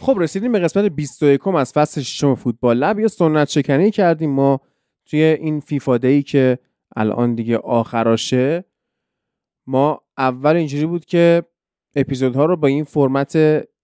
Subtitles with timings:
[0.00, 2.98] خب رسیدیم به قسمت 21 از فصل ششم فوتبال لب.
[2.98, 4.60] یه سنت شکنی کردیم ما
[5.06, 6.58] توی این فیفا دی که
[6.96, 8.64] الان دیگه آخراشه.
[9.66, 11.42] ما اول اینجوری بود که
[11.96, 13.36] اپیزودها رو با این فرمت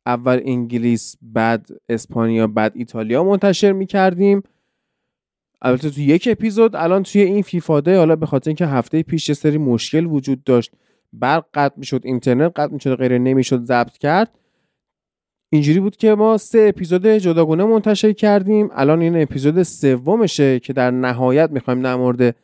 [0.07, 4.43] اول انگلیس بعد اسپانیا بعد ایتالیا منتشر می‌کردیم.
[5.63, 9.29] البته تو یک اپیزود الان توی این فیفا دی حالا به خاطر اینکه هفته پیش
[9.29, 10.73] یه سری مشکل وجود داشت
[11.13, 14.39] برق قطع می‌شد اینترنت قطع می‌شد غیره نمی‌شد ضبط کرد.
[15.51, 18.69] اینجوری بود که ما سه اپیزود جداگونه منتشر کردیم.
[18.73, 22.37] الان این اپیزود سومشه که در نهایت می‌خوایم در مورد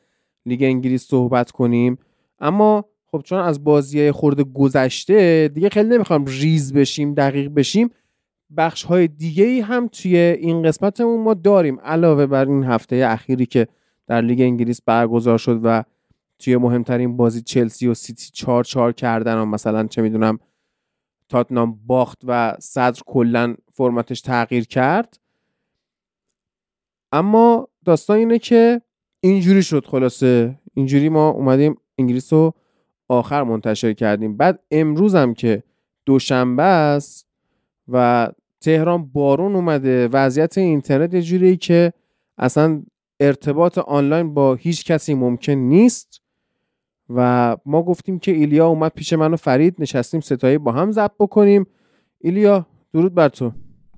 [0.46, 1.98] لیگ انگلیس صحبت کنیم.
[2.38, 7.90] اما خب چون از بازی یه خورده گذشته دیگه خیلی نمی‌خوام ریز بشیم دقیق بشیم.
[8.56, 13.46] بخش های دیگه ای هم توی این قسمتمون ما داریم علاوه بر این هفته اخیری
[13.46, 13.68] که
[14.06, 15.84] در لیگ انگلیس برگزار شد و
[16.38, 20.38] توی مهمترین بازی چلسی و سیتی چار چار کردن و مثلا چه می‌دونم
[21.32, 25.20] تاتنام باخت و صدر کلا فرمتش تغییر کرد.
[27.12, 28.82] اما داستان اینه که
[29.20, 30.58] اینجوری شد خلاصه.
[30.74, 32.54] اینجوری ما اومدیم انگلیس رو
[33.08, 34.36] آخر منتشر کردیم.
[34.36, 35.62] بعد امروز هم که
[36.06, 37.26] دوشنبه است
[37.88, 38.28] و
[38.60, 40.08] تهران بارون اومده.
[40.08, 41.92] وضعیت اینترنت یه جوری که
[42.38, 42.82] اصلا
[43.20, 46.21] ارتباط آنلاین با هیچ کسی ممکن نیست.
[47.16, 50.92] و ما گفتیم که ایلیا اومد پیش من و فرید نشستیم سه تایی با هم
[50.92, 51.66] ضبط بکنیم.
[52.18, 53.52] ایلیا درود بر تو.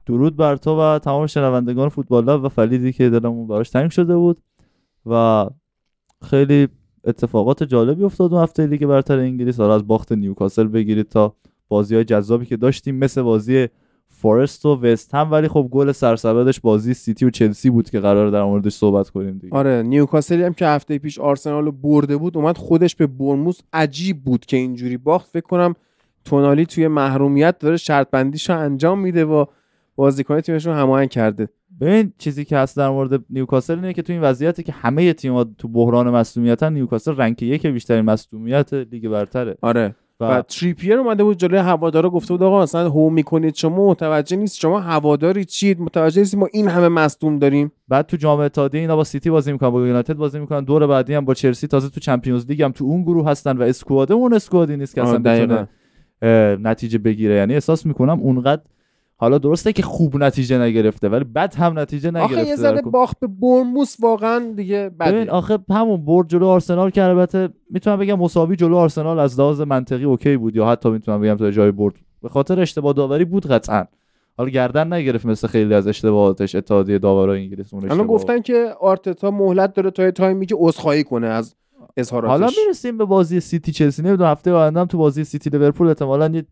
[0.06, 4.42] درود بر تو و تمام شنوندگان فوتبال و فریدی که دلمون براش تنگ شده بود
[5.06, 5.46] و
[6.22, 6.68] خیلی
[7.04, 9.60] اتفاقات جالبی افتاد اون هفته لیگ برتر انگلیس.
[9.60, 11.36] از باخت نیوکاسل بگیرید تا
[11.68, 13.68] بازی های جذابی که داشتیم مثل بازی
[14.24, 18.30] فورست و وست هم ولی خب گل سرسبدش بازی سیتی و چلسی بود که قراره
[18.30, 19.56] در موردش صحبت کنیم دیگه.
[19.56, 24.46] آره نیوکاسل هم که هفته پیش آرسنال برده بود اومد خودش به بورنموث عجیب بود
[24.46, 25.30] که اینجوری باخت.
[25.30, 25.74] فکر کنم
[26.24, 29.44] تونالی توی محرومیت داره شرط بندیش انجام میده و
[29.96, 31.48] بازیکن تیمشون هماهنگ کرده.
[31.80, 35.44] ببین چیزی که هست در مورد نیوکاسل اینه که تو این وضعیتی که همه تیم‌ها
[35.58, 39.56] تو بحران مصدومیتن نیوکاسل rank یک بیشترین مصدومیت لیگ برتره.
[39.62, 39.94] آره.
[40.20, 44.60] و تریپیر اومده بود جلوی هوادارا گفته بود آقا اصلا هو می‌کنید شما متوجه نیست
[44.60, 47.72] شما هواداری چید متوجه نیست ما این همه مصدوم داریم.
[47.88, 51.14] بعد تو جام اتحادیه اینا با سیتی بازی می‌کنن با یونایتد بازی می‌کنن دور بعدی
[51.14, 54.34] هم با چلسی تازه تو Champions League هم تو اون گروه هستن و squad اون
[54.34, 55.68] squad ی نیست که اصلا بتونه
[56.56, 57.34] نتیجه بگیره.
[57.34, 58.62] یعنی احساس می‌کنم اونقدر
[59.16, 63.20] حالا درسته که خوب نتیجه نگرفته ولی بد هم نتیجه نگرفته آخه یه ذره باخت
[63.20, 68.56] به بورنموث واقعا دیگه ببین آخه همون برد جلو آرسنال که البته می‌تونم بگم مساوی
[68.56, 71.94] جلو آرسنال از لحاظ منطقی OK بود یا حتی می‌تونم بگم تا جای برد.
[72.22, 73.84] به خاطر اشتباه داوری بود قطعا.
[74.36, 79.30] حالا گردن نگرفت مثل خیلی از اشتباهاتش اتحادیه داورای انگلیس اون الان گفتن که آرتتا
[79.30, 81.54] مهلت داره تا تایمی که عذرخواهی کنه از
[81.96, 82.30] اظهاراتش.
[82.30, 84.02] حالا می‌رسیم به بازی سیتی چلسی.
[84.02, 86.46] نمی‌دونم هفته آینده تو بازی سیتی لیورپول احتمالاً یه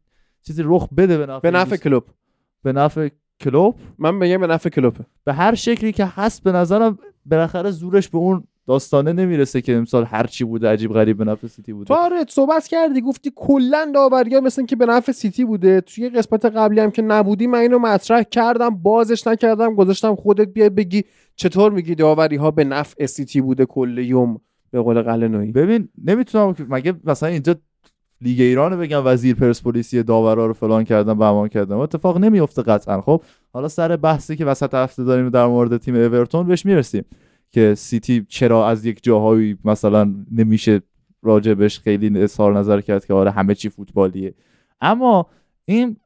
[0.47, 2.05] چیزی رخ بده به نفع به نفع کلوپ.
[2.63, 3.09] به نفع
[3.41, 8.09] کلوپ من میگم به نفع کلوپ به هر شکلی که هست به نظرم بالاخره زورش
[8.09, 11.89] به اون داستانه نمی‌رسه که امسال هر چی بوده عجیب غریب به نفع سیتی بوده.
[11.89, 15.81] تو آره صحبت کردی گفتی کلا داوری مثل که به نفع سیتی بوده.
[15.81, 20.71] توی قسمت قبلی هم که نبودی من اینو مطرح کردم بازش نکردم گذاشتم خودت بیای
[20.71, 21.05] بگی
[21.37, 24.41] چطور میگی داوری ها به نفع سیتی بوده کل یوم
[24.71, 25.53] به قول قلنویی.
[25.53, 27.55] ببین نمی‌تونم مگه مثلا اینجا
[28.23, 31.77] لیگ ایران بگم وزیر پرسپولیسی داورا رو فلان کردن بهمان کردن.
[31.77, 33.01] اتفاق نمیفته قطعا.
[33.01, 33.23] خب
[33.53, 37.05] حالا سر بحثی که وسط هفته داریم در مورد تیم اورتون بهش می‌رسیم
[37.51, 40.81] که سیتی چرا از یک جاهایی مثلا نمیشه
[41.23, 44.35] راجبش خیلی اظهار نظر کرد که آره همه چی فوتبالیه.
[44.81, 45.27] اما
[45.65, 45.97] این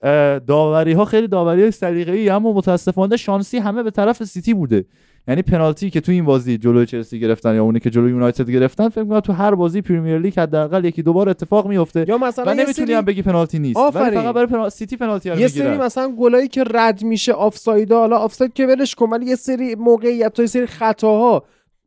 [0.47, 4.85] داوری ها خیلی داوری های سلیقه‌ای اما متاسفانه شانسی همه به طرف سیتی بوده.
[5.29, 8.89] یعنی پنالتی که تو این بازی جلوی چلسی گرفتن یا اونی که جلوی یونایتد گرفتن
[8.89, 12.45] فکر کنم تو هر بازی پریمیر لیگ حداقل یکی دو بار اتفاق میفته یا مثلا
[12.53, 14.69] و نمی‌تونی هم بگی پنالتی نیست ولی فقط برای پنال...
[14.69, 19.11] سیتی پنالتی یه سری مثلا گلایی که رد میشه آفساید حالا آفساید که ولش کن
[19.11, 21.45] ولی یه سری موقعیت یه سری خطاها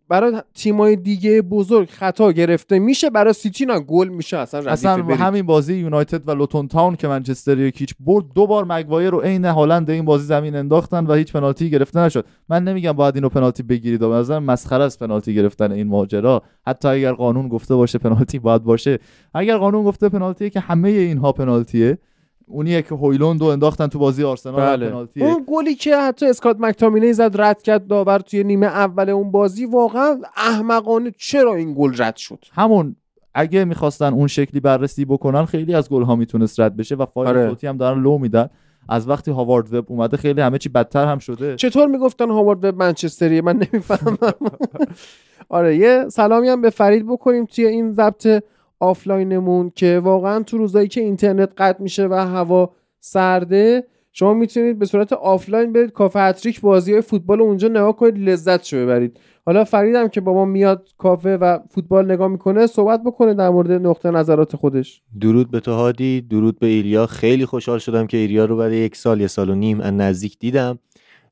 [0.09, 5.45] برای تیمای دیگه بزرگ خطا گرفته میشه برای سیتی نه گل میشه اصلا اصلا همین
[5.45, 9.89] بازی یونایتد و لوتون تاون که منچستر یکیچ برد دو بار مگوایر رو عین هالند
[9.89, 12.25] این بازی زمین انداختن و هیچ پنالتی گرفته نشد.
[12.49, 16.41] من نمیگم باید اینو پنالتی بگیرید و نظر مسخره است پنالتی گرفتن این ماجرا.
[16.67, 18.99] حتی اگر قانون گفته باشه پنالتی باید باشه.
[19.33, 21.97] اگر قانون گفته پنالتیه که همه اینها پنالتیه.
[22.49, 24.89] اونیه که هویلوند رو انداختن تو بازی آرسنال بله.
[24.89, 29.31] پنالتی اون گلی که حتی اسکات مکتامینی زد رد کرد داور توی نیمه اول اون
[29.31, 32.95] بازی واقعا احمقانه چرا این گل رد شد؟ همون
[33.33, 37.29] اگه می‌خواستن اون شکلی بررسی بکنن خیلی از گل ها می‌تونست رد بشه و فایل
[37.29, 37.49] آره.
[37.49, 38.49] صوتی هم دارن لو میدن.
[38.89, 41.55] از وقتی هاوارد وب اومده خیلی همه چی بدتر هم شده.
[41.55, 44.17] چطور می‌گفتن هاوارد وب منچستریه؟ من نمی‌فهمم.
[45.49, 48.43] آره یه سلامی هم به فرید بکنیم توی این ضبط
[48.79, 54.85] آفلاینمون که واقعا تو روزایی که اینترنت قطع میشه و هوا سرده شما می‌تونید به
[54.85, 59.19] صورت آفلاین برید کافه هتریک بازی های فوتبال اونجا نگاه کنید لذت شو ببرید.
[59.45, 63.71] حالا فریدم که با ما میاد کافه و فوتبال نگاه می‌کنه صحبت بکنه در مورد
[63.71, 65.01] نقطه نظرات خودش.
[65.21, 67.05] درود به تو هادی درود به ایلیا.
[67.05, 70.39] خیلی خوشحال شدم که ایلیا رو بعد یک سال یه سال و نیم از نزدیک
[70.39, 70.79] دیدم.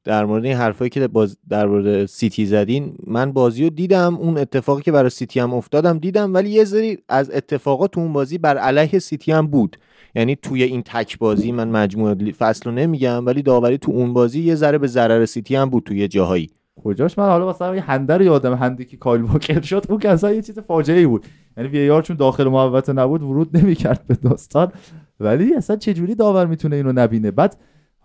[0.07, 4.37] در مورد این حرفایی که باز در مورد سیتی زدین من بازی رو دیدم اون
[4.37, 8.57] اتفاقی که برای سیتی هم افتادم دیدم ولی یه ذری از اتفاقات اون بازی بر
[8.57, 9.77] علیه سیتی هم بود.
[10.15, 14.41] یعنی توی این تک بازی من مجموعه فصل رو نمیگم ولی داوری تو اون بازی
[14.41, 16.49] یه ذره به ضرر سیتی هم بود توی جاهایی.
[16.83, 20.09] کجاش؟ من حالا مثلا یه hand یادم hand ی که کایل واکر شد اون که
[20.09, 21.25] اصلا یه چیز فاجعه ای بود.
[21.57, 24.71] یعنی VAR چون داخل محوطه نبود ورود نمی‌کرد به داستان.
[25.19, 27.57] ولی اصلا چه جوری داور می‌تونه اینو نبینه؟ بعد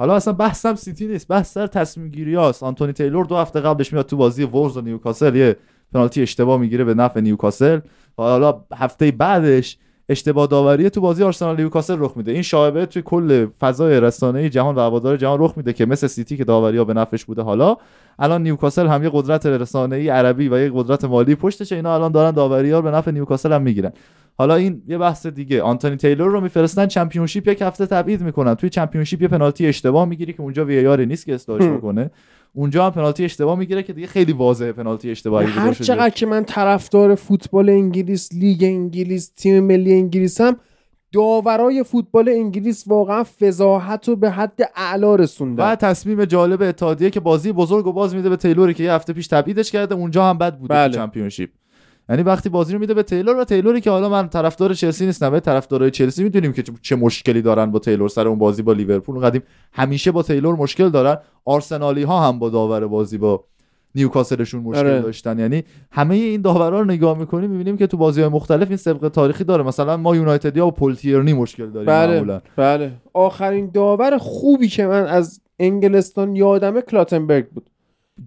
[0.02, 2.62] حالا اصلا بحثم سیتی نیست بحث سر تصمیم گیری هاست.
[2.62, 5.56] آنتونی تیلور دو هفته قبلش میاد تو بازی ولوز و نیوکاسل یه
[5.94, 7.80] پنالتی اشتباه می‌گیره به نفع نیوکاسل.
[8.18, 9.78] و حالا هفته بعدش
[10.08, 12.32] اشتباه داوری تو بازی آرسنال نیوکاسل رخ میده.
[12.32, 16.36] این شائبه توی کل فضای رسانه‌ای جهان و هوادار جهان رخ میده که مثل سیتی
[16.36, 17.76] که داوری ها به نفعش بوده حالا
[18.18, 22.30] الان نیوکاسل هم یه قدرت رسانه‌ای عربی و یه قدرت مالی پشتشه اینا الان دارن
[22.30, 23.92] داوری ها به نفع نیوکاسل هم می‌گیرن.
[24.38, 25.62] حالا این یه بحث دیگه.
[25.62, 28.54] آنتونی تیلور رو میفرستن Championship یک هفته تبعید می‌کنن.
[28.54, 32.10] توی Championship یه پنالتی اشتباه می‌گیری که اونجا VAR نیست که اصلاحش بکنه.
[32.52, 35.72] اونجا هم پنالتی اشتباه می‌گیره که دیگه خیلی واضحه پنالتی اشتباهی بوده هر.
[35.74, 40.56] چقدر که من طرفدار فوتبال انگلیس لیگ انگلیس تیم ملی انگلیس هم
[41.12, 45.72] داورای فوتبال انگلیس واقعا فضاحت رو به حد اعلا رسوندن.
[45.72, 49.12] و تصمیم جالب اتحادیه که بازی بزرگ و باز میده به تیلوری که یه هفته
[49.12, 50.94] پیش تبعیدش کرده اونجا هم بد بوده بله.
[50.94, 51.50] چمپیونشیپ.
[52.12, 55.32] یعنی وقتی بازی رو میده به تیلور و تیلوری که حالا من طرفدار چلسی نیستم
[55.32, 59.18] ولی طرفدارای چلسی می‌دونیم که چه مشکلی دارن با تیلور سر اون بازی با لیورپول
[59.18, 59.42] قدیم.
[59.72, 61.16] همیشه با تیلور مشکل دارن.
[61.44, 63.44] آرسنالی ها هم با داور بازی با
[63.94, 65.00] نیوکاسلشون مشکل آره.
[65.00, 65.38] داشتن.
[65.38, 69.08] یعنی همه این داورا رو نگاه می‌کنیم می‌بینیم که تو بازی های مختلف این سابقه
[69.08, 69.62] تاریخی داره.
[69.62, 72.40] مثلا ما یونایتدیا و پولتیرنی مشکل داریم بله معمولا.
[72.56, 72.92] بله.
[73.12, 77.70] آخرین داور خوبی که من از انگلستان یادمه کلاتنبرگ بود.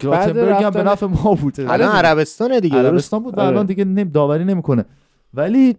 [0.01, 1.71] گلاتنبرگ هم به نفع ما بوده.
[1.73, 3.49] الان عربستانه دیگه درست؟ عربستان بود و آره.
[3.49, 4.85] الان دیگه نم داوری نمی‌کنه
[5.33, 5.75] ولی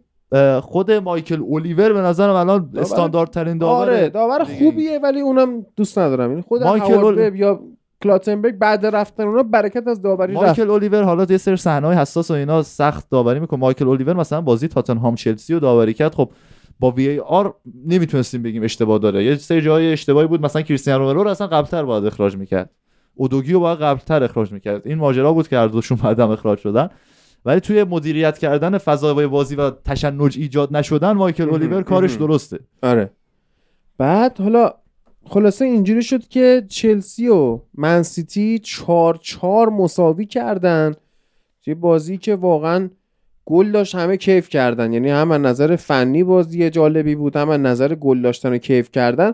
[0.60, 4.58] خود مایکل اولیور به نظرم الان داور- استانداردترین داور آره داور دیگه.
[4.58, 6.30] خوبیه ولی اونم دوست ندارم.
[6.30, 7.60] این خود مایکل اول- یا
[8.02, 10.42] کلاتنبرگ بعد رفتن اونا برکت از داوری رفت.
[10.44, 13.60] مایکل اولیور حالا یه سری صحنه‌های حساس و اینا سخت داوری می‌کنه.
[13.60, 16.14] مایکل اولیور مثلا بازی تاتنهام چلسی رو داوری کرد.
[16.14, 16.30] خب
[16.80, 17.54] با وی ای آر
[17.86, 19.24] نمی‌تونستیم بگیم اشتباه داره.
[19.24, 20.44] یه سری جای اشتباهی بود.
[20.44, 22.70] مثلا کریستیانو رونالدو رو اصلا قبلتر باید اخراج می‌کرد.
[23.16, 24.86] اودوگی رو باید قبلتر اخراج می‌کرد.
[24.86, 26.88] این ماجرا بود که هر دوشون بعدم اخراج شدن.
[27.44, 31.48] ولی توی مدیریت کردن فضای بازی و تشنج ایجاد نشدن مایکل.
[31.48, 32.14] اولیور کارش.
[32.14, 32.58] درسته.
[32.82, 33.10] آره.
[33.98, 34.72] بعد حالا
[35.24, 40.94] خلاصه اینجوری شد که چلسی و منسیتی چهار چهار مساوی کردن
[41.64, 42.90] توی بازی که واقعا
[43.44, 44.92] گل داشت همه کیف کردن.
[44.92, 48.90] یعنی هم از نظر فنی بازی جالبی بود هم از نظر گل داشتن و کیف
[48.90, 49.32] کردن.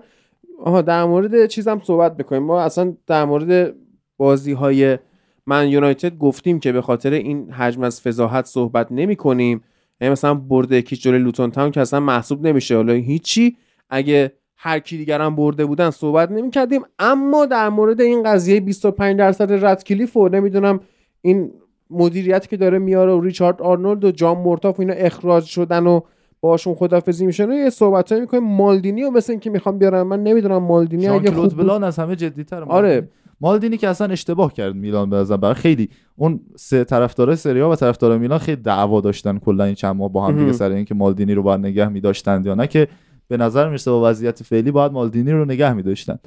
[0.63, 3.75] آها در مورد چیزم صحبت بکنیم ما اصلا در مورد
[4.17, 4.99] بازی های
[5.47, 9.63] من یونایتد گفتیم که به خاطر این حجم از فضاحت صحبت نمی کنیم
[10.01, 12.77] یعنی مثلا برده یکیش جلوی لوتون تاون که اصلا محسوب نمیشه.
[12.77, 13.57] حالا هیچی.
[13.91, 18.61] اگه هر کی دیگر هم برده بودن صحبت نمی کردیم اما در مورد این قضیه
[18.61, 20.81] 25 درصد رد کلیف و نمی‌دونم
[21.23, 21.53] این
[21.91, 26.01] مدیریتی که داره میاره و ریچارد آرنولد و جان مورتاف اینا اخراج شدن و
[26.43, 28.45] باشون خدافزی میشن و یه صحبت می‌کنیم.
[28.45, 32.63] مالدینی و مثل اینکه می‌خوام بیارم من نمی‌دونم مالدینی اگه خوب بلان از همه جدیتر
[32.63, 33.09] آره.
[33.41, 33.77] مالدینی.
[33.77, 35.37] که اصلا اشتباه کرد میلان به نظرم.
[35.37, 39.97] برای خیلی اون سه طرفدار سری و طرفدار میلان خیلی دعوا داشتن کلا این چند
[39.97, 40.53] ماه با هم دیگه.
[40.53, 42.89] سر اینکه مالدینی رو باید نگه می‌داشتند یا نه که
[43.29, 46.19] به نظر می‌رسه با وضعیت فعلی باید مالدینی رو نگه می‌داشتن.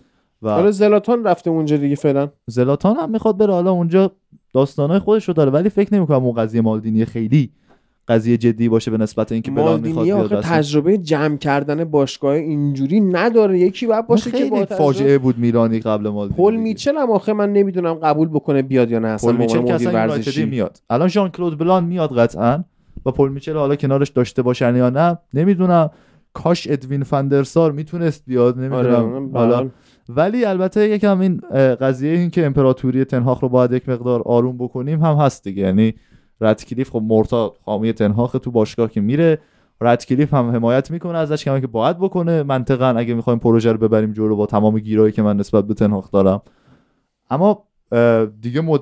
[0.42, 2.30] و آره زلاتان رفته اونجا دیگه فعلا.
[2.48, 3.54] زلاتان هم می‌خواد بره.
[3.54, 4.12] حالا اونجا
[4.54, 5.52] داستانای خودش رو داره.
[5.52, 7.52] ولی فکر نمی‌کنم اون قضیه مالدینی خیلی
[8.08, 10.42] قضیه جدی باشه به نسبت اینکه بلان می‌خواد بیاد.
[10.42, 13.60] تجربه جمع کردن باشگاه اینجوری نداره.
[13.60, 16.64] یکی باید باشه که با فاجعه بود میلانی قبل مالدینی پل دیگه.
[16.64, 19.08] میچل هم آخه من نمی‌دونم قبول بکنه بیاد یا نه.
[19.08, 20.46] اصلا پل میچل که اصلا ورزشی.
[20.46, 20.82] میاد.
[20.90, 22.64] الان ژان کلود بلان میاد قطعا.
[23.06, 25.90] و پل میچل حالا کنارش داشته باشن یا نه نمی‌دونم.
[26.34, 29.30] کاش ادوین فندرسار می‌تونست بیاد آره نمی‌دونم.
[29.34, 29.70] حالا حال.
[30.10, 31.42] ولی البته یکم این
[31.82, 35.64] قضیه این که امپراتوری تنهاخ رو باید یک مقدار آروم بکنیم هم هست دیگه.
[35.64, 35.94] یعنی
[36.42, 39.40] ردکلیف خب مرتا حامی تنهاخ تو باشگاه که میره.
[40.08, 42.44] کلیف هم حمایت می‌کنه ازش کما که باید بکنه.
[42.44, 46.12] منطقا اگه می‌خوایم پروژه رو ببریم جلو با تمام گیرایی که من نسبت به تنهاخ
[46.12, 46.42] دارم.
[47.30, 47.64] اما
[48.42, 48.82] دیگه مد...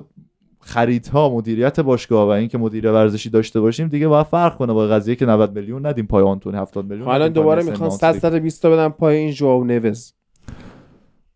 [0.60, 5.16] خریدها مدیریت باشگاه و اینکه مدیر ورزشی داشته باشیم دیگه باید فرق کنه با قضیه
[5.16, 8.88] که 90 میلیون ندیم پای آنتونی 70 میلیون الان دوباره می‌خوان 100 120 تا بدن
[8.88, 10.14] پای این ژواو نوز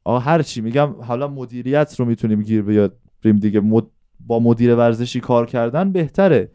[0.05, 3.39] آ هر چی میگم حالا مدیریت رو می‌تونیم گیر بیاریم.
[3.41, 3.87] دیگه مد...
[4.27, 6.51] با مدیر ورزشی کار کردن بهتره.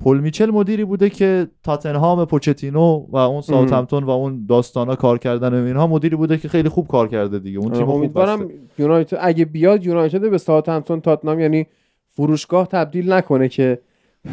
[0.00, 5.62] پل میچل مدیری بوده که تاتنهام پوچتینو و اون ساوثهمپتون و اون داستانا کار کردن
[5.62, 7.58] و اینها مدیری بوده که خیلی خوب کار کرده دیگه.
[7.58, 8.48] اون تیم امیدوارم
[8.78, 11.66] یونایتد اگه بیاد یونایتد به ساوثهمپتون تاتنهام یعنی
[12.08, 13.78] فروشگاه تبدیل نکنه که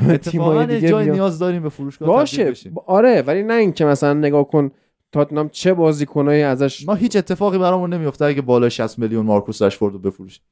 [0.09, 2.53] اتفاقا جای نیاز داریم به فروشگاه باشه.
[2.85, 4.71] آره ولی نه اینکه مثلا نگاه کن
[5.11, 9.93] تاتنام چه بازیکنایی ازش ما هیچ اتفاقی برامون نمیفته اگه بالا 60 میلیون مارکوس راشفورد
[9.93, 10.43] رو بفروشیم.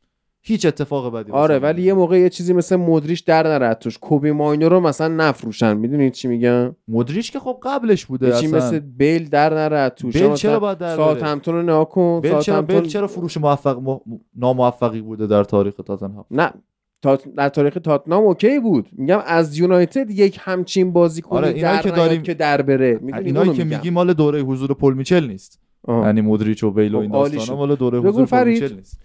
[0.47, 3.97] هیچ اتفاق بدی آره ولی یه موقع یه چیزی مثل مدریش در نرد توش.
[3.97, 5.77] کوبی ماینو رو مثلا نفروشن.
[5.77, 10.17] می‌دونید چی میگم؟ مدریش که خب قبلش بوده چی مثل بیل در نرد توش.
[10.17, 12.19] بیل چرا باید در ساوثهمپتون رو نگاه کن.
[12.21, 13.99] بیل چرا بیل چرا فروش موفق م...
[14.35, 16.53] ناموفقی بوده در تاریخ تاتنهام؟ نه.
[17.01, 17.17] تا...
[17.37, 18.89] در تاریخ تاتنام اوکی بود.
[18.91, 22.99] میگم از یونایتد یک همچین بازیکن آره در که داریم که در بره.
[23.03, 25.59] اینایی که میگی مال دوره حضور پل میچل نیست.
[25.87, 28.99] یعنی مدریچ و بیل و این داستانا مال دوره حضور پل میچل نیست.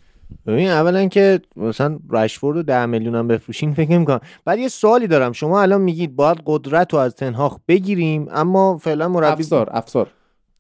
[0.47, 5.07] ببین اولا که مثلا رشفورد رو 10 میلیون هم بفروشین فکر نمی‌کنم بعد یه سوالی
[5.07, 5.33] دارم.
[5.33, 10.07] شما الان میگید باید قدرت رو از تنهاخ بگیریم اما فعلا مربی افسار افسار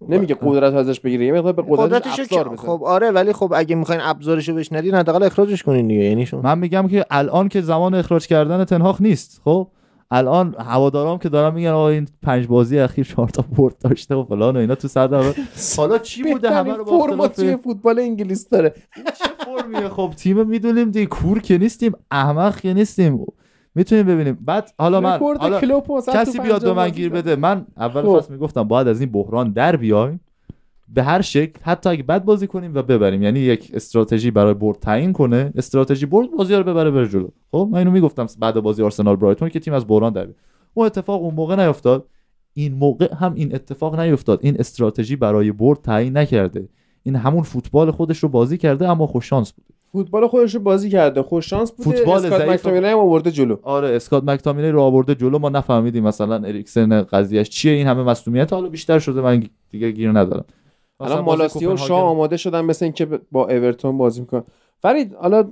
[0.08, 4.00] نمیگه قدرت ازش بگیره یه مقدار به قدرتش افزار خب آره ولی خب اگه می‌خواین
[4.04, 6.04] ابزارشو بهش ندین حداقل اخراجش کنین دیگه.
[6.04, 9.68] یعنی شما من میگم که الان که زمان اخراج کردن تنهاخ نیست خب؟
[10.10, 14.24] الان هوادارام که دارن میگن آقا این پنج بازی اخیر چهار تا برد داشته و
[14.24, 15.32] فلان و اینا تو سر
[15.76, 17.28] حالا چی بوده همه رو با
[17.62, 18.74] فوتبال انگلیس داره.
[18.94, 23.26] چه فرمیه خب تیم می‌دونیم دی کور که نیستیم احمق که نیستیم.
[23.74, 24.38] می‌تونیم ببینیم.
[24.40, 25.60] بعد حالا من حالا
[26.12, 27.36] کسی بیاد به من گیر بده.
[27.36, 28.20] من اول خب.
[28.20, 30.20] فصل می‌گفتم باید از این بحران در بیایم.
[30.94, 33.22] به هر شکل حتی اگه بد بازی کنیم و ببریم.
[33.22, 37.28] یعنی یک استراتژی برای برد تعیین کنه استراتژی برد بازی رو ببره بره جلو.
[37.50, 40.28] خب من اینو می‌گفتم بعد بازی آرسنال برایتون که تیم از بحران در
[40.74, 42.06] اون اتفاق اون موقع نیفتاد.
[42.52, 44.40] این موقع هم این اتفاق نیفتاد.
[44.42, 46.68] این استراتژی برای برد تعیین نکرده.
[47.02, 50.90] این همون فوتبال خودش رو بازی کرده اما خوش شانس بوده فوتبال خودش رو بازی
[50.90, 51.22] کرده.
[51.22, 51.90] خوش شانس بوده.
[51.90, 53.56] فوتبال اسکات مکتامینی هم آورده جلو.
[53.62, 55.38] آره اسکات مکتامینی رو آورده جلو.
[55.38, 57.72] ما نفهمیدیم مثلا اریکسن قضیهش چیه.
[57.72, 59.20] این همه مصونیت حالا بیشتر شده.
[59.20, 60.44] من دیگه گیر ندارم.
[61.00, 64.42] الان مالاسیا و شاه آماده شدن مثل اینکه با اورتون بازی می‌کنن.
[64.78, 65.50] فرید حالا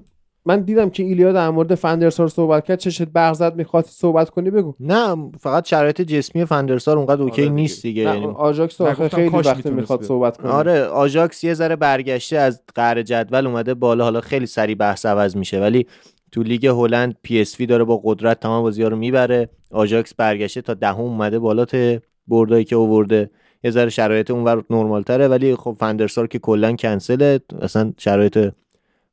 [0.49, 4.50] من دیدم که ایلیا در مورد فندرسار صحبت کرد چشمت برق زد می‌خواد صحبت کنی
[4.50, 4.75] بگو.
[4.81, 10.02] نه فقط شرایط جسمی فندرسار اونقدر OK آره نیست دیگه یعنی آژاکس خیلی وقت می‌خواد
[10.02, 10.52] صحبت کنه.
[10.52, 15.37] آره آژاکس یه ذره برگشته از قعر جدول اومده بالا حالا خیلی سری بحث عوض
[15.37, 15.87] میشه ولی
[16.33, 19.49] تو لیگ هلند PSV داره با قدرت تمام بازی‌ها رو می‌بره.
[19.73, 23.31] آژاکس برگشته تا دهم اومده بالا ته بردایی که آورده
[23.64, 28.52] یه ذره شرایط اونور نرمال تره ولی خب فندرسار که کلا کنسله اصلا شرایط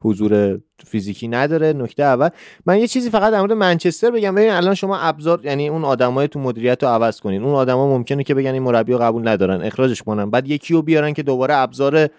[0.01, 1.73] حضور فیزیکی نداره.
[1.73, 2.29] نکته اول
[2.65, 4.35] من یه چیزی فقط در مورد منچستر بگم.
[4.35, 7.43] ببین الان شما ابزار یعنی اون آدمای تو مدیریت رو عوض کنین.
[7.43, 10.29] اون آدما ممکنه که بگن این مربی رو قبول ندارن اخراجش کنن.
[10.29, 12.09] بعد یکی رو بیارن که دوباره ابزار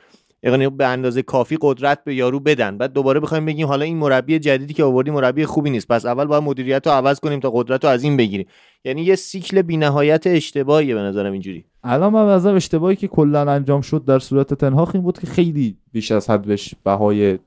[0.43, 2.79] یعنی به اندازه کافی قدرت به یارو بدن.
[2.79, 5.89] بعد دوباره بخوایم بگیم حالا این مربی جدیدی که آوردی مربی خوبی نیست.
[5.89, 8.47] پس اول باید مدیریت رو عوض کنیم تا قدرت رو از این بگیریم.
[8.85, 11.65] یعنی یه سیکل بینهایت اشتباهیه به نظرم اینجوری.
[11.85, 15.77] الان من از اشتباهی که کلا انجام شد در صورت تنهاخ این بود که خیلی
[15.93, 17.39] بیش از حد بهش بهای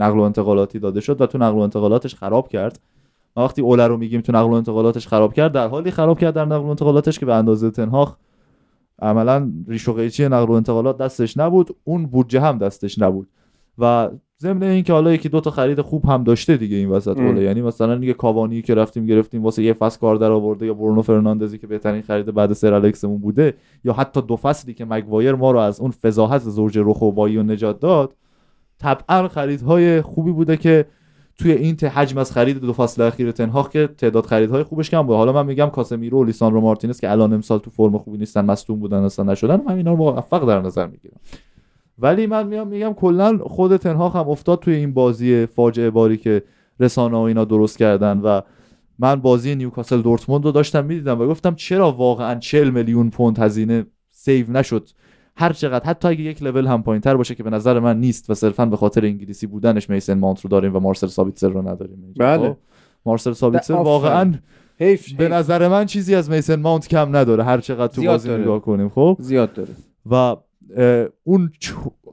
[0.00, 2.80] نقل و انتقالاتی داده شد و تو نقل و انتقالاتش خراب کرد.
[3.36, 6.44] وقتی اوله رو میگیم تو نقل و انتقالاتش خراب کرد در حالی خراب کرد در
[6.44, 8.16] نقل و انتقالاتش که به اندازه تنهاخ
[9.02, 13.28] عملا ریش و قیچی نقل و انتقالات دستش نبود اون بودجه هم دستش نبود.
[13.78, 17.42] و ضمن اینکه حالا یکی دو تا خرید خوب هم داشته دیگه این وسط اوله.
[17.42, 21.02] یعنی مثلا دیگه کاوانی که رفتیم گرفتیم واسه یه فصل کار در آورده یا برونو
[21.02, 23.54] فرناندزی که بهترین خرید بعد سر الکسمون بوده
[23.84, 27.80] یا حتی دو فصلی که مگوایر ما رو از اون فضاحت زوج رخوبایی و نجات
[27.80, 28.14] داد
[28.80, 30.86] طبعا خریدهای خوبی بوده که
[31.38, 35.16] توی این حجم از خرید دو فصل اخیر تنهاخ که تعداد خریدهای خوبش کم بود
[35.16, 38.80] حالا من میگم کاسمیرو و لیساندرو مارتینز که الان امسال تو فرم خوبی نیستن مصدوم
[38.80, 41.20] بودن اصلا نشدن من اینا رو موفق در نظر می‌گیرم.
[41.98, 46.42] ولی من میام میگم کلا خود تنهاخ هم افتاد توی این بازی فاجعه باری که
[46.80, 48.40] رسانه و اینا درست کردن و
[48.98, 53.86] من بازی نیوکاسل دورتموند رو داشتم می‌دیدم و گفتم چرا واقعا 40 میلیون پوند هزینه
[54.10, 54.88] save نشد؟
[55.36, 55.86] هر چقدر.
[55.86, 58.66] حتی اگه یک لول هم پایین تر باشه که به نظر من نیست و صرفا
[58.66, 62.14] به خاطر انگلیسی بودنش میسن مانت رو داریم و مارسل سابیتسر رو نداریم.
[62.18, 62.48] بله.
[62.48, 62.56] خب،
[63.06, 64.34] مارسل سابیتسر واقعا
[64.78, 67.44] حیف به نظر من چیزی از میسن ماونت کم نداره.
[67.44, 69.70] هر چقدر تو بازی نگاه کنیم خب؟ زیاد داره.
[70.10, 70.36] و
[71.24, 71.52] اون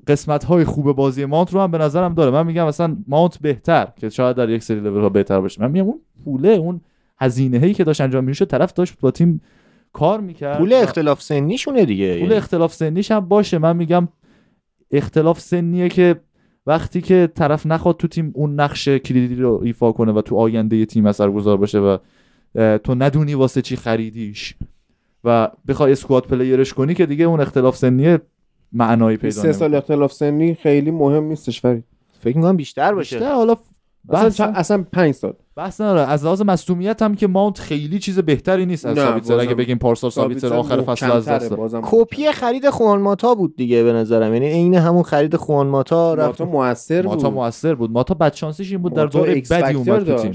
[0.08, 2.32] قسمت های خوب بازی ماونت رو هم به نظرم داره.
[2.32, 5.62] من میگم مثلا ماونت بهتر که شاید در یک سری لول ها بهتر باشه.
[5.62, 6.82] من میگم اون پوله اون
[7.20, 9.42] هزینه هایی که داشت انجام میشه طرف داشت با تیم
[9.94, 12.14] کار می‌کرد پول اختلاف سنیشونه دیگه.
[12.14, 13.58] پول یعنی اختلاف سنیش هم باشه.
[13.58, 14.08] من میگم
[14.92, 16.16] اختلاف سنیه که
[16.66, 20.86] وقتی که طرف نخواد تو تیم اون نقش کلیدی رو ایفا کنه و تو آینده
[20.86, 21.98] تیم اثرگذار باشه و
[22.78, 24.56] تو ندونی واسه چی خریدیش
[25.24, 28.20] و بخوای اسکواد پلیرش کنی که دیگه اون اختلاف سنیه
[28.72, 31.84] معنایی پیدا سه سال اختلاف سنی خیلی مهم نیستش فرید.
[32.20, 33.16] فکر می‌کنم بیشتر باشه.
[33.16, 33.34] بیشتر.
[33.34, 33.56] حالا
[34.10, 35.34] اصلا, اصلا پنج سال.
[35.56, 36.02] بحث نداره.
[36.02, 40.10] از لحاظ مصدومیت هم که ماونت خیلی چیز بهتری نیست از سابیتسر اگه بگیم پارسال
[40.10, 41.54] سابیتسر آخر فصل از دست.
[41.82, 44.34] کپی خرید خوان ماتا بود دیگه به نظرم.
[44.34, 47.12] یعنی عین همون خرید خوان ماتا رفت ماتا موثر بود.
[47.12, 47.92] ماتا موثر بود.
[47.92, 50.32] ماتا بدشانسیش این بود در دوره ایکس بدی اومد تو تیم.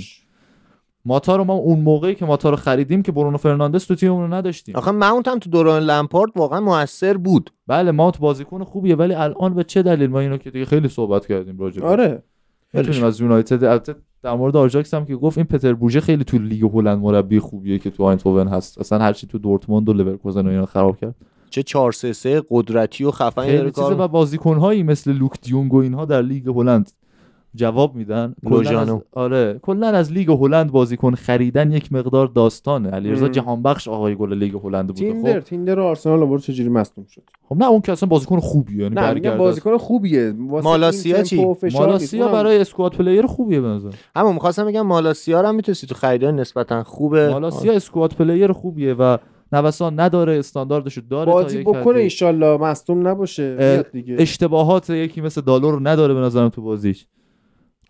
[1.05, 4.35] ماتا رو ما اون موقعی که ماتا رو خریدیم که برونو فرناندز تو تیممون رو
[4.35, 4.76] نداشتیم.
[4.76, 7.50] آخه ماونت هم تو دوران لمپارد واقعا موثر بود.
[7.67, 11.26] بله ماونت بازیکن خوبیه ولی الان به چه دلیل؟ ما اینو که دیگه خیلی صحبت
[11.26, 11.91] کردیم راجع بهش.
[11.91, 12.23] آره.
[12.73, 16.38] می‌تونیم از یونایتد البته در مورد آژاکس هم که گفت این پتر بوس خیلی تو
[16.38, 18.79] لیگ هلند مربی خوبیه که تو آیندهوون هست.
[18.79, 21.14] اصلا هرچی تو دورتموند و لورکوزن و اینا خراب کرد.
[21.50, 25.76] چه 4 3 3 قدرتی و خفنی داره کار و بازیکنهایی مثل لوک دیونگ و
[25.76, 26.93] اینها در لیگ هلند
[27.54, 28.35] جواب میدن.
[28.44, 28.94] کلاً لوژانو.
[28.94, 29.59] از آره.
[29.62, 32.90] کلا از لیگ هلند بازیکن خریدن یک مقدار داستانه.
[32.90, 33.28] علیرضا.
[33.28, 35.47] جهانبخش آقای گل لیگ هلند بوده تیمبر خب.
[35.47, 39.21] تیمبر و آرسنال آورد چجوری مصدوم شد؟ خب نه اون که اصلا بازیکن خوبیه یعنی
[39.21, 40.32] نه بازیکن خوبیه.
[40.38, 43.90] مالاسیا چی؟ مالاسیا برای squad player خوبیه به نظر.
[44.14, 47.28] اما می‌خواستم بگم مالاسیا رو هم می‌تونستی تو خریدای نسبتا خوبه.
[47.28, 49.16] مالاسیا squad player خوبیه و
[49.52, 52.00] نوسان نداره استانداردشو داره تا بازی بکنه حدی.
[52.00, 54.16] ایشالله مصدوم نباشه دیگه.
[54.18, 57.06] اشتباهات یکی مثل دالو رو نداره به نظرم تو بازیش.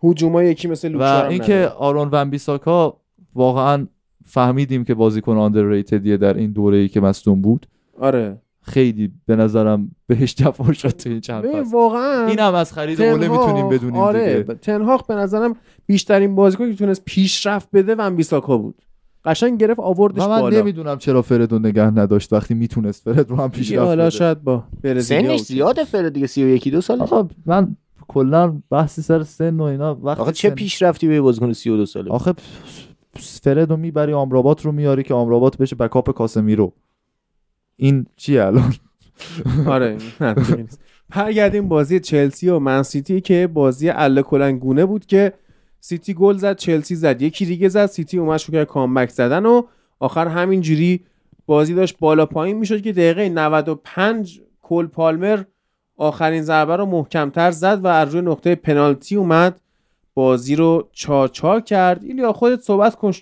[0.03, 2.97] هجومای یکی مثل و اینکه آرون ون بیساکا
[3.35, 3.87] واقعا
[4.25, 7.67] فهمیدیم که بازیکن underrated یه در این دوره ای که مصدوم بود.
[8.01, 8.39] آره.
[8.65, 11.73] خیلی به نظرم بهش جفا شد تو این چند فصل.
[11.73, 14.55] واقعا این هم از خرید اوله می‌تونیم بدونیم آره دیگه.
[14.55, 15.57] تنهاخ به نظرم
[15.87, 18.83] بیشترین بازیکن که تونست پیشرفت بده ون بیساکا بود.
[19.25, 20.61] قشنگ گرفت آوردش و من بالا.
[20.61, 24.11] نمی‌دونم چرا فرد رو نگه نداشت وقتی می‌تونست فرد رو هم پیشرفت حالا بده.
[24.11, 25.37] شاید با سنش بود.
[25.37, 27.03] زیاده فره دیگه 31 دو ساله.
[27.03, 27.77] آقا من
[28.15, 32.11] کلا بحثی سر سن و اینا وقتی آخه چه سن- پیشرفتی به بازیکن 32 ساله؟
[32.11, 32.33] آخه
[33.17, 36.73] فرد رو می‌بری آمرابات رو میاری که آمرابات بشه backup کاسمیرو.
[37.77, 38.75] این چیه الان؟
[39.67, 39.97] آره.
[41.17, 45.33] برگردیم بازی چلسی و من سیتی که بازی الاکلنگ گونه بود که
[45.81, 47.23] سیتی گل زد چلسی زد.
[47.23, 49.63] یکی دیگه زد سیتی اومد شروع کرد comeback زدن و
[50.01, 51.01] آخر همینجوری
[51.47, 55.43] بازی داشت بالا پایین می‌شد که دقیقه 95 کول پالمر
[55.97, 59.61] آخرین ضربه رو محکمتر زد و از روی نقطه پنالتی اومد.
[60.15, 62.05] بازی رو چهار چهار کرد.
[62.05, 63.13] ایلیا خودت صحبت کن.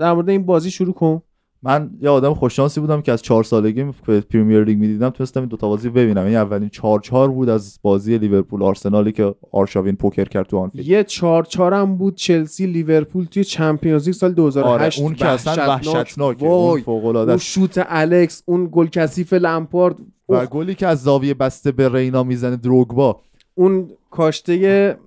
[0.00, 1.22] در مورد این بازی شروع کن.
[1.62, 3.84] من یه آدم خوششانسی بودم که از چهار سالگی
[4.30, 6.24] پریمیر لیگ می‌دیدم تونستم این دو تا بازی ببینم.
[6.26, 10.86] این اولین چهار چهار بود از بازی لیورپول آرسنالی که آرشاوین پوکر کرد تو آنفیلد.
[10.86, 15.26] یه چهار چهار هم بود چلسی لیورپول توی چمپیونز لیگ سال 2008 آره اون که
[15.26, 19.96] اصلا وحشتناکه اون وای فوق العاده اون شوت الکس اون گل کثیف لمپارد.
[20.28, 23.20] و گلی که از زاویه بسته به رینا می‌زنه دروگبا.
[23.54, 24.98] اون کاشته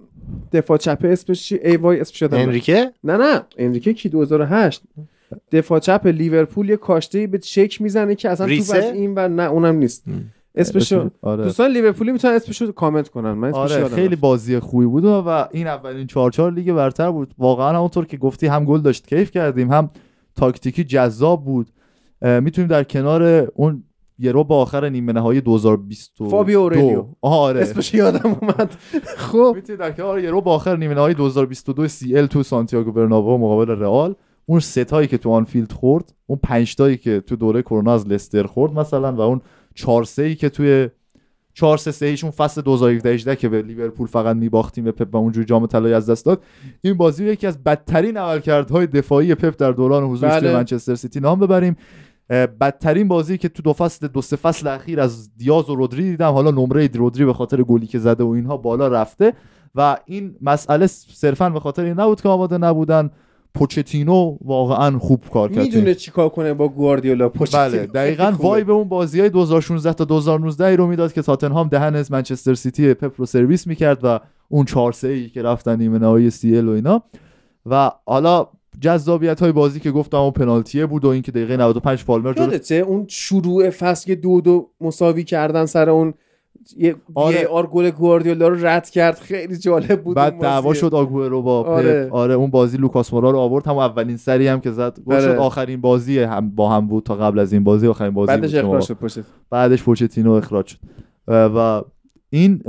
[0.52, 2.34] دفاع چپ اسمش چی؟ ای وای اسمش رفت.
[2.34, 4.84] انریکه؟ نه نه انریکه کی؟ 2008
[5.52, 9.44] دفاع چپ لیورپول یه کاشته به چک می‌زنه که اصلا ریسه؟ از این و نه
[9.44, 10.06] اونم نیست.
[10.56, 11.44] اسمشو آره.
[11.44, 13.32] دوستان لیورپولی می‌تونن اسمشو کامنت کنن.
[13.32, 14.16] من اسمش آره خیلی.
[14.16, 17.34] بازی خوبی بود و این اولین چهار چهار لیگ برتر بود.
[17.38, 19.90] واقعا همونطور که گفتی هم گل داشت کیف کردیم هم
[20.36, 21.68] تاکتیکی جذاب بود.
[22.22, 23.24] می‌تونیم در کنار
[23.56, 23.84] اون
[24.20, 27.06] یه ربع آخر نیمه نهایی 2022 فابیو اوریلیو.
[27.22, 27.62] آره.
[27.62, 28.76] اسمش یادم اومد.
[29.32, 29.54] خب.
[29.56, 34.16] می‌تونید در کنار یه ربع آخر نیمه نهایی 2022 CL تو سانتیاگو برنابو مقابل رئال.
[34.46, 38.08] اون سه تایی که تو آنفیلد خورد اون پنج تایی که تو دوره کرونا از
[38.08, 39.42] لستر خورد مثلا و اون
[39.76, 40.90] 4 3 که توی
[41.54, 45.46] 4 3 3 ایشون فصل 2017 که به لیورپول فقط میباختیم به پپ و اونجوری
[45.46, 46.44] جام طلایی از دست داد
[46.82, 50.54] این بازی رو یکی از بدترین عملکردهای دفاعی پپ در دوران حضورش بله.
[50.54, 51.76] منچستر سیتی نام ببریم.
[52.30, 56.32] بدترین بازی که تو دو فصل دو سه فصل اخیر از دیاز و رودری دیدم.
[56.32, 59.34] حالا نمره رودری به خاطر گلی که زده و اینها بالا رفته
[59.76, 63.12] و این مسئله صرفا به خاطر این نبود که آماده نبودن.
[63.56, 65.64] پوچتینو واقعا خوب کار کرد.
[65.64, 67.30] می‌دونه چیکار کنه با گواردیولا.
[67.30, 67.64] پوچتینو.
[67.64, 68.34] بله دقیقا.
[68.40, 72.54] وای به اون بازی های 2016 تا 2019 رو می‌داد که تاتنهام دهن از منچستر
[72.54, 76.58] سیتی پپ رو سرویس می‌کرد و اون 4 3 ای که رفتن نیمه نهایی سی
[76.58, 77.04] ال و اینا.
[77.66, 78.48] و حالا
[78.82, 82.76] جذابیت های بازی که گفتم اون پنالتیه بود و اینکه دقیقه 95 پالمر جلو یادته
[82.76, 86.14] اون شروع فصل که دو دو مساوی کردن سر اون
[86.78, 87.48] یه آره.
[87.48, 89.16] آر گل گواردیولا رو رد کرد.
[89.16, 90.74] خیلی جالب بود بعد دعوا.
[90.74, 92.06] شد آگوئرو با آره.
[92.06, 92.14] پپ.
[92.14, 92.34] آره.
[92.34, 93.68] اون بازی لوکاس مورا رو آورد.
[93.68, 95.00] هم اولین سری هم که زد.
[95.06, 95.24] گل آره.
[95.24, 97.88] شد آخرین بازی هم با هم بود تا قبل از این بازی.
[97.88, 99.20] آخرین بازی بعدش بود اخراج شد پشت
[99.50, 100.78] بعدش پوچتینو اخراج شد.
[101.28, 101.82] و
[102.30, 102.64] این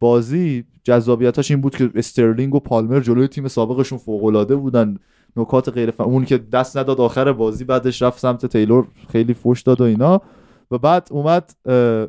[0.00, 4.96] بازی جذابیتاش این بود که استرلینگ و پالمر جلوی تیم سابقشون فوق العاده بودن.
[5.36, 6.00] نکات غیر ف...
[6.00, 8.86] اون که دست نداد آخر بازی بعدش رفت سمت تیلور.
[9.08, 10.20] خیلی فوش داد و اینا.
[10.74, 11.52] و بعد اومد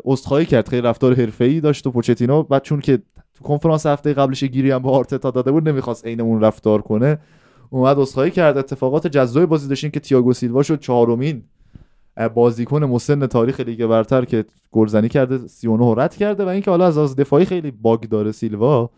[0.06, 2.44] عذرخواهی کرد خیلی رفتار حرفه‌ای داشت و پوچتینو.
[2.44, 2.98] بعد چون که
[3.34, 7.20] تو کنفرانس هفته قبلش گیری هم به آرتتا داده بود نمی‌خواست عین اون رفتار کنه.
[7.70, 8.58] اومد عذرخواهی کرد.
[8.58, 11.44] اتفاقات جذابی بازی داشتین که تییاگو سیلوا شد چهارمین
[12.34, 16.98] بازیکن مسن تاریخ لیگ برتر که گلزنی کرده 39 رد کرده و اینکه حالا از
[16.98, 18.90] از دفاعی خیلی باگ داره سیلوا.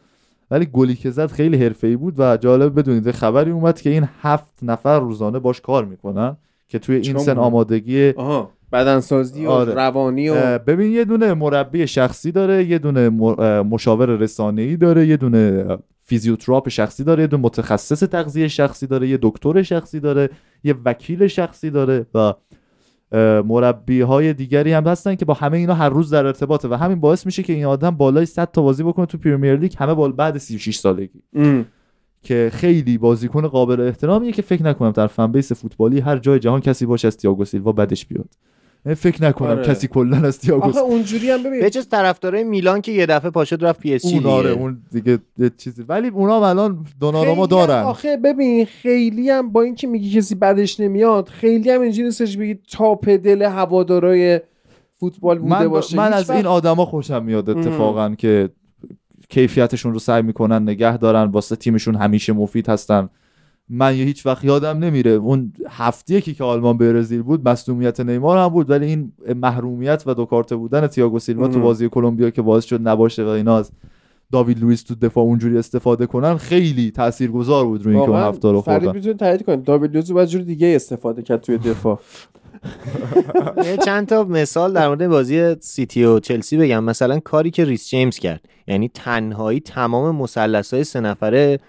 [0.51, 4.53] ولی گلی که زد خیلی حرفه‌ای بود و جالب بدونید خبری اومد که این هفت
[4.62, 8.49] نفر روزانه باش کار می‌کنن که توی این سن آمادگی آها.
[8.71, 9.73] بدنسازی و آره.
[9.73, 13.10] روانی و ببین یه دونه مربی شخصی داره یه دونه
[13.63, 15.65] مشاور رسانه‌ای داره یه دونه
[16.03, 20.30] فیزیوتراپ شخصی داره یه دونه متخصص تغذیه شخصی داره یه دکتر شخصی داره
[20.63, 22.34] یه وکیل شخصی داره و
[23.41, 26.99] مربی های دیگری هم هستن که با همه اینا هر روز در ارتباطه و همین
[26.99, 30.12] باعث میشه که این آدم بالای 100 تا بازی بکنه تو پریمیر لیگ همه بال
[30.12, 31.65] بعد 36 سالگی ام.
[32.23, 36.62] که خیلی بازیکن قابل احترامیه که فکر نکنم در fan base فوتبالی هر جای جهان
[36.62, 38.30] کسی باشه از تییاگو سیلوا بدش بیاد
[38.93, 39.63] فکر نکنم آره.
[39.63, 41.60] کسی کلا از تییاگو آخه اونجوری هم ببین.
[41.60, 44.82] به جز طرفدارای میلان که یه دفعه پاشد رفت پی اس جی اون آره اون
[44.91, 45.84] دیگه یه چیزی.
[45.88, 47.84] ولی اونا هم الان دوناراما هم دارن.
[47.84, 52.60] آخه ببین خیلی هم با اینکه میگی کسی بدش نمیاد خیلی هم اینجوری نیستش بگی
[52.72, 54.41] تو دل هوادارای
[55.00, 55.97] فوتبال بوده من, باشه.
[55.97, 58.50] من از این آدما خوشم میاد اتفاقا که
[59.30, 63.10] کیفیتشون رو سعی می‌کنن نگه دارن واسه تیمشون همیشه مفید هستن.
[63.69, 65.12] من یه هیچ وقت یادم نمیره.
[65.12, 70.25] اون هفته که آلمان برزیل بود مصدومیت نیمار هم بود ولی این محرومیت و دو
[70.25, 71.60] کارته بودن تییاگو سیلوا تو.
[71.60, 73.71] بازی کلمبیا که باعث شد نباشه و اینا از
[74.32, 78.62] داوید لوئیس تو دفاع اونجوری استفاده کنن خیلی تاثیرگذار بود روی اینکه اون هفته رو
[78.62, 78.97] فرید خوردن.
[78.97, 79.56] می‌تونه تایید کنه.
[79.56, 81.99] داوید لوئیس باید جور دیگه استفاده کرد توی دفاع.
[83.65, 86.84] یه چند تا مثال در مورد بازی سیتی و چلسی بگم.
[86.84, 88.41] مثلا کاری که ریس جیمز کرد.
[88.67, 91.60] یعنی تنهایی تمام مثلث های سه نفره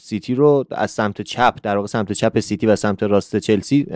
[0.00, 3.86] سیتی رو از سمت چپ در واقع سمت چپ سیتی و سمت راست چلسی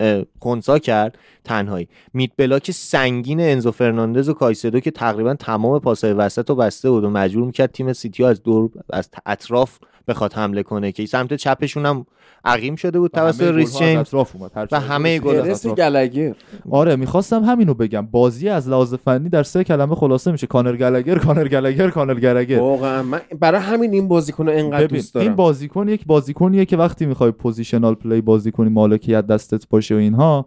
[0.41, 1.87] خنثی کرد تنهایی.
[2.13, 7.03] mid block سنگین انزو فرناندز و کایسدو که تقریبا تمام پاسهای وسط رو بسته بود
[7.03, 11.85] و مجبور می‌کرد تیم سیتی از دور از اطراف بخواد حمله کنه که سمت چپشون
[11.85, 12.05] هم
[12.45, 14.51] عقیم شده بود توسط ریس جیمز اطراف اومد.
[14.55, 15.55] هر و همه گل.
[15.73, 16.33] گالاگر
[16.71, 18.07] آره می‌خواستم همینو بگم.
[18.11, 20.47] بازی از لحاظ فنی در سه کلمه خلاصه میشه.
[20.47, 23.03] کانر گالاگر کانر گالاگر کانر گالاگر واقعا.
[23.03, 25.27] من برای همین این بازیکن رو انقدر ببین دوست دارم.
[25.27, 29.97] این بازیکن یک بازیکنیه که وقتی می‌خوای positional play بازی کنی مالکیت دستت باشه و
[29.97, 30.45] اینها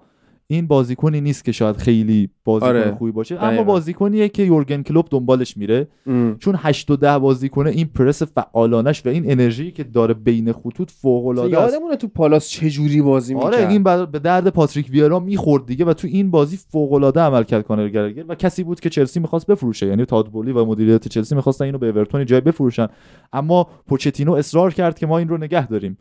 [0.55, 2.95] این بازیکنی نیست که شاید خیلی بازیکن آره.
[2.99, 3.45] خوبی باشه.
[3.45, 6.37] اما بازیکنیه که یورگن کلوپ دنبالش میره ام.
[6.39, 10.53] چون 8 و 10 بازی کنه این پرس فعالانش و این انرژی که داره بین
[10.53, 14.49] خطوط فوق العاده است یادمونه تو پالاس چه جوری بازی می‌کرد آره این به درد
[14.49, 18.35] پاتریک ویرا می‌خورد دیگه و تو این بازی فوق العاده عمل کرد کانر گلگر و
[18.35, 22.25] کسی بود که چلسی می‌خواست بفروشه یعنی تادبولی و مدیریت چلسی می‌خواستن اینو به اورتون
[22.25, 22.87] جای بفروشن
[23.33, 25.99] اما پوچتینو اصرار کرد که ما این رو نگه داریم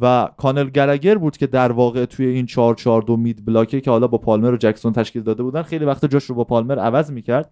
[0.00, 3.90] و کانل گلگر بود که در واقع توی این 4 4 2 مید بلاکه که
[3.90, 7.10] حالا با پالمر و جکسون تشکیل داده بودن خیلی وقت جاش رو با پالمر عوض
[7.10, 7.50] می‌کرد.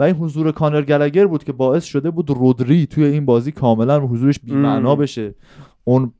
[0.00, 4.00] و این حضور کانر گالاگر بود که باعث شده بود رودری توی این بازی کاملا
[4.00, 4.96] حضورش بی‌معنا.
[4.96, 5.34] بشه.
[5.84, 6.12] اون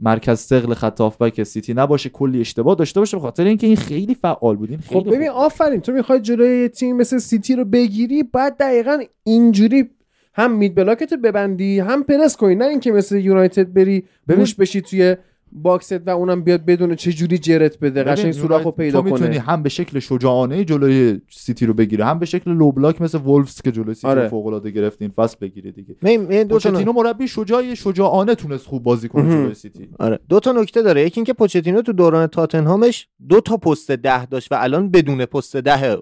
[0.00, 4.14] مرکز ثقل خط هافبک سیتی نباشه کلی اشتباه داشته باشه به خاطر اینکه این خیلی
[4.14, 4.70] فعال بود.
[4.70, 5.80] این خیلی خب ببین آفرین.
[5.80, 9.90] تو می‌خوای جلوی تیم مثل سیتی رو بگیری بعد دقیقا اینجوری
[10.38, 14.80] هم mid block تو ببندی هم پرس کنی نه اینکه مثل یونایتد بری بوش بشی
[14.80, 15.16] توی
[15.52, 19.04] box ت و اونم بیاد بدون چه جوری جرت بده قشنگ سوراخو یونایتد پیدا تو
[19.04, 19.40] می‌تونی کنه.
[19.40, 23.62] هم به شکل شجاعانه جلوی سیتی رو بگیره هم به شکل low block مثل وولفز
[23.62, 24.22] که جلوی سیتی آره.
[24.22, 25.94] رو فوق العاده گرفت این فصل بگیره دیگه.
[26.02, 29.30] می- می- دو تا پوچتینو مربی شجاعی شجاعانه تونست خوب بازی کنه.
[29.30, 29.88] جلوی سیتی.
[29.98, 30.18] آره.
[30.28, 31.02] دو تا نکته داره.
[31.06, 35.56] یکی اینکه پوچتینو تو دوران تاتنهامش دو تا پست ده داشت و الان بدون پست
[35.56, 35.96] ده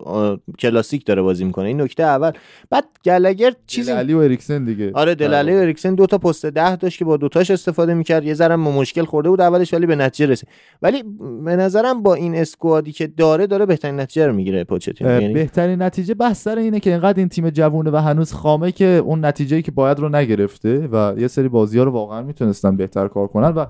[0.59, 1.65] کلاسیک داره بازی می‌کنه.
[1.69, 2.31] این نکته اول.
[2.71, 4.91] بعد گالاگر چیزی الی و اریکسن دیگه.
[4.95, 8.25] آره دله الی و اریکسن دو تا پست ده داشت که با دوتاش استفاده می‌کرد.
[8.25, 10.49] یه ذره مشکل خورده بود اولش ولی به نتیجه رسید.
[10.83, 11.03] ولی
[11.45, 15.11] به نظرم با این اسکوادی که داره داره بهترین نتیجه رو می‌گیره پوچتینو.
[15.11, 18.87] یعنی بهترین نتیجه بحث سر اینه که اینقدر این تیم جوونه و هنوز خامه که
[18.87, 23.09] اون نتیجه‌ای که باید رو نگرفته و یه سری بازی ها رو واقعا می‌تونستن بهتر
[23.09, 23.67] کار کنن و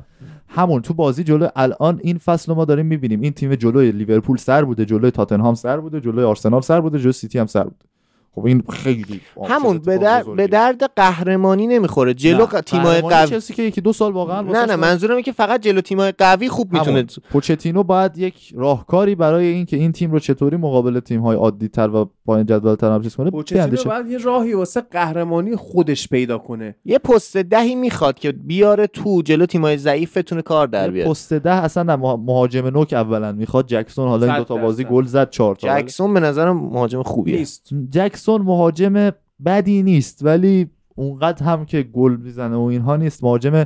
[0.48, 3.20] همون تو بازی جلو الان این فصل ما داریم می‌بینیم.
[3.20, 7.12] این تیم جلوی لیورپول سر بوده جلوی تاتنهام سر بوده جلوی آرسنال سر بوده جلوی
[7.12, 7.76] سیتی هم سر بوده.
[8.36, 10.22] خب این خیلی همون به, در...
[10.22, 12.14] به درد قهرمانی نمی‌خوره.
[12.14, 15.22] جلو نه، ق- تیمای قوی چلسی که یکی دو سال واقعا نه نه منظورم اینه
[15.22, 17.06] که فقط جلو تیمای قوی خوب می‌تونه.
[17.30, 21.88] پوچتینو باید یک راهکاری برای اینکه این تیم رو چطوری مقابل تیم های عادی تر
[21.88, 23.84] و پایین جدول تر چیز کنه پوچتینو.
[23.84, 26.74] باید یه راهی واسه قهرمانی خودش پیدا کنه.
[26.84, 31.10] یه پست دهی می‌خواد که بیاره تو جلو تیمای ضعیف بتونه کار در بیاره.
[31.10, 33.66] پست ده اصلا مهاجم نوک اولا می‌خواد.
[33.66, 34.84] جکسون حالا این صد دوتا بازی.
[34.84, 35.80] گل زد چهار تا.
[35.80, 37.38] جکسون به نظرم مهاجم خوبیه.
[37.38, 37.68] نیست.
[38.26, 39.10] جکسون مهاجم
[39.46, 43.24] بدی نیست ولی اونقدر هم که گل می‌زنه و اینها نیست.
[43.24, 43.64] مهاجم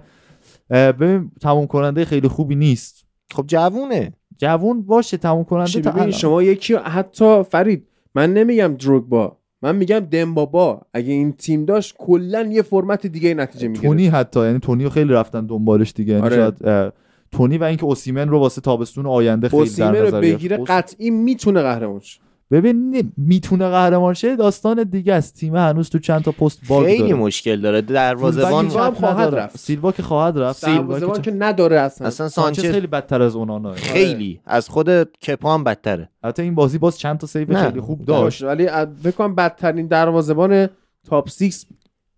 [0.70, 3.04] ببین تموم کننده خیلی خوبی نیست.
[3.30, 4.12] خب جوونه.
[4.38, 6.10] جوون باشه تموم کننده تا.
[6.10, 10.80] شما یکی حتی فرید من نمیگم دروگبا من میگم دمبابا.
[10.94, 15.12] اگه این تیم داشت کلا یه فرمت دیگه نتیجه می‌گیره تونی حتی یعنی تونی خیلی
[15.12, 16.12] رفتن دنبالش دیگه.
[16.12, 16.36] یعنی آره.
[16.36, 16.92] شاید
[17.32, 20.20] تونی و اینکه اوسیمن رو واسه تابستون آینده خیلی در رو نظر.
[20.20, 22.20] بگیره قطعی می‌تونه قهرمان شه.
[22.50, 25.34] ببین نه، می‌تونه قهرمان شه داستان دیگه است.
[25.36, 27.14] تیم هنوز تو چند تا پست باگ خیلی داره.
[27.14, 27.80] مشکل داره.
[27.80, 29.34] دروازه‌بان هم خواهد.
[29.34, 29.58] رفت.
[29.58, 30.64] سیلوا که خواهد رفت.
[30.64, 32.06] سیلوا دروازه‌بان که نداره اصلا.
[32.06, 34.40] اصلا سانچز سانچز خیلی بدتر از اونانا خیلی.
[34.46, 36.08] از خود کپا هم بدتره.
[36.24, 37.56] حتی این بازی باز چند تا سیو.
[37.56, 38.42] خیلی خوب داشت.
[38.42, 40.68] ولی ا- فکر کنم بدترین دروازه‌بان
[41.06, 41.64] تاپ 6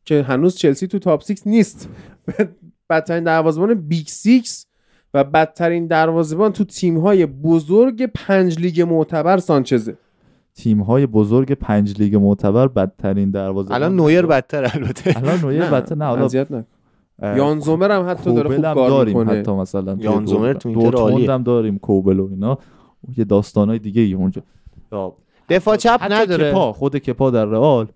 [0.04, 1.88] که هنوز چلسی تو تاپ 6 نیست.
[2.90, 4.64] بدترین دروازه‌بان بیگ 6
[5.14, 9.96] و بدترین دروازه‌بان تو تیم‌های بزرگ پنج لیگ معتبر سانچزه.
[10.54, 15.16] تیم های بزرگ پنج لیگ معتبر بدترین دروازه الان نویر بدتر البته.
[15.16, 16.28] الان نویر بدتر نه حالا.
[17.22, 19.38] اه، یان زومر هم حتی داره خوب کار داریم می‌کنه.
[19.38, 20.52] حتی مثلا یان زومر.
[20.52, 21.32] تو اینتر عالیه.
[21.32, 22.58] هم داریم کوبل و اینا.
[23.16, 24.42] یه داستانای دیگه ای اونجا.
[24.92, 25.12] یا
[25.48, 26.50] دفاع چپ نداره.
[26.50, 27.86] کپا خود کپا در رئال.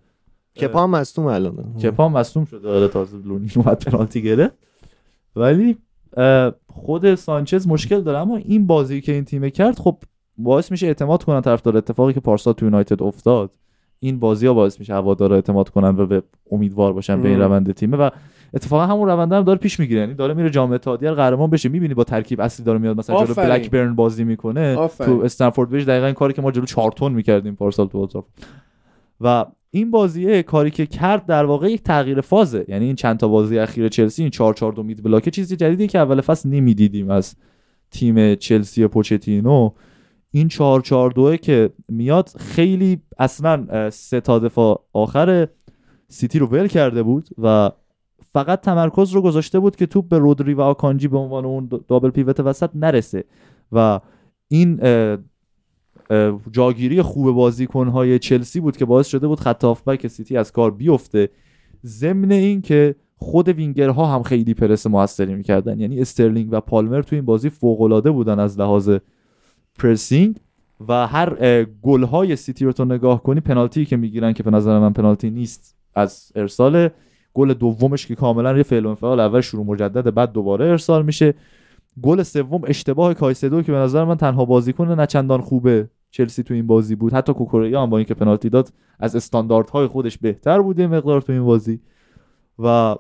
[0.61, 1.75] کپا هم مصدوم الان.
[1.83, 2.69] کپا مصدوم شده.
[2.69, 4.55] آره تازه لونی اومد پنالتی گرفت.
[5.37, 5.77] ولی
[6.69, 8.19] خود سانچز مشکل داره.
[8.19, 9.99] اما این بازی که این تیم کرد خب
[10.39, 13.51] باعث میشه اعتماد کنن طرفدار اتفاقی که پارسال تو یونایتد افتاد
[14.01, 16.23] این بازی ها باعث میشه هوادارا اعتماد کنن و به
[16.53, 17.41] امیدوار باشن به این.
[17.41, 18.11] روند تیمه و
[18.55, 21.95] اتفاقا همون روند هم داره پیش می‌گیره یعنی داره میره جام اتحادیه قهرمان بشه می‌بینی
[21.95, 23.49] با ترکیب اصلی داره میاد مثلا جلو آفرین.
[23.49, 25.19] بلک برن بازی می‌کنه آفرین.
[25.19, 28.25] تو استنفورد بریج دقیقا این کاری که ما جلو چارتون می‌کردیم پارسال تو اولد
[29.21, 33.29] و این بازیه کاری که کرد در واقع یک تغییر فازه یعنی این چند تا
[33.29, 37.11] بازی اخیر چلسی این 4 4 2 مید بلاکه چیزی جدیدی که اول فصل نمی‌دیدیم
[37.11, 37.35] از
[37.91, 39.71] تیم چلسی پوچتینو
[40.37, 45.49] این 4 4 2 که میاد خیلی اصلا سه تا دفاع آخر
[46.09, 47.71] سیتی رو ول کرده بود و
[48.33, 52.11] فقط تمرکز رو گذاشته بود که توپ به رودری و آکانجی به عنوان اون double
[52.11, 53.25] pivot وسط نرسه
[53.73, 54.01] و
[54.49, 54.81] این
[56.51, 61.29] جاگیری خوب بازیکنهای چلسی بود که باعث شده بود خط هافبک سیتی از کار بیفته.
[61.85, 65.81] ضمن این که خود وینگرها هم خیلی پرس موثری می‌کردن.
[65.81, 68.91] یعنی استرلینگ و پالمر تو این بازی فوق بودن از لحاظ
[69.79, 70.37] پرسینگ
[70.89, 74.93] و هر گلهای سیتی رو تو نگاه کنی پنالتی که می‌گیرن که به نظر من
[74.93, 76.89] پنالتی نیست از ارسال.
[77.35, 81.35] گل دومش که کاملا یه فعل و انفعال اول شروع مجدد بعد دوباره ارسال میشه.
[82.03, 86.67] گل سوم اشتباه کایسدو که به نظر من تنها بازیکن نه‌چندان خوبه چلسی تو این
[86.67, 87.13] بازی بود.
[87.13, 91.33] حتی کوکوریا هم با اینکه پنالتی داد از استانداردهای خودش بهتر بود یه مقدار تو
[91.33, 91.81] این بازی.
[92.59, 92.97] و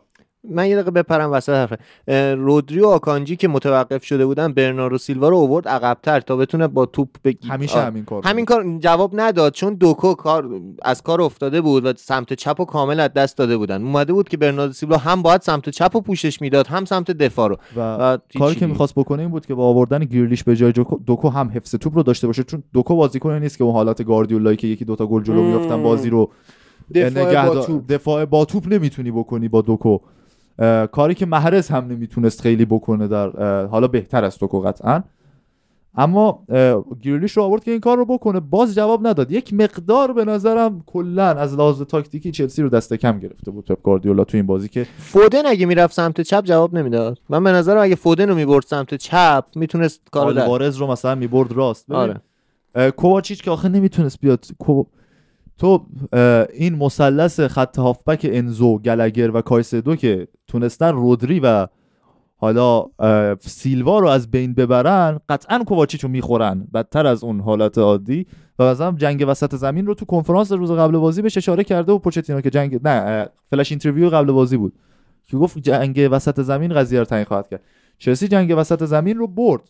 [0.51, 1.73] من یه دقیقه بپرم وسط حرف.
[2.09, 6.67] اه، رودری و آکانجی که متوقف شده بودن برناردو سیلوا رو آورد عقبتر تا بتونه
[6.67, 10.51] با توپ بگی همیشه آه، همین کار همین کار جواب نداد چون دوکو کار
[10.83, 13.83] از کار افتاده بود و سمت چپ و کامل از دست داده بودن.
[13.83, 17.49] اومده بود که برناردو سیلوا هم باید سمت چپ و پوشش می‌داد هم سمت دفاع
[17.49, 17.57] رو.
[17.77, 18.67] و و کاری که.
[18.67, 20.73] می‌خواست بکنه این بود که با آوردن گیرلیش به جای
[21.07, 24.57] دوکو هم حفظ توپ رو داشته باشه چون دوکو بازیکنی نیست که اون حالت گاردیولایی
[24.57, 25.43] که یکی دوتا گل جلو.
[25.43, 26.31] میافتن بازی رو
[26.95, 27.87] دفاع با توپ.
[27.89, 29.99] دفاع با توپ نمی‌تونی بکنی با دوکو.
[30.93, 33.31] کاری که محرز هم نمی‌تونست خیلی بکنه در
[33.67, 35.03] حالا بهتر از دوکو قطعا.
[35.99, 36.45] اما
[37.03, 38.41] گریلیش رو آورد که این کار رو بکنه.
[38.41, 39.33] باز جواب نداد.
[39.33, 43.83] یک مقدار به نظرم کلا از لحاظ تاکتیکی چلسی رو دست کم گرفته بود پپ
[43.83, 47.19] گاردیولا تو این بازی که فودن اگه می‌رفت سمت چپ جواب نمی‌داد.
[47.29, 51.53] من به نظرم اگه فودن رو می‌برد سمت چپ می‌تونست کارو در رو مثلا می‌برد
[51.53, 51.91] راست.
[51.93, 52.21] آره.
[52.97, 54.85] کوواچیچ که آخه نمی‌تونست بیاد کو...
[55.59, 55.87] تو
[56.53, 61.67] این مثلث خط هافبک انزو گلگر و کایسدو که تونستن رودری و
[62.37, 62.85] حالا
[63.41, 66.69] سیلوا رو از بین ببرن قطعا کوواچیچ رو می‌خورن.
[66.75, 68.27] بدتر از اون حالت عادی.
[68.59, 71.99] و مثلا جنگ وسط زمین رو تو کنفرانس روز قبل بازی بهش اشاره کرده و
[71.99, 74.73] پوچتینو که جنگ نه flash interview قبل بازی بود.
[75.27, 77.61] که گفت جنگ وسط زمین قضیه رو تعیین خواهد کرد.
[77.99, 79.61] چلسی جنگ وسط زمین رو برد.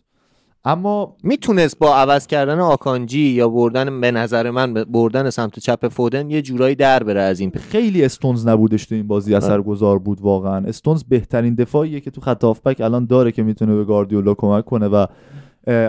[0.64, 5.88] اما می‌تونست با عوض کردن آکانجی یا بردن به نظر من به- بردن سمت چپ
[5.88, 10.20] فودن یه جورایی در بره از این خیلی استونز نبودش تو این بازی اثرگذار بود
[10.20, 10.66] واقعا.
[10.66, 14.86] استونز بهترین دفاعیه که تو خط هافبک الان داره که می‌تونه به گاردیولا کمک کنه
[14.88, 15.06] و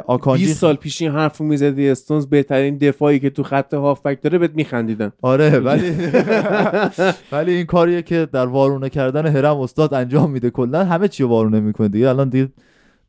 [0.08, 4.38] آکانجی 20 سال پیش این حرفو می‌زدی استونز بهترین دفاعی که تو خط هافبک داره
[4.38, 5.12] بهت میخندیدن.
[5.22, 5.92] آره ولی
[7.32, 10.50] ولی این کاریه که در وارونه کردن هرم استاد انجام میده.
[10.50, 12.10] کلا همه چی رو وارونه می‌کنه دیگه.
[12.10, 12.50] الان دیگه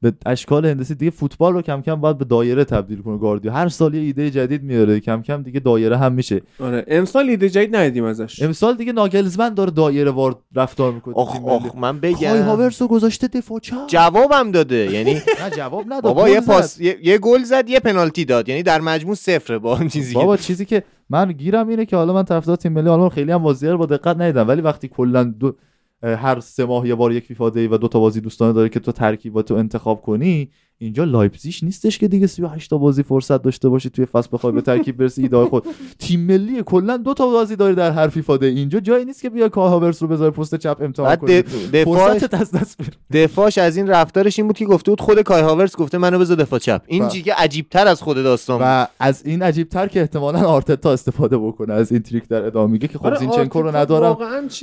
[0.02, 3.18] به اشکال هندسی دیگه فوتبال رو کم کم باید به دایره تبدیل کنه.
[3.18, 5.00] گاردیو هر سال یه ایده جدید میاره.
[5.00, 6.40] کم کم دیگه دایره هم میشه.
[6.60, 6.84] آره.
[6.88, 8.42] امسال ایده جدید ندیدیم ازش.
[8.42, 11.14] امسال دیگه ناگلزمن داره دایره وار رفتار می‌کنه.
[11.14, 13.86] آخ آخ من کای بگم هاورس رو گذاشته دفاع چپ.
[13.86, 14.92] جوابم داده.
[14.92, 16.02] یعنی نه جواب نداد.
[16.02, 16.40] بابا یه.
[16.40, 18.48] پاس یه, گل زد یه پنالتی داد.
[18.48, 21.96] یعنی در مجموع صفره با اون چیزی که بابا چیزی که من گیرم اینه که
[21.96, 24.48] حالا من طرفدار تیم ملی آلمان خیلی هم بازی رو با دقت ندیدم.
[24.48, 25.56] ولی وقتی کلا دو
[26.02, 28.80] هر سه ماه یه بار یک فیفا دی و دو تا بازی دوستانه داره که
[28.80, 30.50] تو ترکیباتو انتخاب کنی
[30.80, 34.60] اینجا لایپزیش نیستش که دیگه 38 تا بازی فرصت داشته باشی توی فصل بخوای به
[34.60, 35.64] ترکیب برسی ایده خود.
[35.98, 39.30] تیم ملی کلا دو تا بازی داره در هر فیفا دی اینجا جایی نیست که
[39.30, 41.84] بیا کای هاورس رو بذاره پست چپ امتحان بعد کنی.
[41.84, 42.92] فرصتت از دست میره
[43.24, 46.36] دفاعش از این رفتارش این بود که گفته بود خود کای هاورس گفته منو بذار
[46.36, 46.82] دفاع چپ.
[46.86, 48.58] این و- دیگه عجیب تر از خود داستان.
[48.62, 52.72] و از این عجیب تر که احتمالا آرتتا استفاده بکنه از این تریک در ادامه
[52.72, 54.16] میگه که خب آره، زینچنکو رو ندارم.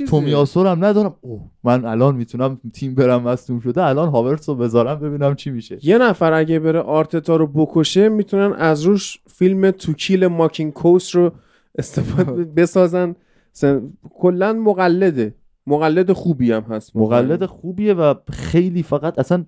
[0.08, 1.14] تومیاسو رو هم ندارم.
[1.20, 5.78] اوه من الان می‌تونم تیم برم مصدوم شده الان هاورتس رو بذارم ببینم چی میشه.
[5.82, 11.32] یه نفر اگه بره آرتتا رو بکشه می‌تونن از روش فیلم توکیل ماکین کوس رو
[11.78, 13.14] استفاده بسازن.
[13.52, 13.92] سن...
[14.10, 15.34] کلا مقلده.
[15.66, 16.96] مقلد خوبی هم هست.
[16.96, 19.44] مقلد خوبیه و خیلی فقط اصلا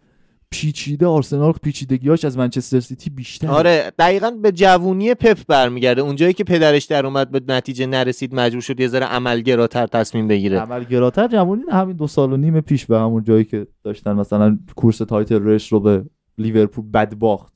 [0.51, 6.03] پیچیده آرسنال پیچیدگیاش از منچستر سیتی بیشتر آره دقیقا به جوونی پپ برمیگرده.
[6.03, 10.61] اونجایی که پدرش در اومد به نتیجه نرسید مجبور شد یه ذره عملگراتر تصمیم بگیره.
[10.61, 14.59] عملگراتر جوانی نه همین دو سال و نیم پیش به همون جایی که داشتن مثلا
[14.77, 16.05] کورس تایتل رش رو به
[16.39, 17.53] لیورپول بدباخت.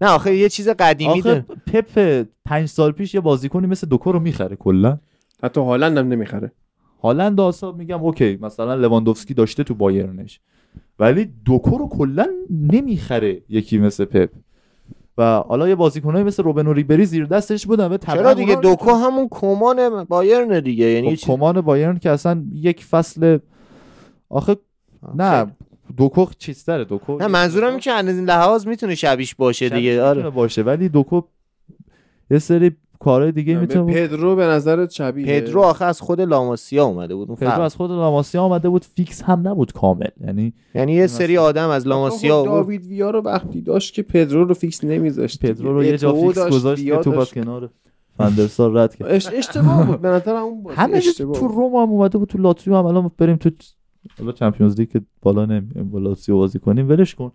[0.00, 1.44] نه آخه یه چیز قدیمی آخه.
[1.66, 4.98] پپ پنج سال پیش یه بازیکنی مثل دوکو رو می‌خره کلا.
[5.42, 6.52] حتی هالند هم نمی‌خره.
[7.02, 10.40] هالند آسا میگم اوکی مثلا لواندوفسکی داشته تو بایرنش.
[10.98, 14.30] ولی دوکو رو کلا نمی‌خره یکی مثل پپ.
[15.18, 18.54] و حالا یه بازیکنایی مثل روبن و ریبری زیر دستش بودن و طبعاً چرا دیگه
[18.54, 23.38] دوکو همون کمان بایرن دیگه؟ یعنی خب کمان بایرن که اصلا یک فصل
[24.28, 24.56] آخه
[25.14, 25.56] نه
[25.96, 30.30] دوکو چیزتره دوکو نه منظورم این که از این لحاظ می‌تونه شبیش باشه دیگه آره
[30.30, 31.20] باشه ولی دوکو
[32.30, 37.14] یه سری کارهای دیگه می‌تونه پدرو به نظر شبیه پدرو آخه از خود لاماسیا اومده
[37.14, 37.60] بود اون پدرو.
[37.62, 41.86] از خود لاماسیا آمده بود فیکس هم نبود کامل یعنی یعنی یه سری آدم از
[41.86, 42.50] لاماسیا آورد.
[42.52, 46.48] داوید ویا رو وقتی داشت که پدرو رو فیکس نمیذاشت پدرو رو یه جا فیکس
[46.48, 47.18] گذاشت تو.
[47.20, 47.70] از کنار
[48.18, 51.36] فندرسار رد کرد اش- اشتباه بود به نظر اون بازی همه تو بود.
[51.38, 53.50] روم هم اومده بود تو لاتزیو هم الان بریم تو
[54.18, 57.32] حالا چمپیونز لیگ که بالا نمیایم با لاتزیو بازی کنیم ولش کن.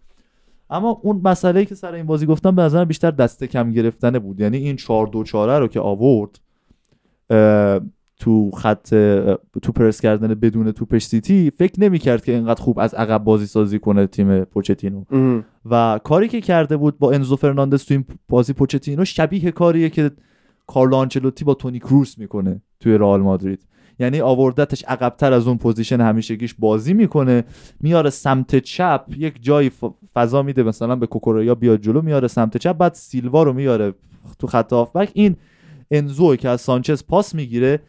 [0.70, 4.40] اما اون مسئله که سر این بازی گفتم به نظرم بیشتر دست کم گرفتنه بود.
[4.40, 6.40] یعنی این 4 2 4 رو که آورد
[8.20, 8.90] تو خط
[9.62, 13.80] تو پرس کردن بدون توپش سیتی فکر نمی‌کرد که اینقدر خوب از عقب بازی سازی
[13.80, 15.04] کنه تیم پوچتینو.
[15.12, 15.46] ام.
[15.66, 20.12] و کاری که کرده بود با انزو فرناندز تو این بازی پوچتینو شبیه کاریه که
[20.68, 23.68] کارلو آنچلوتی با تونی کروس می‌کنه توی رئال مادرید.
[24.02, 27.44] یعنی آوردتش عقبتر از اون position همیشگیش بازی می‌کنه.
[27.80, 29.72] میاره سمت چپ یک جایی
[30.14, 33.94] فضا میده مثلا به کوکوریا بیاد جلو میاره سمت چپ بعد سیلوا رو میاره
[34.40, 35.12] تو خط هافبک.
[35.14, 35.36] این
[35.92, 37.80] انزو که از سانچز پاس می‌گیره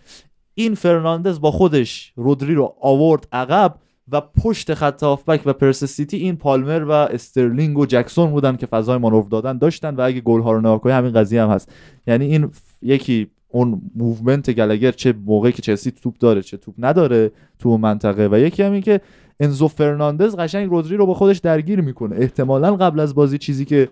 [0.55, 3.75] این فرناندز با خودش رودری رو آورد عقب
[4.09, 8.67] و پشت خط هافبک و پرس سیتی این پالمر و استرلینگ و جکسون بودن که
[8.67, 11.73] فضای مانور دادن داشتن و اگه گل ها رو نگاه همین قضیه هم هست.
[12.07, 12.51] یعنی این
[12.83, 17.81] یکی اون movement گلگر چه موقعی که چلسی توپ داره چه توپ نداره تو اون
[17.81, 18.29] منطقه.
[18.33, 19.01] و یکی هم این که
[19.41, 22.17] انزو فرناندز قشنگ رودری رو با خودش درگیر می‌کنه.
[22.17, 23.89] احتمالا قبل از بازی چیزی که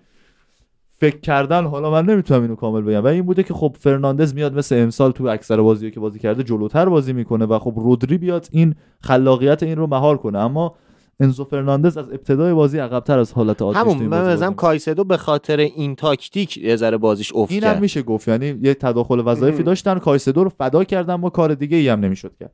[0.97, 4.57] فکر کردن حالا من نمی‌تونم اینو کامل بگم و این بوده که خب فرناندز میاد
[4.57, 8.47] مثل امسال تو اکثر بازی که بازی کرده جلوتر بازی می‌کنه و خب رودری بیاد
[8.51, 10.39] این خلاقیت این رو مهار کنه.
[10.39, 10.75] اما
[11.21, 15.17] انزو فرناندز از ابتدای بازی عقبتر از حالت عادیش همون من مثلا بازی کایسدو به
[15.17, 17.81] خاطر این تاکتیک یه ذره بازیش افت این هم کرد.
[17.81, 19.63] میشه گفت یعنی یه تداخل وظایفی.
[19.63, 22.53] داشتن کایسدو رو فدا کردن ما کار دیگه ای هم نمی‌شد کرد.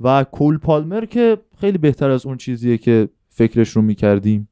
[0.00, 4.48] و کول پالمر که خیلی بهتر از اون چیزیه که فکرش رو می‌کردیم.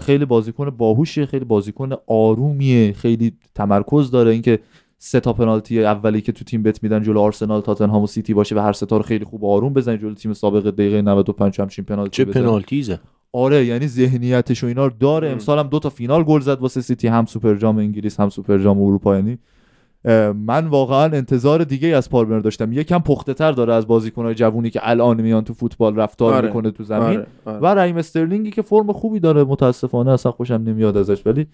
[0.00, 4.30] خیلی بازیکن باهوشیه خیلی بازیکن آرومیه خیلی تمرکز داره.
[4.30, 4.58] اینکه
[4.98, 8.56] سه تا پنالتی اولی که تو تیم بت میدن جلو آرسنال تاتنهام و سیتی باشه
[8.56, 11.84] و هر سه تا رو خیلی خوب آروم بزنه جلو تیم سابق دقیقه 95 همچین
[11.84, 12.24] پنالتی چه.
[12.24, 13.00] پنالتی زد
[13.32, 15.32] آره یعنی ذهنیتش و اینا رو داره ام.
[15.32, 18.58] امسال هم دو تا فینال گل زد واسه سیتی هم سوپر جام انگلیس هم سوپر
[18.58, 19.38] جام اروپا یعنی
[20.34, 24.80] من واقعا انتظار دیگه از پالمر داشتم یکم پخته تر داره از بازیکنهای جوونی که
[24.82, 26.48] الان میان تو فوتبال رفتار آره.
[26.48, 27.26] می‌کنه تو زمین آره.
[27.44, 27.58] آره.
[27.58, 31.46] و رایم استرلینگی که فرم خوبی داره متاسفانه اصلا خوشم نمیاد ازش ولی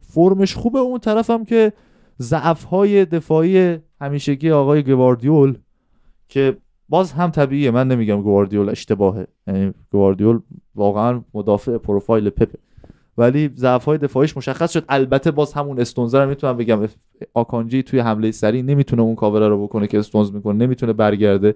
[0.00, 1.72] فرمش خوبه اون طرفم که
[2.22, 5.58] ضعف های دفاعی همیشگی آقای گواردیول
[6.28, 6.56] که
[6.88, 9.26] باز هم طبیعیه من نمیگم گواردیول اشتباهه.
[9.46, 10.40] یعنی گواردیول
[10.74, 12.58] واقعا مدافع پروفایل پپه
[13.18, 14.84] ولی ضعف های دفاعیش مشخص شد.
[14.88, 16.88] البته باز همون استونزر رو می‌تونم بگم.
[17.34, 20.66] آکانجی توی حمله سریع نمی‌تونه اون کاور رو بکنه که استونز می‌کنه.
[20.66, 21.54] نمی‌تونه برگرده.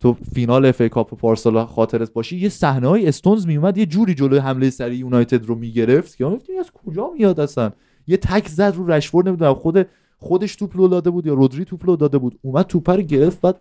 [0.00, 4.38] تو فینال FA Cup پارسال خاطرت باشه یه صحنه های استونز میومد یه جوری جلوی
[4.38, 6.26] حمله سریع یونایتد رو می‌گرفت که
[6.60, 7.70] از کجا میاد اصلا؟
[8.08, 9.86] یه تک زد رو رشفورد نمی‌دونم خود
[10.18, 12.38] خودش توپ لو داده بود یا رودری توپ لو داده بود.
[12.42, 13.60] اومد توپ رو گرفت بعد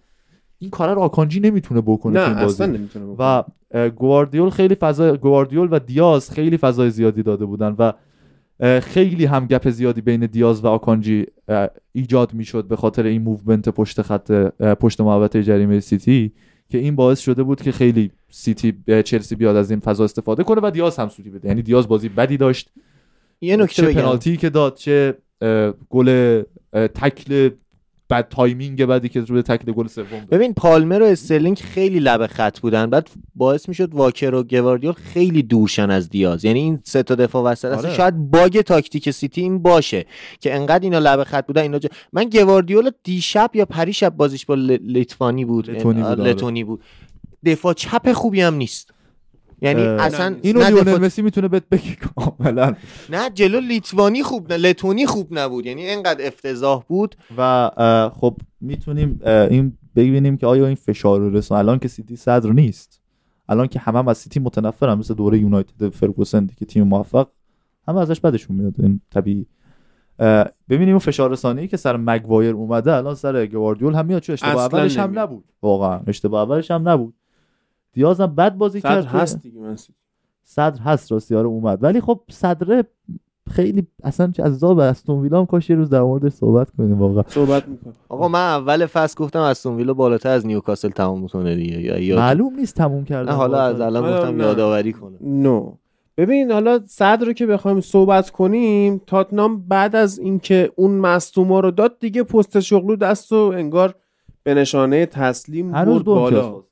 [0.60, 3.44] این کار رو آکانجی نمی‌تونه بکنه نه اصلا نمی‌تونه بکنه.
[3.74, 7.94] و گواردیول خیلی فضا گواردیول و دیاز خیلی فضای زیادی داده بودن و
[8.80, 11.26] خیلی هم gap زیادی بین دیاز و آکانجی
[11.92, 14.32] ایجاد می‌شد به خاطر این movement پشت خط
[14.62, 16.32] پشت محوطه جریمه سیتی
[16.70, 18.74] که این باعث شده بود که خیلی سیتی
[19.06, 21.48] چلسی بیاد از این فضا استفاده کنه و دیاز هم سوتی بده.
[21.48, 22.70] یعنی دیاز بازی بدی داشت.
[23.42, 25.18] یه نکته چه بگم پنالتی که داد چه
[25.90, 27.50] گل تکل
[28.10, 30.26] بد timing بعدی که روی تکل گل سوم.
[30.32, 35.44] ببین پالمر و استرلینگ خیلی لب خط بودن بعد باعث می‌شد واکر و گواردیول خیلی
[35.44, 37.98] دورشن از دیاز یعنی این سه تا دفاع وسط اصلا آره.
[37.98, 40.06] شاید bug تاکتیک سیتی این باشه
[40.40, 41.90] که انقدر اینا لب خط بودن اینا جا...
[42.14, 44.72] من گواردیول دیشب یا پریشب بازیش با ل...
[44.72, 46.24] لیتوانی بود لتونی بود، آره.
[46.24, 46.84] لتونی بود
[47.46, 48.94] دفاع چپ خوبی هم نیست
[49.62, 52.76] یعنی اصلا اینو لیونل دفاع- مسی می‌تونه بهت بگی کاملا.
[53.10, 55.66] نه جلو لیتوانی خوب نه لتونی خوب نبود.
[55.66, 57.16] یعنی انقدر افتضاح بود.
[57.38, 57.72] و
[58.14, 63.02] خب می‌تونیم این ببینیم که آیا این فشار رو رسون الان که سیتی صدر نیست
[63.50, 67.28] الان که همه هم از سیتی متنفرن مثل دوره یونایتد فرگوسن که تیم موفق
[67.88, 68.74] همه ازش بدشون میاد.
[68.80, 69.46] این طبیعی.
[70.70, 74.64] ببینیم اون فشار رسانی که سر مگوایر اومده الان سر گواردیول هم میاد چون اشتباه
[74.66, 75.20] اولش هم.
[75.20, 75.44] نبود.
[75.62, 77.14] واقعا اشتباه اولش هم نبود.
[77.98, 79.76] دیاز هم بد بازی صد کرد هست دیگه من.
[80.44, 81.84] صدر هست راستی آره اومد.
[81.84, 82.84] ولی خب صدره
[83.50, 87.24] خیلی اصلا جذاب استون ویلا هم کاش یه روز در موردش صحبت کنیم واقعا.
[87.28, 87.94] صحبت می‌کنم.
[88.10, 91.82] آقا من اول فصل گفتم استون ویلا بالاتر از نیوکاسل تمام می‌کنه دیگه.
[91.82, 94.40] یا یاد معلوم نیست تموم کردن نه حالا از الان گفتم.
[94.40, 95.18] یادآوری کنه.
[95.22, 95.74] نو.
[96.18, 101.72] ببین حالا صدر رو که بخوایم صحبت کنیم تاتنام بعد از اینکه اون مصدوما رو
[101.72, 103.96] داد دیگه پست شغلو دست و انگار
[104.44, 106.64] به نشانه تسلیم برد بالا.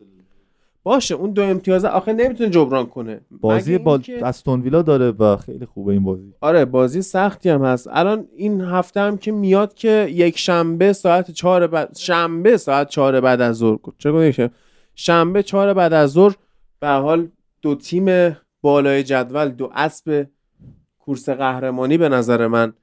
[0.85, 3.21] باشه اون دو امتیاز آخه نمی‌تونه جبران کنه.
[3.31, 6.33] بازی با اینکه- استون ویلا داره و خیلی خوبه این بازی.
[6.41, 7.87] آره بازی سختی هم هست.
[7.91, 13.21] الان این هفته هم که میاد که یک شنبه ساعت چهار بعد شنبه ساعت چهار
[13.21, 13.77] بعد از ظهر.
[13.97, 14.51] چه یک شنبه؟
[14.95, 16.35] شنبه چهار بعد از ظهر
[16.79, 17.27] به حال
[17.61, 20.27] دو تیم بالای جدول دو اسب
[20.99, 22.73] کورس قهرمانی به نظر من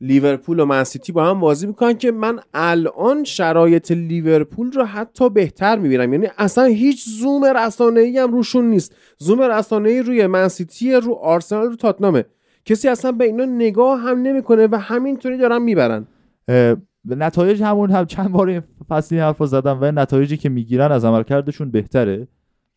[0.00, 5.78] لیورپول و منسیتی با هم بازی می‌کنن که من الان شرایط لیورپول رو حتی بهتر
[5.78, 6.12] می‌بینم.
[6.12, 8.94] یعنی اصلا هیچ زوم رسانه‌ای هم روشون نیست.
[9.18, 12.24] زوم رسانه‌ای روی منسیتی رو آرسنال رو تاتنامه
[12.64, 16.06] کسی اصلا به اینا نگاه هم نمی‌کنه و همینطوری دارن می‌برن.
[17.04, 22.28] نتایج همون هم چند بار فصلی حرف زدم و نتایجی که می‌گیرن از عملکردشون بهتره.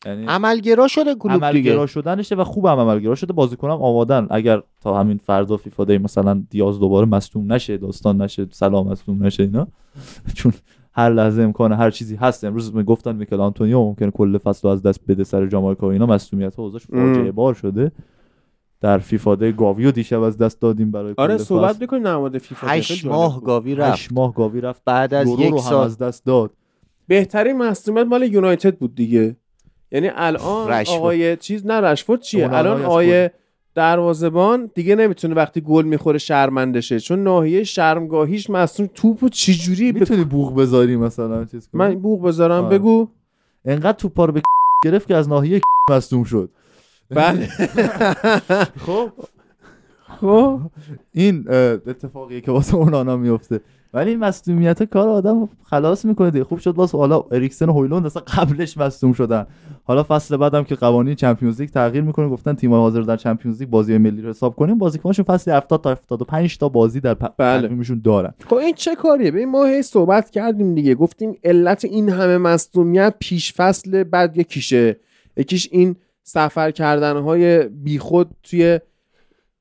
[0.05, 1.47] یعنی عملگرا شده کلوب دیگه.
[1.47, 4.27] عملگرا شدنشه و خوب هم عملگرا شده بازیکنم آمادن.
[4.29, 9.25] اگر تا همین فردا فیفا دی مثلا دیاز دوباره مصدوم نشه داستان نشه سلام مصدوم
[9.25, 9.67] نشه اینا
[10.37, 10.53] چون
[10.93, 12.43] هر لحظه امکان هر چیزی هست.
[12.43, 15.91] امروز می گفتن میکل آنتونیو ممکنه کل فصل رو از دست بده سر جامائیکا و
[15.91, 16.05] اینا.
[16.05, 17.91] مصدومیت ها فاجعه بار شده.
[18.81, 21.81] در فیفا day گاویو دیشب از دست دادیم برای آره کل صحبت فصل.
[21.81, 23.41] می‌کنیم در مورد فیفا هشت ماه.
[23.43, 23.93] گاوی رفت.
[23.93, 24.81] هشت ماه گاوی رفت.
[24.85, 25.85] بعد از یک سال.
[25.85, 26.51] از دست داد.
[27.07, 29.35] بهترین مصدومیت مال یونایتد بود دیگه.
[29.93, 30.99] یعنی الان رشفورد.
[30.99, 33.29] آقای چیز نه رشفورد چیه؟ الان آقای
[33.75, 40.23] دروازبان دیگه نمی‌تونه وقتی گل می‌خوره شرمنده شه چون ناحیه شرمگاهیش مصدوم توپو چجوری می‌تونی
[40.23, 42.77] بوق بذاری مثلا چیز کنی؟ من بوق بذارم آره.
[42.77, 43.07] بگو.
[43.65, 44.41] انقدر توپا رو به
[44.85, 46.49] گرفت که از ناحیه مصدوم شد.
[47.09, 47.47] بله.
[48.85, 49.09] خب.
[50.21, 50.59] خب.
[51.13, 51.45] این
[51.87, 53.59] اتفاقیه که واسه اونانا میفته
[53.93, 56.43] ولی این مصدومیت کار آدم خلاص می‌کنه دیگه.
[56.43, 59.45] خوب شد واسه حالا اریکسن و هویلوند اصلا قبلش مصدوم شدن.
[59.83, 63.69] حالا فصل بعدم که قوانین چمپیونز لیگ تغییر می‌کنه گفتن تیم حاضر در چمپیونز لیگ
[63.69, 64.77] بازی ملی رو حساب کنیم.
[64.77, 67.83] بازیکناشون فصل 70 تا 75 تا بازی در پ- بله.
[68.03, 68.33] دارن.
[68.47, 70.95] خب این چه کاریه؟ ببین ما هی صحبت کردیم دیگه.
[70.95, 74.99] گفتیم علت این همه مصدومیت پیش فصل بعد یکیشه.
[75.37, 78.79] یکیش این سفر کردن های بیخود توی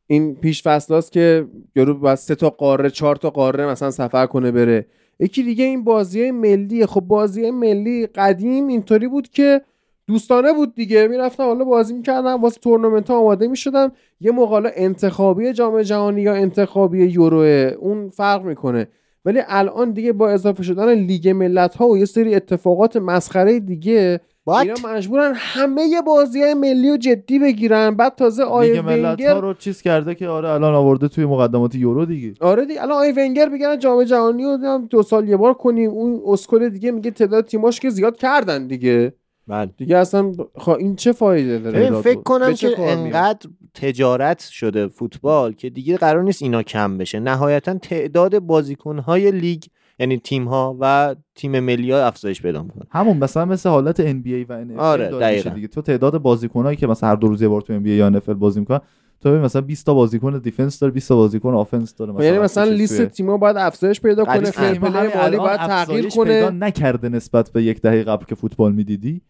[0.06, 1.46] این پیش فصل هاست که
[1.76, 4.86] یارو باید سه تا قاره چهار تا قاره مثلا سفر کنه بره.
[5.20, 9.60] یکی دیگه این بازی ملی خب بازی ملی قدیم اینطوری بود که
[10.06, 11.08] دوستانه بود دیگه.
[11.08, 16.22] می‌رفتم حالا بازی می‌کردم واسه تورنمنت ها آماده می‌شدم یه موقع حالا انتخابی جام جهانی
[16.22, 18.88] یا انتخابی یوروه اون فرق می‌کنه.
[19.24, 24.20] ولی الان دیگه با اضافه شدن لیگ ملت ها و یه سری اتفاقات مسخره دیگه
[24.44, 27.96] باید اینا مجبورن همه بازی های ملی رو جدی بگیرن.
[27.96, 32.34] بعد تازه ها ونگر رو چیز کرده که آره الان آورده توی مقدمات یورو دیگه.
[32.40, 32.82] آره دیگه.
[32.82, 36.90] الان آیه ونگر بگن جام جهانی رو دو سال یه بار کنیم اون اسکل دیگه
[36.90, 39.12] میگه تعداد تیماش که زیاد کردن دیگه.
[39.46, 39.70] بله.
[39.76, 45.70] دیگه اصلا خب این چه فایده داره فکر کنم که؟ انقدر تجارت شده فوتبال که
[45.70, 47.20] دیگه قرار نیست اینا کم بشه.
[47.20, 49.62] نهایتا تعداد بازیکنهای لیگ
[49.98, 52.82] یعنی تیم ها و تیم ملی ها افزایش پیدا می‌کنه.
[52.90, 55.54] همون مثلا مثل حالت NBA و NFL آره، داره میشه دقیقاً.
[55.54, 55.68] دیگه.
[55.68, 58.60] تو تعداد بازیکنایی که مثلا هر دو روز یه بار تو NBA یا NFL بازی
[58.60, 58.80] می‌کنن
[59.20, 62.12] تو ببین مثلا 20 تا بازیکن defense داره 20 تا بازیکن offense داره.
[62.12, 66.06] خب یعنی مثلا مثلا لیست تیم‌ها باید افزایش پیدا کنه تیم‌ها play مالی باید تغییر
[66.06, 69.20] افزایش پیدا کنه نکرده نسبت به یک دهه قبل که فوتبال می‌دیدی.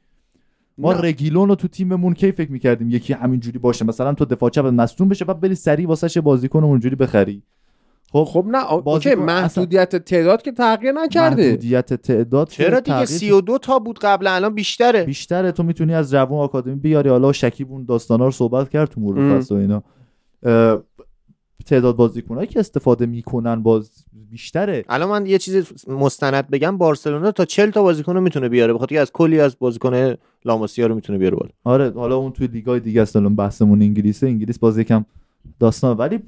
[0.78, 1.00] ما نه.
[1.00, 3.84] رگیلون رو تو تیممون کی فکر می‌کردیم؟ یکی همینجوری باشه.
[3.84, 7.42] مثلا تو دفاع چپ مصدوم بشه بعد بری سریع واسش بازیکن اونجوری بخری.
[8.12, 13.18] خب خب نه OK محدودیت تعداد که تغییر نکرده محدودیت تعداد که چرا دیگه تغییر
[13.18, 15.04] 32 تا بود قبل الان بیشتره.
[15.04, 19.00] بیشتره تو می‌تونی از جوون آکادمی بیاری حالا شکیب اون داستانا رو صحبت کرد تو.
[19.00, 19.82] مرور فصل و اینا.
[20.42, 20.82] اه،
[21.66, 23.90] تعداد بازیکنایی که استفاده می‌کنن باز
[24.30, 24.84] بیشتره.
[24.88, 29.12] الان من یه چیز مستند بگم بارسلونا تا 40 تا بازیکن می‌تونه بیاره بخاطر از
[29.12, 31.50] کلی از بازیکن لاماسیا رو می‌تونه بیاره بالا.
[31.64, 35.04] آره حالا اون توی لیگای دیگه است الان بحثمون انگلیسه انگلیس باز یکم
[35.58, 36.20] داستان ولی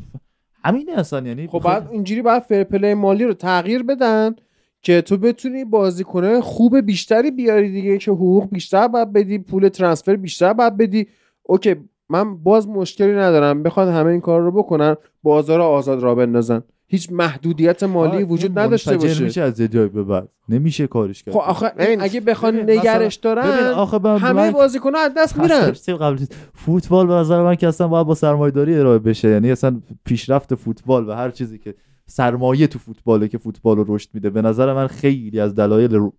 [0.65, 4.37] همینه اصلا یعنی خب بعد اینجوری باید فرپلی مالی رو تغییر بدن
[4.83, 10.17] که تو بتونی بازیکنه خوب بیشتری بیاری دیگه که حقوق بیشتر باید بدی پول ترانسفر
[10.17, 11.07] بیشتر باید بدی.
[11.43, 11.77] اوکی
[12.09, 16.63] من باز مشکلی ندارم بخواد همه این کار رو بکنن بازار آزاد را بندازن.
[16.87, 19.25] هیچ محدودیت مالی وجود نداشته باشه.
[19.25, 20.29] میشه از یه جایی به بعد.
[20.49, 21.35] نمیشه کارش کرد.
[21.35, 25.13] خب آخه ببین، اگه بخوان ببین، نگرش ببین دارن آخه من همه من- بازیکن‌ها از
[25.17, 25.73] دست میرن.
[25.97, 26.25] قبل.
[26.55, 29.29] فوتبال به نظر من که اصلا باید با سرمایه‌داری ارائه بشه.
[29.29, 31.75] یعنی اصلا پیشرفت فوتبال و هر چیزی که
[32.07, 34.31] سرمایه تو فوتباله که فوتبال رو رشد میده.
[34.31, 36.13] به نظر من خیلی از دلایل رو-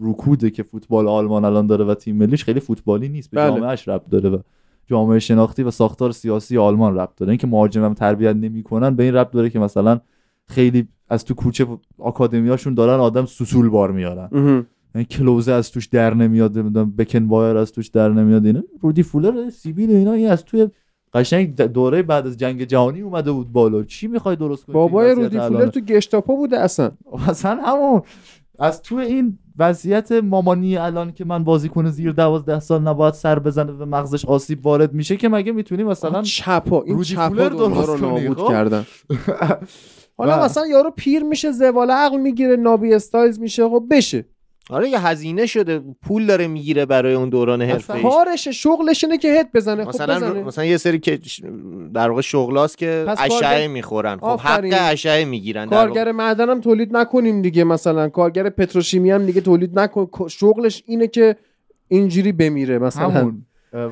[0.00, 3.30] رکوده که فوتبال آلمان الان داره و تیم ملیش خیلی فوتبالی نیست.
[3.30, 3.60] به بله.
[3.60, 4.38] جامعهش ربط داره و
[4.90, 7.30] جامعه شناختی و ساختار سیاسی آلمان ربط داره.
[7.30, 10.00] اینکه مهاجمم تربیت نمی‌کنن به این ربط داره که مثلا
[10.46, 11.66] خیلی از تو کوچه
[11.98, 14.28] آکادمیاشون دارن آدم سوسول بار میارن.
[14.94, 19.02] این کلوزه از توش در نمیاد نمی‌دونم بکن وایر از توش در نمیاد اینا رودی
[19.02, 20.68] فولر سیبیل اینا این از توی
[21.14, 23.82] قشنگ دوره بعد از جنگ جهانی اومده بود بالا.
[23.82, 26.90] چی می‌خوای درست کنی؟ بابای تو رودی فولر؟ تو گشتاپو بوده اصلا.
[27.28, 28.02] اصلا همون
[28.58, 33.72] از توی این وضعیت مامانی الان که من بازیکن زیر دوازده سال نباید سر بزنه
[33.72, 38.48] به مغزش آسیب وارد میشه که مگه می‌تونی مثلا چپا این چپا رو نابود خب؟
[38.48, 38.86] کردن.
[40.18, 44.24] حالا مثلا یارو پیر میشه زوال عقل می‌گیره نابی استایلز میشه خب بشه.
[44.70, 49.18] آره یه هزینه شده پول داره می‌گیره برای اون دوران اصلا حرفه کارشه شغلش اینه
[49.18, 50.42] که هت بزنه خب مثلا بزنه.
[50.42, 51.18] مثلا یه سری که
[51.94, 54.16] در واقع شغلاست که اشعه کارگر- می‌خورن.
[54.16, 54.74] خب آفرین.
[54.74, 55.66] حق اشعه می‌گیرن.
[55.68, 58.08] کارگر معدنم تولید نکنیم دیگه مثلا.
[58.08, 60.08] کارگر پتروشیمی هم دیگه تولید نکن.
[60.28, 61.36] شغلش اینه که
[61.88, 63.08] اینجوری بمیره مثلا.
[63.10, 63.42] همون.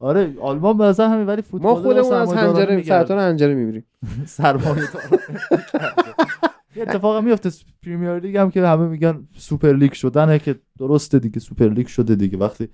[0.00, 3.86] آره آلمان به نظر همین ولی فوتبال ما خودمون از هنجره سرطان هنجره میمیریم
[4.26, 4.82] سرمایه
[6.76, 7.50] یه اتفاق هم میفته
[7.82, 12.14] پریمیر لیگ هم که همه میگن سوپر لیگ شدنه که درسته دیگه سوپر لیگ شده
[12.14, 12.68] دیگه وقتی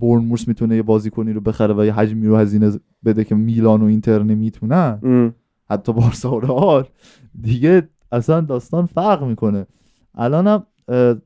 [0.00, 2.72] بورنموث می‌تونه یه بازیکنی رو بخره و یه حجمی رو هزینه
[3.04, 4.98] بده که میلان و اینتر نمی‌تونن.
[5.70, 6.86] حتی بارسا و رئال
[7.40, 9.66] دیگه اصلا داستان فرق می‌کنه
[10.14, 10.66] الانم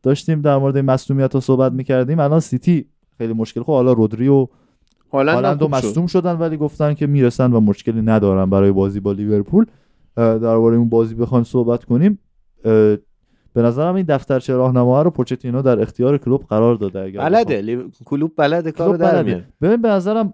[0.03, 2.87] داشتیم در مورد مصدومیت ها صحبت می‌کردیم الان سیتی
[3.19, 4.49] خیلی مشکل خب حالا رودری و
[5.13, 5.87] هالند هم هالند و خوب شد.
[5.87, 9.67] مصدوم شدن ولی گفتن که می‌رسن و مشکلی ندارن برای بازی با لیورپول
[10.17, 12.19] درباره اون بازی بخوایم صحبت کنیم.
[13.53, 18.33] به نظرم این دفترچه راهنما رو پوچتینو در اختیار کلوب قرار داده اگر بلده کلوب
[18.37, 19.45] بلده کلوب در بلده.
[19.63, 20.33] ببین به نظرم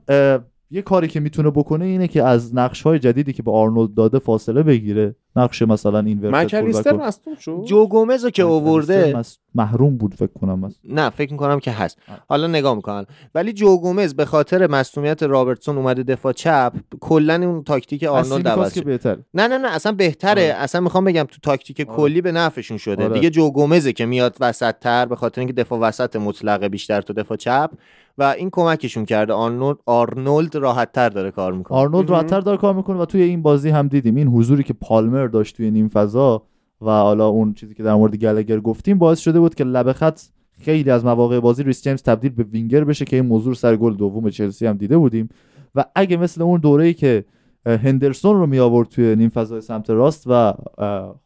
[0.71, 4.19] یه کاری که می‌تونه بکنه اینه که از نقش های جدیدی که به آرنولد داده
[4.19, 9.23] فاصله بگیره نقش مثلا این مکلیستر مصدوم شد جو گومز رو که اوورده
[9.55, 12.19] محروم بود فکر کنم از نه فکر می‌کنم که هست آه.
[12.29, 17.65] حالا نگاه می‌کنم ولی جو گومز به خاطر مصونیت رابرتسون اومده دفاع چپ کلا اون
[17.65, 18.85] تاکتیک آرنولد عوض شد.
[18.85, 20.63] بهتر نه نه نه اصلا بهتره آره.
[20.63, 21.97] اصلا می‌خوام بگم تو تاکتیک آره.
[21.97, 23.15] کلی به نفعشون شده آره.
[23.15, 27.13] دیگه جو گومزه که میاد وسط تر به خاطر اینکه دفاع وسط مطلقه بیشتر تو
[27.13, 27.71] دفاع چپ
[28.19, 29.33] و این کمکشون کرده.
[29.33, 31.79] آرنولد آرنولد راحت تر داره کار می‌کنه.
[31.79, 32.15] آرنولد مهم.
[32.15, 34.17] راحت‌تر داره کار می‌کنه و توی این بازی هم دیدیم.
[34.17, 36.43] این حضوری که پالمر داشت توی نیم فضا
[36.81, 40.21] و حالا اون چیزی که در مورد گالاگر گفتیم باعث شده بود که لبه خط
[40.61, 43.77] خیلی از مواقع بازی ریس جیمز تبدیل به وینگر بشه که این موضوع رو سر
[43.77, 45.29] گل دوم چلسی هم دیده بودیم.
[45.75, 47.25] و اگه مثل اون دوره‌ای که
[47.67, 50.55] هندرسون رو می آورد توی نیم فضای سمت راست و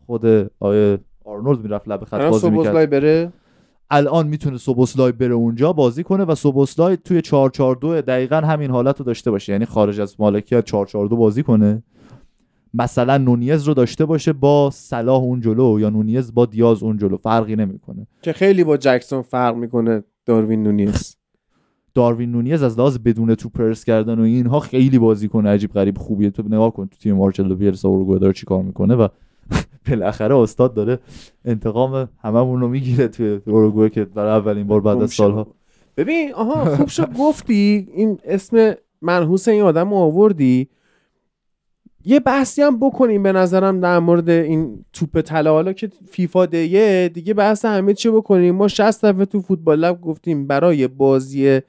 [0.06, 2.90] خود آیه آرنولد می‌رفت لبه خط بازی می‌کرد.
[2.90, 3.32] بره.
[3.94, 9.04] الان می‌تونه سوبوسلای بره اونجا بازی کنه و سوبوسلای توی 442 دقیقا همین حالت رو
[9.04, 9.52] داشته باشه.
[9.52, 11.82] یعنی خارج از مالکیت 442 بازی کنه.
[12.74, 17.16] مثلا نونیز رو داشته باشه با صلاح اون جلو یا نونیز با دیاز اون جلو.
[17.16, 18.06] فرقی نمی‌کنه.
[18.22, 21.16] که خیلی با جکسون فرق می‌کنه داروین نونیز.
[21.94, 25.98] داروین نونیز از لحاظ بدون تو پرس کردن و اینها خیلی بازی کنه عجیب غریب
[25.98, 26.30] خوبیه.
[26.30, 29.08] تو نگاه کن تو تیم مارچلو بیلسا داره چیکار می‌کنه و
[29.88, 30.98] بالاخره استاد داره
[31.44, 35.10] انتقام هممون رو می‌گیره توی اورگوئه که برای اولین بار بعد از.
[35.10, 35.46] سالها.
[35.96, 37.12] ببین آها خوب شد.
[37.18, 40.68] گفتی این اسم منحوس این آدم رو آوردی.
[42.06, 45.52] یه بحثی هم بکنیم به نظرم در مورد این توپ طلا.
[45.52, 48.54] حالا که فیفا دیه دیگه بحث همه چی بکنیم.
[48.54, 51.60] ما 60 دفعه تو فوتبال لب گفتیم برای بازی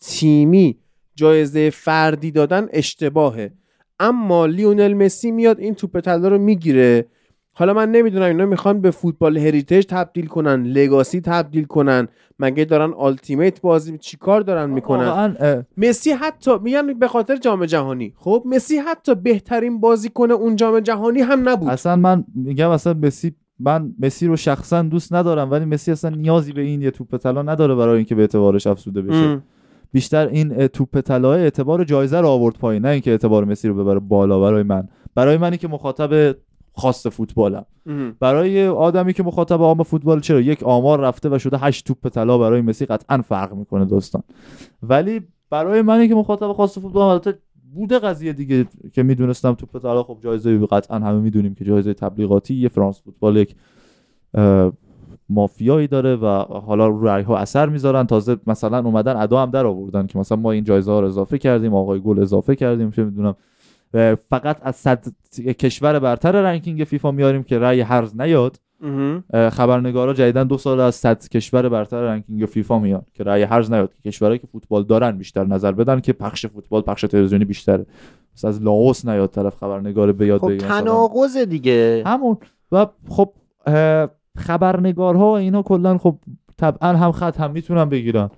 [0.00, 0.78] تیمی
[1.14, 3.52] جایزه فردی دادن اشتباهه.
[4.00, 7.06] اما لیونل مسی میاد این توپ طلا رو می‌گیره.
[7.54, 12.92] حالا من نمی‌دونم اینا می‌خوان به فوتبال هریتیج تبدیل کنن لگاسی تبدیل کنن مگه دارن
[12.92, 15.36] آلتیمیت بازی چیکار دارن می‌کنن؟
[15.76, 18.14] مسی حتی میگن به خاطر جام جهانی.
[18.16, 21.68] خب مسی حتی بهترین بازیکن اون جام جهانی هم نبود.
[21.68, 26.52] اصلا من میگم اصلا مسی من مسی رو شخصا دوست ندارم ولی مسی اصلا نیازی
[26.52, 29.16] به این یه توپ طلا نداره برای اینکه به اعتبارش افزوده بشه.
[29.16, 29.42] ام.
[29.92, 34.00] بیشتر این توپ طلا اعتبار جایزه رو آورد پایین نه اینکه اعتبار مسی رو ببره
[34.00, 34.88] بالا برای من.
[35.14, 36.36] برای منی که مخاطب
[36.74, 37.64] خاص فوتبالم.
[38.20, 42.38] برای آدمی که مخاطب عام فوتبال چرا؟ یک آمار رفته و شده هشت توپ طلا
[42.38, 44.22] برای مسی قطعا فرق می‌کنه دوستان.
[44.82, 45.20] ولی
[45.50, 47.38] برای منی که مخاطب خاص فوتبال البته
[47.74, 52.54] بوده قضیه دیگه که می‌دونستم توپ طلا خب جایزه قطعا همه می‌دونیم که جایزه تبلیغاتی
[52.54, 53.56] یه فرانس فوتبال یک
[55.28, 56.26] مافیایی داره و
[56.66, 58.06] حالا رأی ها اثر می‌ذارن.
[58.06, 61.38] تازه مثلا اومدن ادا هم در آوردن که مثلا ما این جایزه ها رو اضافه
[61.38, 63.34] کردیم آقای گل اضافه کردیم چه می‌دونم.
[64.30, 65.04] فقط از صد
[65.58, 68.56] کشور برتر ranking فیفا میاریم که رأی هرز نیاد.
[69.32, 73.94] خبرنگارا جدیدا دو سال از 100 کشور برتر ranking فیفا میان که رأی هرز نیاد.
[73.94, 77.86] که کشورهایی که فوتبال دارن بیشتر نظر بدن که پخش فوتبال پخش تلویزیونی بیشتره.
[78.34, 80.80] مثلا از لاوس نیاد طرف خبرنگار بیاد خب بگه مثلا.
[80.80, 82.02] تناقض دیگه.
[82.06, 82.36] همون.
[82.72, 83.32] و خب
[84.38, 86.18] خبرنگارها اینا کلا خب
[86.56, 88.30] طبعا هم خط هم می‌تونن بگیرن.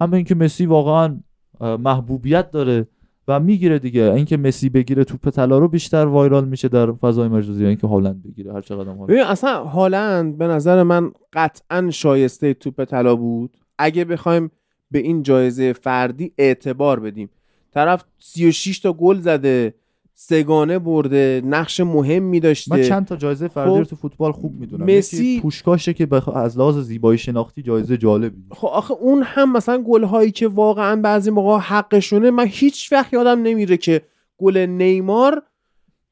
[0.00, 1.20] هم اینکه مسی واقعا
[1.60, 2.86] محبوبیت داره.
[3.28, 4.02] و می‌گیره دیگه.
[4.02, 8.22] اینکه مسی بگیره توپ طلا رو بیشتر وایرال میشه در فضای مجازی یا اینکه هالند
[8.22, 8.52] بگیره.
[8.52, 13.56] هر چقدر حالا ببین اصلا هالند به نظر من قطعا شایسته توپ طلا بود.
[13.78, 14.50] اگه بخوایم
[14.90, 17.30] به این جایزه فردی اعتبار بدیم.
[17.74, 19.74] طرف 36 تا گل زده.
[20.20, 22.76] سگانه برده نقش مهمی داشته.
[22.76, 24.98] من چند تا جایزه فردی خب، تو فوتبال خوب می‌دونم.
[24.98, 26.28] مسی- پوشکاشه که بخ...
[26.28, 28.42] از لحاظ زیبایی شناختی جایزه جالبی.
[28.50, 32.30] خب آخه اون هم مثلا گل هایی که واقعا بعضی موقع حقشونه.
[32.30, 34.02] من هیچ وقت یادم نمیره که
[34.38, 35.42] گل نیمار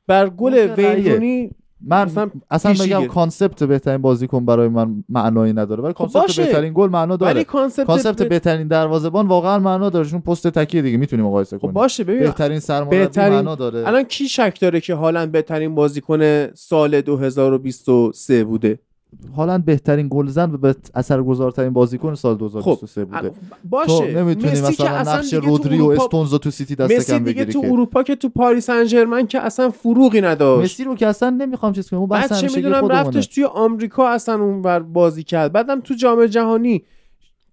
[0.07, 1.51] بر گل اون
[1.81, 2.97] من اصلا پیشیه.
[2.99, 6.45] بگم concept بهترین بازیکن برای من معنایی نداره ولی concept باشه.
[6.45, 10.47] بهترین گل معنا داره ولی concept concept ب- بهترین دروازه‌بان واقعا معنا داره چون پست
[10.49, 14.29] تکیه دیگه می‌تونیم مقایسه خب کنیم باشه ببین بهترین سرمربی بهترین- معنا داره الان کی
[14.29, 18.79] شک داره که هالند بهترین بازیکن سال 2023 بوده
[19.37, 23.19] هالند بهترین گلزن و به اثرگذارترین بازیکن سال 2023 بوده.
[23.19, 23.35] ال- تو
[23.71, 26.93] باشه نمی‌تونی مسی که مثلا اصلا نقش دیگه تو رودری و استونزو تو سیتی دست
[26.93, 27.67] مسی کم دیگه بگیری تو که.
[27.73, 30.73] اروپا که تو پاریس سن که اصلا فروغی نداشت.
[30.73, 32.89] مسی رو که اصلا نمی‌خوام چیز کنم اون بحث چه می‌دونم.
[32.89, 35.53] رفتش توی آمریکا اصلا اونور بازی کرد.
[35.53, 36.83] بعدم تو جام جهانی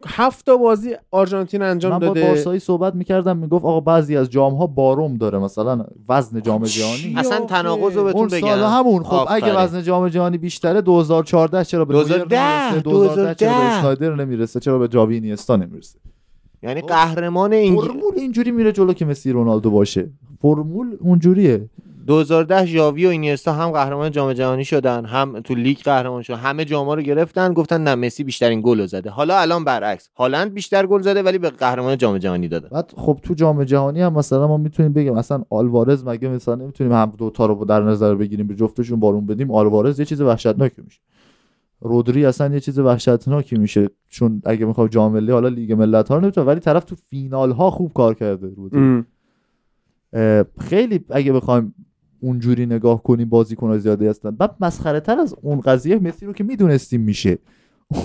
[0.08, 4.30] هفت تا بازی آرژانتین انجام من با داده بارسایی صحبت می‌کردم می‌گفت آقا بعضی از
[4.30, 7.46] جام ها باروم داره مثلا وزن جام چی؟ جهانی اصلا.
[7.46, 9.58] تناقض رو بهتون اون بگم سال همون خب اگه.
[9.58, 14.16] وزن جام جهانی بیشتره 2014 چرا به نویر 2010 نمی‌رسه 2010 چرا به 2010 اسنایدر
[14.16, 16.00] نمی‌رسه چرا به جاوی اینیستا نمی‌رسه
[16.64, 16.88] یعنی خب.
[16.88, 20.10] قهرمان این فرمول اینجوری میره جلو که مسی رونالدو باشه
[20.42, 21.70] فرمول اونجوریه
[22.08, 26.66] 2010 ژاوی و اینیستا هم قهرمان جام جهانی شدن هم تو لیگ قهرمان شدن همه
[26.66, 29.10] جاما رو گرفتن گفتن نه مسی بیشترین گل رو زده.
[29.10, 32.68] حالا الان برعکس هالند بیشتر گل زده ولی به قهرمان جام جهانی داده.
[32.68, 36.94] بعد خب تو جام جهانی هم مثلا ما می‌تونیم بگیم مثلا آلوارز مگه مثلا نمی‌تونیم
[36.94, 41.00] هم دوتا رو در نظر بگیریم به جفتشون بارون بدیم آلوارز یه چیز وحشتناکی میشه.
[41.82, 46.16] رودری اصلا یه چیز وحشتناکی میشه چون اگه می‌خواد جام ملی حالا لیگ ملت ها
[46.16, 49.04] رو نمی‌تونه ولی طرف تو فینال ها خوب کار کرده رودری.
[50.60, 51.76] خیلی اگه بخوایم
[52.24, 54.32] اونجوری نگاه کنیم بازیکن زیادی هستن.
[54.32, 57.38] بعد مسخره تر از اون قضیه مسی رو که می‌دونستیم میشه.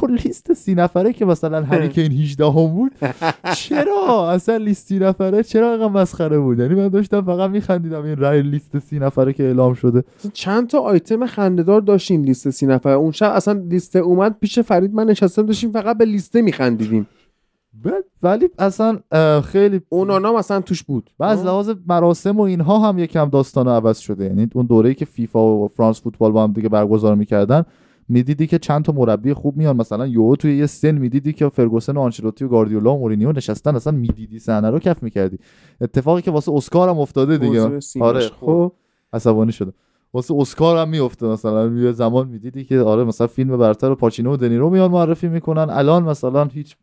[0.03, 2.93] اون لیست سی نفره که مثلا هری کین 18 هم بود
[3.57, 8.17] چرا؟ اصلا لیست سی نفره چرا اینقدر مسخره بود؟ یعنی من داشتم فقط میخندیدم این
[8.17, 10.05] رای لیست سی نفره که اعلام شده.
[10.33, 14.95] چند تا آیتم خندهدار داشتیم لیست سی نفر اون شب اصلا لیست اومد پیش فرید
[14.95, 17.07] من نشستم داشتیم فقط به لیسته میخندیدیم.
[18.23, 18.99] ولی اصلا
[19.41, 21.11] خیلی اونانا مثلا توش بود.
[21.19, 24.25] و از لحاظ مراسم و اینها هم یکم داستان عوض شده.
[24.25, 27.65] یعنی اون دوره‌ای که فیفا و فرانس فوتبال با هم دیگه برگزار می‌کردن
[28.09, 29.77] می‌دیدی که چند تا مربی خوب میان.
[29.77, 33.77] مثلا یو توی یه سن می‌دیدی که فرگوسن و آنچلوتی و گاردیولا و مورینیو نشستن
[33.77, 35.39] اصلا می‌دیدی صحنه رو کف می‌کردی.
[35.81, 37.71] اتفاقی که واسه اسکار هم افتاده دیگه.
[38.01, 38.73] آره خب.
[39.13, 39.73] عصبانی شدم.
[40.15, 44.37] واسه اسکار هم میفته مثلا یه زمان می‌دیدی که آره مثلا فیلم برتر پاچینو و
[44.37, 45.71] دنیرو میان معرفی می‌کنن.
[45.71, 46.77] الان مثلا هیچ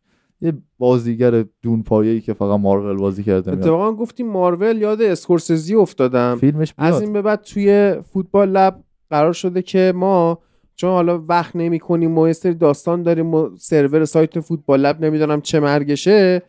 [0.45, 6.37] یه بازیگر دون ای که فقط مارول بازی کرده اتفاقا گفتیم مارول یاد اسکورسزی افتادم.
[6.39, 10.39] فیلمش از میاد این به بعد توی فوتبال لب قرار شده که ما
[10.75, 15.41] چون حالا وقت نمی کنیم و سری داستان داریم و سرور سایت فوتبال لب نمی‌دونم
[15.41, 16.41] چه مرگشه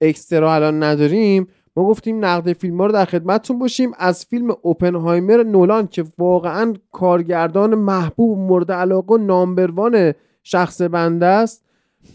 [0.00, 1.46] اکسترا الان نداریم.
[1.76, 3.90] ما گفتیم نقد فیلم ها رو در خدمتتون باشیم.
[3.98, 11.61] از فیلم اوپنهایمر نولان که واقعا کارگردان محبوب مورد علاقه و نامبروان شخص بنده است.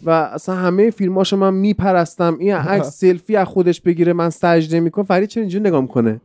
[0.04, 2.36] و اصلا همه فیلماشو من میپرستم.
[2.38, 5.04] این عکس سلفی از خودش بگیره من سجده می‌کنم.
[5.04, 6.20] فرید چرا اینجوری نگاه می‌کنه؟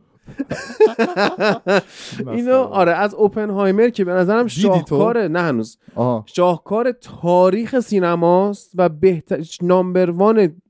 [2.34, 5.78] اینو آره از اوپنهایمر که به نظرم؟ شاهکاره نه هنوز.
[6.26, 10.60] شاهکار تاریخ سینماست و بهتر number one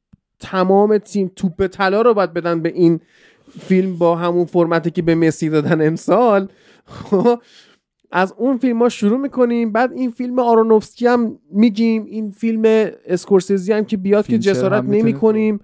[0.41, 3.01] تمام تیم توپ طلا رو باید بدن به این
[3.61, 6.49] فیلم با همون فرمتی که به مسی دادن امسال.
[6.87, 7.39] خب،
[8.17, 9.73] از اون فیلم ها شروع می‌کنیم.
[9.73, 12.05] بعد این فیلم آرونوفسکی هم میگیم.
[12.05, 15.61] این فیلم اسکورسیزی هم که بیاد که جسارت هم می‌تونیم نمی کنیم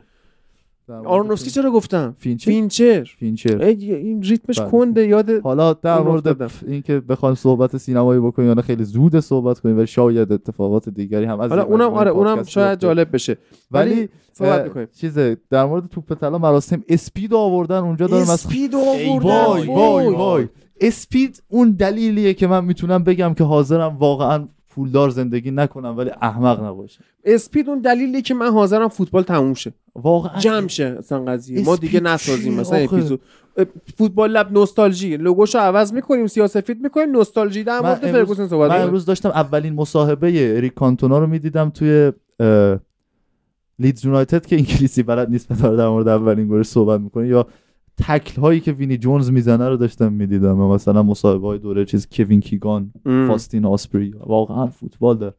[0.88, 3.04] در مورد آرونوفسکی چرا گفتم؟ فینچر؟ فینچر.
[3.18, 3.62] فینچر.
[3.62, 4.70] ای، این ریتمش بله.
[4.70, 9.76] کنده یاد حالا در مورد اینکه بخوایم صحبت سینمایی بکنیم یا خیلی زود صحبت کنیم
[9.76, 12.78] ولی شاید اتفاقات دیگری هم از حالا اونم آره اونم شاید.
[12.78, 13.36] جالب بشه.
[13.70, 14.88] ولی ولی صحبت می‌کنیم.
[14.96, 19.28] چیزه در مورد توپ طلا مراسم اسپید آوردن اونجا داره مثلا اسپید آوردن.
[19.28, 20.14] وای وای.
[20.14, 20.48] وای.
[20.80, 26.64] اسپید اون دلیلیه که من می‌تونم بگم که حاضرم واقعا پولدار زندگی نکنم ولی احمق
[26.64, 29.72] نباشم اسپید اون دلیلی که من حاضرم فوتبال تموم شه.
[29.94, 30.38] واقعا.
[30.38, 31.64] جمع شه اصلا قضیه.
[31.64, 33.20] ما دیگه نسازیم مثلا؟ اپیزود.
[33.96, 35.16] فوتبال لب نوستالژی.
[35.16, 38.82] لوگوشو عوض می‌کنیم سیاسفید می‌کنیم نوستالژی در مورد فرگوسن صحبت من.
[38.82, 42.12] امروز داشتم اولین مصاحبه اریک کانتونا رو می‌دیدم توی
[43.78, 47.28] لیدز یونایتد که انگلیسی بلد نیست در مورد اولین گلش صحبت می‌کنه.
[47.28, 47.46] یا
[48.00, 50.60] تکل هایی که وینی جونز می‌زنه رو داشتم می‌دیدم.
[50.60, 53.28] و مثلا مصاحبه های دوره چیز کوین کیگان ام.
[53.28, 55.32] فاستین آسپری واقعا فوتبال در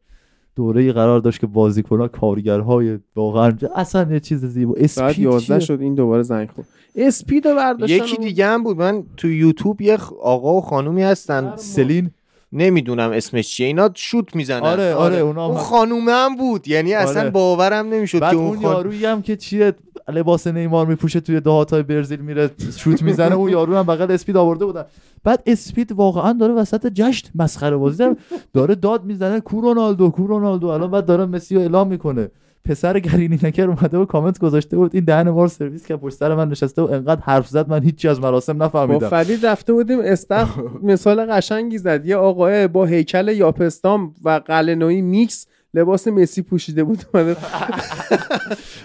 [0.56, 4.74] دوره ای قرار داشت که بازیکن‌ها کارگرهای واقعا اصلا یه چیز زیبا.
[4.76, 6.68] اسپید 11 چیه؟ شد این دوباره زنگ خورد.
[6.96, 8.76] اسپید رو برداشتن یکی دیگه هم بود.
[8.76, 11.52] من تو یوتیوب یه آقا و خانومی هستن.
[11.56, 12.10] سلین.
[12.52, 13.66] نمی‌دونم اسمش چیه.
[13.66, 14.62] اینا شوت می‌زنن.
[14.62, 16.68] آره، آره، اونا اون هم- خانومه هم بود.
[16.68, 17.30] یعنی اصلا آره.
[17.30, 18.72] باورم نمی‌شد که اون اون خان...
[18.72, 19.72] یارویی هم که چیه؟
[20.08, 23.34] لباس نیمار میپوشه توی دهاتای برزیل میره شوت می‌زنه.
[23.34, 24.84] اون یارو هم بغل اسپید آورده بودن.
[25.24, 28.16] بعد اسپید واقعا داره وسط جشن مسخره بازی داره,
[28.52, 29.40] داره داد می‌زنه.
[29.40, 30.66] کو رونالدو کو رونالدو.
[30.66, 32.30] الان بعد داره مسی رو اعلام می‌کنه.
[32.64, 34.94] پسر گرینی نکر اومده و کامنت گذاشته بود.
[34.94, 37.82] این دهن ما رو سرویس که پشت سر من نشسته و انقدر حرف زد من
[37.82, 40.58] هیچی از مراسم با نفهمیدم فرید رفته بودیم استخ.
[40.82, 42.06] مثال قشنگی زد.
[42.06, 47.36] یه آقای با هیکل یاپستان و قلنویی میکس لباس مسی پوشیده بود اومده.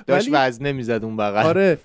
[0.08, 1.44] داشت وزنه می‌زد اون بغل.
[1.46, 1.78] آره.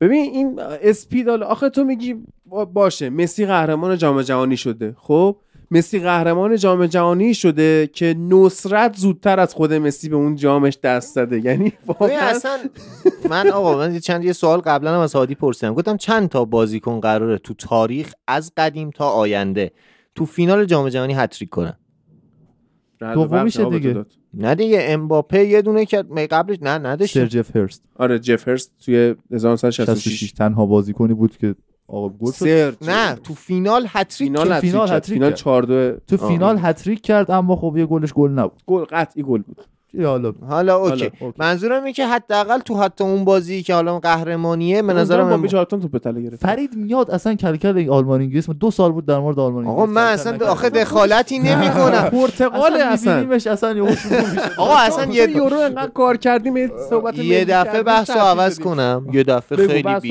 [0.00, 4.96] ببین این اسپیدال آخه تو میگی با- باشه مسی قهرمان جام جهانی شده.
[4.98, 5.36] خب
[5.70, 11.14] مسی قهرمان جام جهانی شده که نصرت زودتر از خود مسی به اون جامش دست
[11.14, 11.40] زده.
[11.44, 11.72] یعنی
[12.20, 12.58] اصلا
[13.30, 15.74] من آقا من چند یه سوال قبلا هم از هادی پرسیدم.
[15.74, 19.72] گفتم چند تا بازیکن قراره تو تاریخ از قدیم تا آینده
[20.14, 21.76] تو فینال جام جهانی هتریک کنن؟
[23.00, 24.04] برق دومیشه دیگه.
[24.34, 27.82] نه دیگه امباپه یه دونه که می قبلش نه نداشت سرجف هرست.
[27.96, 31.54] آره جف هرست توی 1966 66 تنها بازیکنی بود که
[31.86, 32.76] آقا گل شد.
[32.82, 34.96] نه تو فینال هتریک فینال تو هتریک فینال کرد.
[34.96, 35.38] هتریک فینال کرد.
[35.38, 38.62] 4 2 تو فینال هتریک کرد اما خب یه گلش گل نبود.
[38.66, 39.64] گل قطعی گل بود.
[39.98, 40.90] حالا حالا اوکی.
[40.90, 41.34] حالا، اوکی.
[41.38, 45.80] منظورم اینه که حداقل تو حتی اون بازی که حالا قهرمانیه به با ام- بیچارتون
[45.80, 48.50] توپ طلا گرفت فرید میاد اصلا کلکل این آلمان انگلیس.
[48.50, 50.50] دو سال بود در مورد آلمان آقا من اصلا نکردم.
[50.50, 52.08] آخه دخالتی نمی‌کنم.
[52.12, 54.40] پرتغال اصلا می‌بینیمش اصلا یهو شروع میشه.
[54.62, 58.16] آقا اصلا تو یه یورو انقدر کار کردیم یه صحبت یه دفعه کردیم، بحث رو
[58.16, 58.58] تعطیل عوض.
[58.58, 59.06] کنم.
[59.12, 60.02] یه دفعه خیلی بحث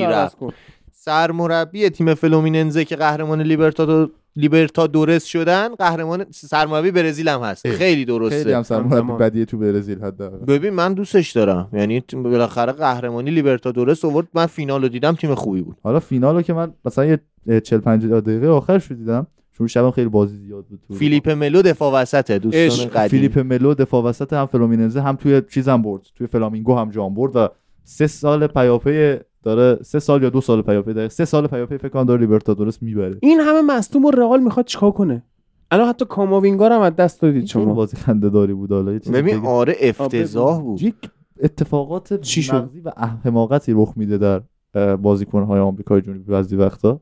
[1.04, 7.66] سرمربی تیم فلومیننزه که قهرمان لیبرتادو لیبرتادورس شدن قهرمان سرمربی برزیل هم هست.
[7.66, 7.72] اه.
[7.72, 8.38] خیلی درسته.
[8.38, 9.12] خیلی هم سرمربی.
[9.12, 10.36] بدیه تو برزیل حداقل.
[10.36, 11.68] ببین من دوستش دارم.
[11.72, 14.28] یعنی بالاخره قهرمانی لیبرتادورس آورد.
[14.34, 15.76] من فینال رو دیدم تیم خوبی بود.
[15.82, 17.04] حالا فینالو که من مثلا
[17.46, 21.28] یه 40 50 دقیقه آخرش رو دیدم چون شبم خیلی بازی زیاد بود تو فیلیپ
[21.30, 22.88] ملو دفاع وسطه دوستان.
[22.88, 26.02] قدیم فیلیپ ملو دفاع وسط هم فلومیننزه هم توی چیزم برد.
[26.14, 27.48] توی فلامینگو هم جام برد و
[27.84, 31.88] سه سال پیاپی داره سه سال یا دو سال پیاپی داره سه سال پیاپی فکر
[31.88, 33.18] کنم داره لیبرتادورس می‌بره.
[33.22, 35.22] این همه مصدوم و رئال می‌خواد چیکار کنه؟
[35.70, 37.74] الان حتی کاماوینگا رو هم از دست دادید شما.
[37.74, 39.46] بازی خنده داری بود حالا ببین.
[39.46, 40.82] آره افتضاح بود.
[40.82, 40.94] یک
[41.42, 42.90] اتفاقات چی شد؟ مغزی و
[43.24, 44.40] حماقتی رخ میده در
[44.74, 47.00] اه، بازیکن‌های آمریکای جنوبی بعضی وقتا.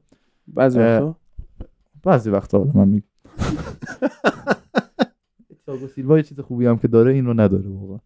[0.48, 1.16] بعضی وقتا؟
[2.04, 3.06] بعضی وقتا حالا من میگم.
[5.66, 7.98] تییاگو سیلوا یه چیز خوبی هم که داره این رو نداره واقعا.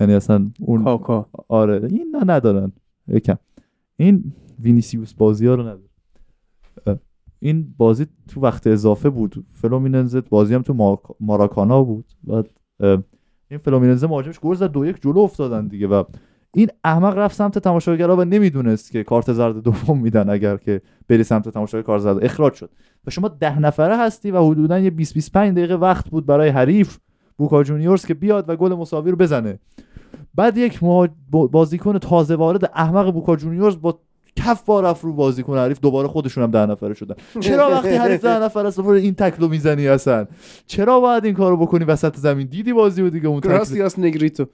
[0.00, 1.26] یعنی اصلا اون کاکا.
[1.48, 2.72] آره این نه ندارن.
[3.08, 3.36] یکم.
[4.00, 7.00] این وینیسیوس بازی ها رو نداره.
[7.40, 9.46] این بازی تو وقت اضافه بود.
[9.52, 12.04] فلومیننزه بازی هم تو ما- ماراکانا بود.
[12.80, 12.98] اه،
[13.50, 16.04] این فلومیننزه مهاجمش گل زد دو یک جلو افتادن دیگه و
[16.54, 21.24] این احمق رفت سمت تماشاگرها و نمی‌دونست که کارت زرد دوم میدن اگر که بری
[21.24, 22.24] سمت تماشاگر کارت زرد.
[22.24, 22.70] اخراج شد.
[23.06, 26.98] و شما ده نفره هستی و حدودا یه 20 25 دقیقه وقت بود برای حریف
[27.36, 29.58] بوکا جونیورز که بیاد و گل مساوی رو بزنه.
[30.38, 30.80] بعد یک
[31.30, 33.98] بازیکن تازه وارد احمق بوکا جونیورز با
[34.36, 37.14] کف پا رفت رو بازیکن حریف دوباره خودشون هم ده نفره شدن.
[37.40, 40.26] چرا وقتی حریف ده نفر است دوباره این تکلو می‌زنی اصلا؟
[40.66, 44.46] چرا باید این کارو بکنی؟ وسط زمین دیدی بازی و دیگه؟ اون تکل gracias negrito.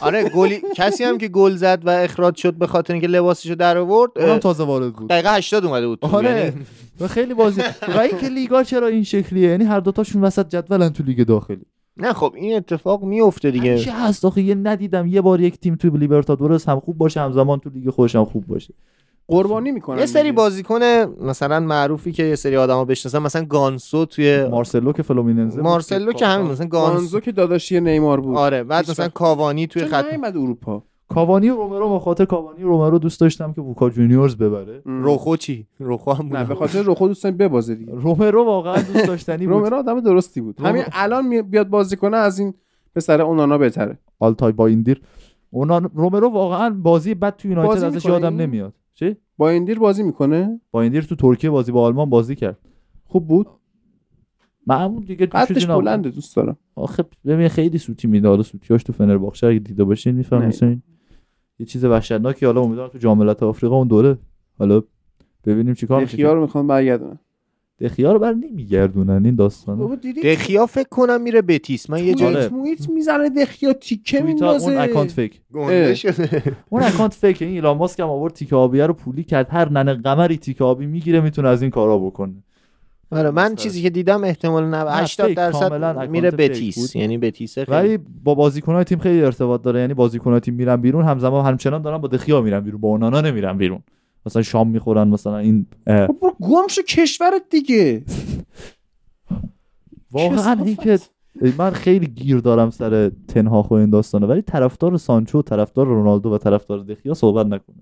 [0.00, 3.78] آره گلی کسی هم که گل زد و اخراج شد به خاطر اینکه لباسشو در
[3.78, 5.08] آورد اونم تازه وارد بود.
[5.08, 5.98] دقیقه 80 اومده بود.
[6.02, 6.30] آره.
[6.30, 6.52] یعنی
[7.00, 7.60] و خیلی بازی
[7.96, 11.66] و اینکه لیگا چرا این شکلیه؟ یعنی هر دوتاشون وسط جدولن تو لیگ داخلی.
[11.96, 13.70] نه خب این اتفاق میفته دیگه.
[13.70, 14.24] همیشه هست.
[14.24, 17.90] آخه یه ندیدم یه بار یک تیم تو لیبرتادورس هم خوب باشه همزمان تو لیگ
[17.90, 18.74] خودش هم خوب باشه.
[19.28, 20.32] قربانی می‌کنن یه سری.
[20.32, 20.80] بازیکن
[21.20, 26.26] مثلا معروفی که یه سری آدما بشناسن مثلا گانسو توی مارسلو که فلومیننزه مارسلو که
[26.26, 28.36] همین مثلا گانسو گانزو که داداشی نیمار بود.
[28.36, 30.82] آره بعد مثلا کاوانی توی خط اروپا؟
[31.14, 34.82] کاوانی و رومرو به خاطر کاوانی و رومرو دوست داشتم که بوکا جونیورز ببره.
[34.84, 37.92] روخو چی؟ روخو هم بود نه به خاطر روخو دوستان ببازه دیگه.
[37.94, 39.56] رومرو واقعا دوست داشتنی بود.
[39.56, 40.60] رومرو آدم درستی بود.
[40.60, 42.54] همین الان می- بیاد بازی کنه از این
[42.94, 43.98] پسر اونانا بهتره.
[44.18, 45.00] آلتای بایندیر
[45.50, 48.74] اونا رومرو واقعا بازی بد تو یونایتد بازی ازش می‌کنه یادم؟ نمیاد.
[48.94, 52.58] چی؟ با این دیر بازی می‌کنه؟ بایندیر تو ترکیه بازی با آلمان بازی کرد.
[53.06, 53.46] خوب بود.
[54.66, 55.66] معمول دیگه تو قدش.
[55.66, 56.56] بلنده دوست دارم.
[56.74, 60.14] آخه ببین خیلی سوتی میده حالا سوتیاش تو فنرباخچه اگه دیده باشین.
[60.14, 60.82] می‌فهمین.
[61.60, 64.18] یه چیز وحشتناکی حالا امیدوارم تو جام ملت آفریقا اون دوره.
[64.58, 64.82] حالا
[65.46, 66.16] ببینیم چیکار میشه.
[66.16, 67.18] دخیا رو می‌خوان برگردونن.
[67.80, 71.90] دخیا رو بر نمیگردونن این داستان بابا دخیا فکر کنم میره بتیس.
[71.90, 72.48] من یه جایی.
[72.48, 74.90] مویت می‌زنه دخیا تیکه توییتا اون میندازه.
[74.90, 75.40] اکانت fake.
[76.70, 77.42] اون اکانت fake.
[77.42, 79.46] این ایلان ماسک هم آورد تیکه آبیه رو پولی کرد.
[79.50, 82.34] هر ننه قمری تیکه آبی می‌گیره می‌تونه از این کارا بکنه.
[83.10, 86.96] آره من چیزی که دیدم احتمال 90 نه، 80 fake، کاملا درصد میره بتیس.
[86.96, 89.80] یعنی بتیس خیلی ولی با بازیکنهای تیم خیلی ارتباط داره.
[89.80, 93.58] یعنی بازیکنهای تیم میرن بیرون همزمان همچنان دارن با دخیا میرن بیرون با اونانا نمیرن
[93.58, 93.82] بیرون.
[94.26, 98.02] مثلا شام می‌خورن مثلا این خب برو گم شو کشورت دیگه.
[100.12, 100.56] واقعا.
[100.64, 100.98] این که
[101.58, 104.26] من خیلی گیر دارم سر تنهاخ و این داستانه.
[104.26, 107.76] ولی طرفدار سانچو طرفدار رونالدو و طرفدار دخیا صحبت نکنه.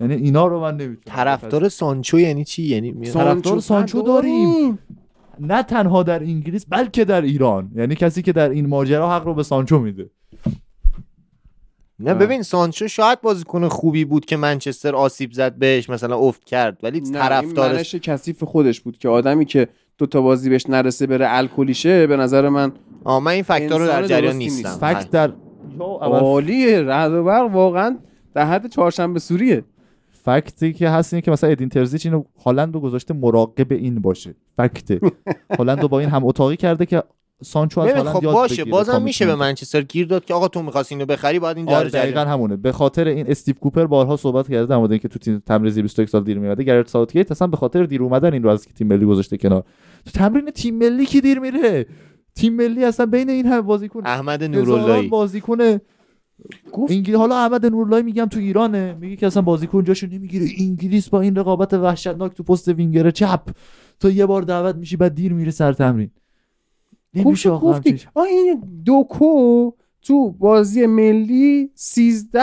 [0.00, 4.78] یعنی اینا رو من نمی‌تونم طرفدار سانچو یعنی چی؟ یعنی طرفدار سانچو داریم.
[5.40, 7.70] نه تنها در انگلیس بلکه در ایران.
[7.74, 10.10] یعنی کسی که در این ماجرا حق رو به سانچو میده.
[11.98, 16.78] نه ببین سانچو شاید بازیکن خوبی بود که منچستر آسیب زد بهش مثلا افت کرد
[16.82, 19.68] ولی نه این طرفدار منش کثیف خودش بود که آدمی که
[19.98, 22.72] دو تا بازی بهش نرسه بره الکلیشه به نظر من
[23.04, 24.68] آ من این فاکتور رو در جریان نیستم.
[24.68, 24.80] نیست.
[24.80, 25.32] فکت در
[26.00, 27.98] عالیه رد و برق واقعا
[28.34, 29.64] در حد چهارشنبه سوریه.
[30.24, 34.34] فکتی که هست اینه که مثلا ادین ترزیچ اینو هالند رو گذاشته مراقب این باشه.
[34.56, 35.00] فکته
[35.58, 37.02] هالند رو با این هم اتاقی کرده که
[37.42, 38.70] سانچو از هالند خب یاد باشه بگیره.
[38.70, 39.34] بازم میشه به.
[39.34, 42.56] منچستر گیر داد که آقا تو می‌خواستی اینو بخری باید این آره در دقیقا همونه.
[42.56, 46.08] به خاطر این استیو کوپر بارها صحبت کرده در مورد اینکه تو تیم تمرین 21
[46.08, 49.06] سال دیر میاد گرت ساوتگیت اصلا به خاطر دیر اومدن این رو از تیم ملی
[49.06, 49.64] گذاشته کنار.
[50.04, 51.86] تو تمرین تیم ملی کی دیر میره؟
[52.34, 55.08] تیم ملی اصلا بین این همه بازیکن احمد نوراللهی.
[55.08, 55.78] بازیکن
[56.72, 58.96] گفت انگلیس حالا احمد نوراللهی میگم تو ایرانه.
[59.00, 60.46] میگه که اصلا بازیکن جاشو نمی‌گیره.
[60.58, 63.48] انگلیس با این رقابت وحشتناک تو پست وینگر چپ.
[64.00, 66.10] تو یه بار دعوت میشی بعد دیر میره سر تمرین.
[67.14, 69.70] نمیشه گفتی این دوکو
[70.02, 72.40] تو بازی ملی 13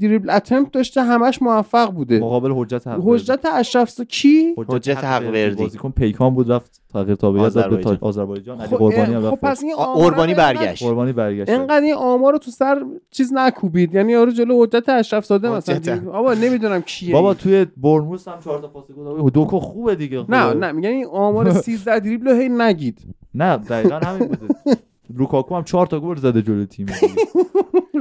[0.00, 5.62] دریبل اتمپت داشته همش موفق بوده مقابل حجت حق حجت اشرف کی حجت حقوردی.
[5.62, 7.96] بازیکن پیکان بود رفت تغییر تابعیت داد به آذربایجان.
[7.96, 10.82] تا- آذربایجان علی خب, قربانی هم خب رفت پس این قربانی برگشت.
[10.82, 15.26] قربانی برگشت انقدر این آمار رو تو سر چیز نکوبید یعنی یارو جلو حجت اشرف
[15.26, 16.00] زاده مثلا.
[16.00, 17.34] بابا نمی‌دونم کیه بابا.
[17.34, 19.32] توی بورنموث هم چهار تا پاس گل داد.
[19.32, 20.58] دوکو خوبه دیگه نه خوبه.
[20.66, 23.00] نه میگن این آمار 13 دریبل رو هی نگید
[23.34, 24.54] نه دقیقا همین بوده
[25.16, 26.86] لوکاکو هم چهار تا گل زده جلوی تیم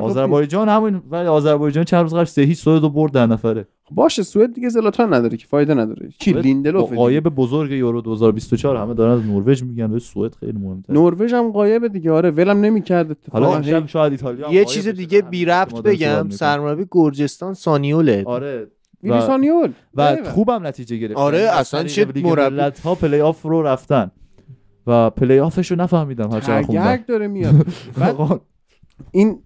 [0.01, 3.67] آذربایجان همین ولی آذربایجان چند روز قبل سه هیچ سوئد رو برد در نفره.
[3.91, 6.09] باشه سوئد دیگه زلاتان نداره که فایده نداره.
[6.19, 10.95] کی لیندلوف غایب بزرگ یورو 2024 همه دارن از نروژ میگن ولی سوئد خیلی مهمتره.
[10.99, 12.11] نروژ هم غایب دیگه.
[12.11, 14.87] آره ولم نمی‌کرد حالا اتفاقا امشب شاید ایتالیا یه چیز.
[14.87, 16.29] دیگه بی ربط بگم.
[16.29, 18.23] سرمربی گرجستان سانیوله.
[18.25, 18.67] آره.
[19.03, 21.17] ویلیسانیول و خوبم نتیجه گرفت.
[21.17, 24.11] آره، یعنی اصلا چه مربی- ملت‌ها پلی آف رو رفتن.
[24.87, 26.83] و پلی آفش رو نفهمیدم هر چقدر خوندم.
[26.83, 27.53] تگرگ داره میاد.
[29.11, 29.39] این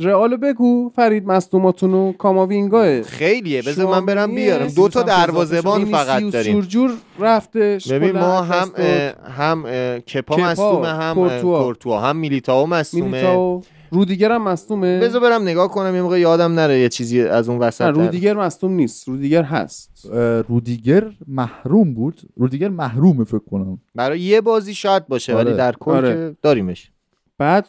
[0.00, 4.66] رئالو بگو فرید مصدوماتونو کاماوینگاه خیلیه بذار من برم بیارم.
[4.66, 6.52] دو تا دروازه‌بان فقط داریم.
[6.52, 8.70] جورجور رفتش ببین ما هم.
[8.76, 11.14] اه، هم اه، کپا مصدومه هم.
[11.14, 12.00] کورتوا.
[12.00, 13.60] هم میلیتائو مصدومه.
[13.94, 17.58] رودیگر هم مصدومه؟ بذار برم نگاه کنم یه موقع یادم نره یه چیزی از اون
[17.58, 19.08] وسط رودیگر مصدوم نیست.
[19.08, 20.10] رودیگر هست.
[20.48, 22.20] رودیگر محروم بود.
[22.36, 23.78] رودیگر محرومه فکر کنم.
[23.94, 25.44] برای یه بازی شاید باشه آره.
[25.44, 26.14] ولی در کل آره.
[26.14, 26.90] که داریمش.
[27.38, 27.68] بعد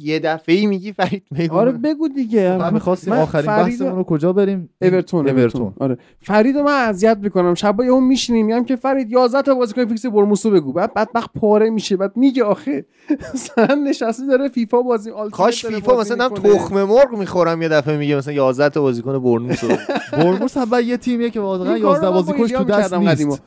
[0.00, 2.56] یه دفعه ای میگی فرید بگو آره بگو دیگه.
[2.56, 5.98] من می‌خواستیم آخرین فرید بحثمون رو کجا بریم؟ اورتون اورتون آره.
[6.22, 7.54] فرید رو من اذیت می‌کنم.
[7.54, 8.46] شبا یهو میشینیم.
[8.46, 10.72] میگم که فرید 11 تا بازیکن فیکس بورنموثو بگو.
[10.72, 11.96] بعد بدبخت پاره میشه.
[11.96, 12.84] بعد میگه آخه
[13.34, 16.28] مثلا نشسته داره فیفا بازی Ultimate کاش فیفا مثلا.
[16.28, 19.76] تخم مرغ می‌خورم یه دفعه میگه مثلا 11 تا بازیکن بورنموث رو.
[20.22, 22.94] بورنموث هم یه تیمیه که واقعا این کارو 11 من با بازیکنش تو دست.
[22.94, 23.42] نیست.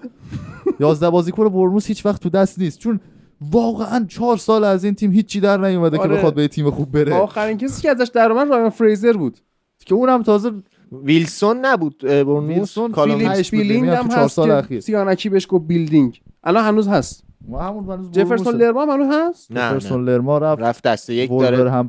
[0.79, 2.79] 11 بازیکن بورنموث هیچ وقت تو دست نیست.
[2.79, 2.99] چون
[3.41, 6.15] واقعا چهار سال از این تیم هیچی در نیومده که آره.
[6.15, 7.13] بخواد به یه تیم خوب بره.
[7.15, 9.37] آخرین کسی که ازش در اومد رایان فریزر بود.
[9.85, 10.51] که اونم تازه
[10.91, 14.79] ویلسون نبود ویلسون فیلیپس بیلینگ هم تو هست سال که اخیر.
[14.79, 16.21] سیانکی بهش گفت بیلدینگ.
[16.43, 17.23] الان هنوز هست.
[17.47, 18.55] ما همون هنوز جفرسون.
[18.55, 21.85] لرما هم هنوز هست؟ نه جفرسون نه لرما رفت رفت دسته یک داره.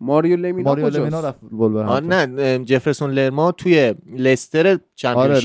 [0.00, 5.40] ماریو لمینا ماریو کجاست؟ لمینا رفت وولورهمپتون نه جفرسون لرما توی لستر آره.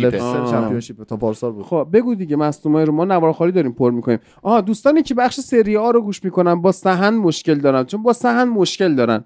[0.49, 1.65] چمپیونشیپ تا پارسال بود.
[1.65, 4.19] خب بگو دیگه مصدومای رو ما نوار خالی داریم پر می‌کنیم.
[4.41, 8.13] آها دوستانی که بخش سری آ رو گوش می‌کنن با سهن مشکل دارن چون با
[8.13, 9.25] سهن مشکل دارن.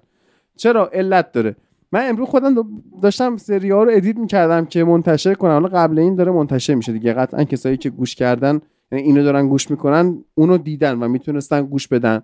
[0.56, 1.56] چرا؟ علت داره.
[1.92, 2.54] من امروز خودم
[3.02, 5.52] داشتم سری آ رو ادیت می‌کردم که منتشر کنم.
[5.52, 7.12] حالا قبل این داره منتشر میشه دیگه.
[7.12, 8.60] قطعا کسایی که گوش کردن
[8.92, 12.22] یعنی اینو دارن گوش می‌کنن اونو دیدن و می‌تونستن گوش بدن.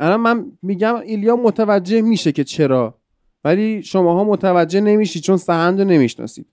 [0.00, 2.98] الان من میگم ایلیا متوجه میشه که چرا
[3.44, 6.46] ولی شماها متوجه نمیشید چون سهند رو نمی‌شناسید.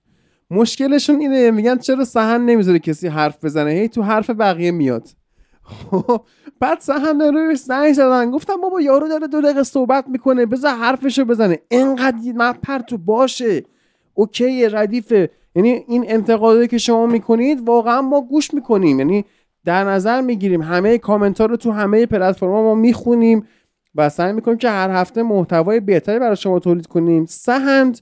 [0.50, 5.08] مشکلشون اینه میگن چرا سهن نمی‌ذاره کسی حرف بزنه؟ هی تو حرف بقیه میاد.
[5.62, 6.20] خب
[6.60, 11.24] بعد سهن رو زنگ زدن گفتم بابا یارو داره دو دقیقه صحبت می‌کنه بذار حرفشو
[11.24, 11.58] بزنه.
[11.68, 13.62] اینقدر مپر تو باشه.
[14.14, 15.30] اوکی ردیفه.
[15.54, 18.98] یعنی این انتقادایی که شما می‌کنید واقعا ما گوش می‌کنیم.
[18.98, 19.24] یعنی
[19.64, 20.62] در نظر می‌گیریم.
[20.62, 23.46] همه کامنت ها رو تو همه پلتفرم ما می‌خونیم
[23.94, 27.26] و سعی می‌کنیم که هر هفته محتوای بهتری برای شما تولید کنیم.
[27.26, 28.00] سهند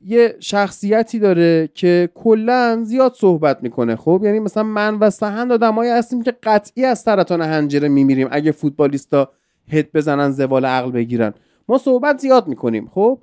[0.00, 5.90] یه شخصیتی داره که کلا زیاد صحبت می‌کنه خب؟ یعنی مثلا من و سهند آدمایی
[5.90, 9.30] هستیم که قطعی از سرطان حنجره میمیریم اگه فوتبالیستا
[9.72, 11.34] هد بزنن زوال عقل بگیرن.
[11.68, 13.18] ما صحبت زیاد می‌کنیم خب؟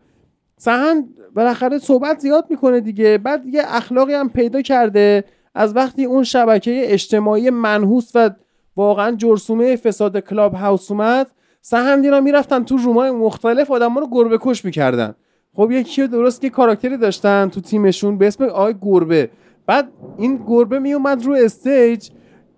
[0.57, 3.17] سهند بالاخره صحبت زیاد می‌کنه دیگه.
[3.17, 5.23] بعد یه اخلاقی هم پیدا کرده.
[5.55, 8.29] از وقتی اون شبکه اجتماعی منحوس و
[8.75, 11.31] واقعا جرسومه فساد Clubhouse اومد
[11.61, 15.15] سهند اینا می‌رفتن تو room ای مختلف آدما رو گربه کش می‌کردن.
[15.55, 19.29] خب یکی درست که کاراکتری داشتن تو تیمشون به اسم آقای گربه.
[19.65, 19.87] بعد
[20.17, 22.09] این گربه میومد رو stage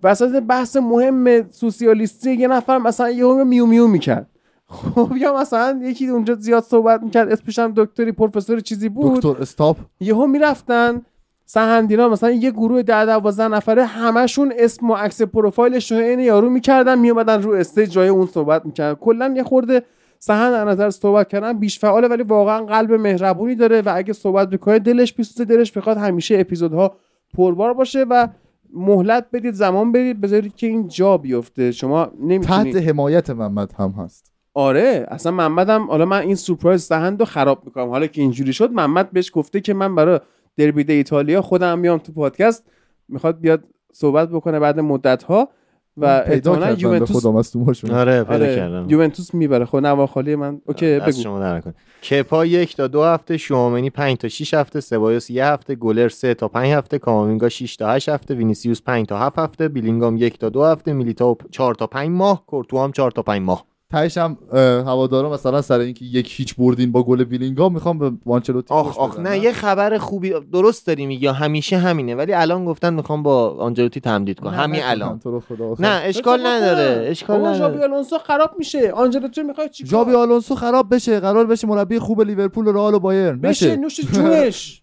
[0.02, 4.26] وسط بحث مهم سوسیالیستی یه نفر مثلا یهو میو میو می‌کرد.
[4.68, 9.16] خب یا مثلا یکی اونجا زیاد صحبت می‌کرد اسمش هم دکتری پروفسور چیزی بود.
[9.16, 9.76] دکتر استاپ.
[10.00, 11.02] یهو می‌رفتن
[11.48, 16.50] سهندینا مثلا یه گروه ده دوازده نفره همشون اسم و عکس پروفایلش رو عین یارو
[16.50, 18.94] می‌کردن میومدن رو استیج جای اون صحبت می‌کردن.
[18.94, 19.82] کلا یه خورده
[20.18, 24.50] سهند از نظر صحبت کردن بیش فعاله ولی واقعا قلب مهربونی داره و اگه صحبت
[24.50, 26.96] بکنه دلش بیسوزه دلش بخواد همیشه اپیزودها
[27.36, 28.28] پربار باشه و
[28.74, 31.72] مهلت بدید زمان بدید بذارید که این جا بیفته.
[31.72, 34.32] شما نمی‌تونید تحت حمایت محمد هم هست.
[34.54, 37.88] آره اصلا محمدم حالا من این surprise سهند رو خراب می‌کنم.
[37.88, 40.20] حالا که اینجوری شد محمد بهش گفته که من برای
[40.56, 42.64] Derby d'Italia خودم میام تو پادکست
[43.08, 45.48] می‌خواد بیاد صحبت بکنه بعد مدت ها
[45.96, 49.64] و پیدا یوونتوس خدا مصدوماشون آره پیدا آره کردم یوونتوس می‌بره.
[49.64, 50.60] خب نوار خالی من.
[50.66, 51.22] اوکی دست بگو.
[51.22, 51.74] شما در نکنه.
[52.10, 56.34] کپا یک تا دو هفته شوامینی 5 تا 6 هفته سبایوس یه هفته گلر 3
[56.34, 60.38] تا 5 هفته کاماوینگا 6 تا 8 هفته وینیسیوس 5 تا 7 هفته بیلینگام یک
[60.38, 63.64] تا دو هفته میلیتائو 4 تا 5 ماه کورتوا هم 4 تا 5 ماه.
[63.96, 64.36] تهش هم
[64.86, 69.20] هوادارا مثلا سر اینکه یک هیچ بردین با گل بیلینگام می‌خوام به وانچلوتی آخ آخ
[69.20, 74.00] نه یه خبر خوبی درست داری میگی همیشه همینه ولی الان گفتن می‌خوام با آنجلوتی
[74.00, 74.50] تمدید کنم.
[74.54, 75.18] همین الان.
[75.18, 75.82] تو رو خدا آخر.
[75.82, 77.10] نه اشکال نداره.
[77.10, 77.92] اشکال ژابی نداره.
[77.92, 78.92] آلونسو خراب میشه.
[78.92, 82.98] آنجلوتی می‌خواد چیکار جابی آلونسو خراب بشه قرار بشه مربی خوب لیورپول و رئال و
[82.98, 83.40] بایرن.
[83.40, 83.76] بشه.
[83.76, 84.82] نوش جونش.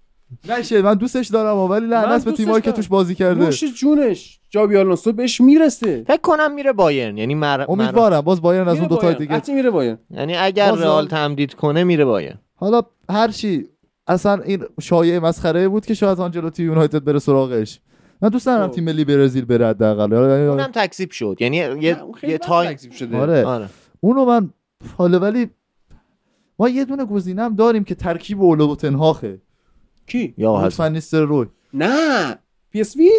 [0.49, 2.75] نشه من دوستش دارم ولی لعنت به تیمایی که دارم.
[2.75, 3.45] توش بازی کرده.
[3.45, 4.39] نوش جونش.
[4.49, 6.03] جابی آلونسو بهش می‌رسه.
[6.07, 7.57] فکر کنم میره بایرن یعنی مر...
[7.57, 7.65] مر...
[7.69, 8.21] امیدوارم.
[8.21, 9.11] باز بایرن از اون دو تا.
[9.11, 9.97] دیگه میره بایرن.
[10.09, 12.39] یعنی اگر رئال تمدید کنه میره بایرن.
[12.55, 13.67] حالا هر چی
[14.07, 17.79] اصلا این شایعه مسخره بود که شاید آنجلوتی یونایتد بره سراغش.
[18.21, 18.75] من دوست ندارم خب.
[18.75, 20.13] تیم ملی برزیل بره حداقل.
[20.13, 21.37] اونم تکذیب شد.
[21.39, 23.17] یعنی یه یه تایم شده.
[23.17, 23.45] آره.
[23.45, 23.69] آره.
[23.99, 24.49] اونو من
[24.97, 25.49] حالا ولی
[26.59, 29.41] ما یه دونه گزینم داریم که ترکیب اولو و تنهاخه.
[30.07, 30.65] کی؟ یا حسن.
[30.65, 31.47] لطفا نیستر روی.
[31.73, 32.35] نه.
[32.71, 33.09] پی اس وی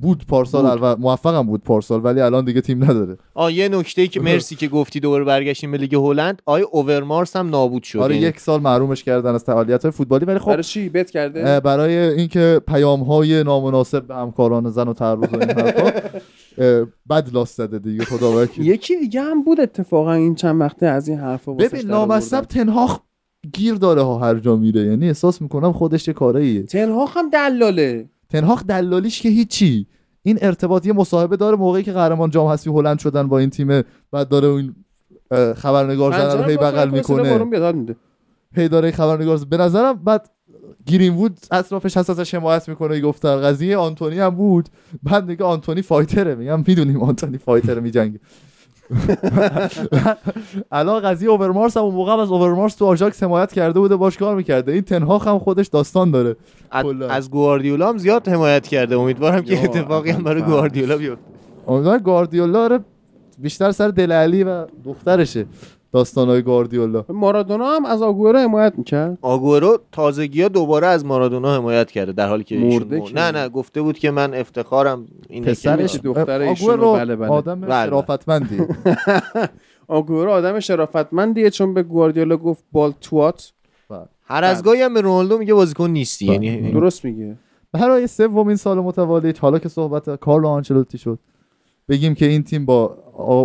[0.00, 3.16] بود پارسال و موفقم بود پارسال ولی الان دیگه تیم نداره.
[3.34, 6.42] آ یه نکته ای که مرسی که گفتی دوباره برگشتیم به لیگ هلند.
[6.44, 7.98] آی اوورمارس هم نابود شد.
[7.98, 11.10] آره یعنی یک سال محرومش کردن از فعالیت های فوتبالی ولی خب برای چی؟ bet
[11.10, 15.92] کرده؟ برای اینکه پیام های نامناسب به همکاران زن و تعرض و این حرفا.
[17.10, 21.18] بد لاست زده دیگه خدا یکی دیگه هم بود اتفاقا این چند وقته از این
[21.18, 22.40] حرفا ببین آوردن.
[22.40, 23.00] تن هاخ
[23.52, 24.80] گیر داره ها هر جا میره.
[24.80, 26.62] یعنی احساس می‌کنم خودش یه کاراییه.
[26.62, 28.08] تنهاخ هم دلاله.
[28.28, 29.86] تنهاخ دلالیش که هیچی.
[30.22, 33.82] این ارتباط یه مصاحبه داره موقعی که قهرمان جام حذفی هلند شدن با این تیم
[34.12, 34.74] بعد داره این
[35.54, 37.46] خبرنگار زنه رو هی بغل می‌کنه.
[38.54, 40.30] هی داره خبرنگار به نظرم بعد
[40.86, 44.68] گرین وود اطرافش هست ازش حمایت می‌کنه گفتن قضیه آنتونی هم بود.
[45.02, 46.34] بعد میگه آنتونی فایتره.
[46.34, 48.20] میگم می‌دونیم آنتونی فایتره میجنگه.
[50.72, 54.36] الان قضیه اوورمارس هم اون موقع از اوورمارس تو آژاکس حمایت کرده بوده باش کار
[54.36, 54.72] می‌کرده.
[54.72, 56.36] این تنهاخ هم خودش داستان داره.
[57.10, 58.96] از, گواردیولا هم زیاد حمایت کرده.
[58.96, 61.22] امیدوارم که اتفاقی هم برای گواردیولا بیفته.
[61.66, 62.78] امیدوارم گواردیولا رو
[63.38, 65.46] بیشتر سر دل علی و دخترشه.
[65.92, 71.90] داستانهای گواردیولا مارادونا هم از آگورو حمایت می‌کرد آگورو تازگی ها دوباره از مارادونا حمایت
[71.90, 73.14] کرده در حالی که ایشون مرده مر- که.
[73.14, 77.28] نه نه گفته بود که من افتخارم اینه که پسرش دختر ایشونو، آگورو بله، بله.
[77.28, 77.86] آدم بله.
[77.86, 78.58] شرافتمندی
[79.88, 83.52] آگورو آدم شرافتمندیه چون به گواردیولا گفت بال توات
[84.24, 86.46] هر از گاهی هم به رونالدو میگه بازیکن نیستی بله.
[86.46, 87.36] یعنی درست میگه
[87.72, 91.18] برای سومین سال متوالی حالا که صحبت کارلو آنچلوتی شد
[91.88, 92.96] بگیم که این تیم با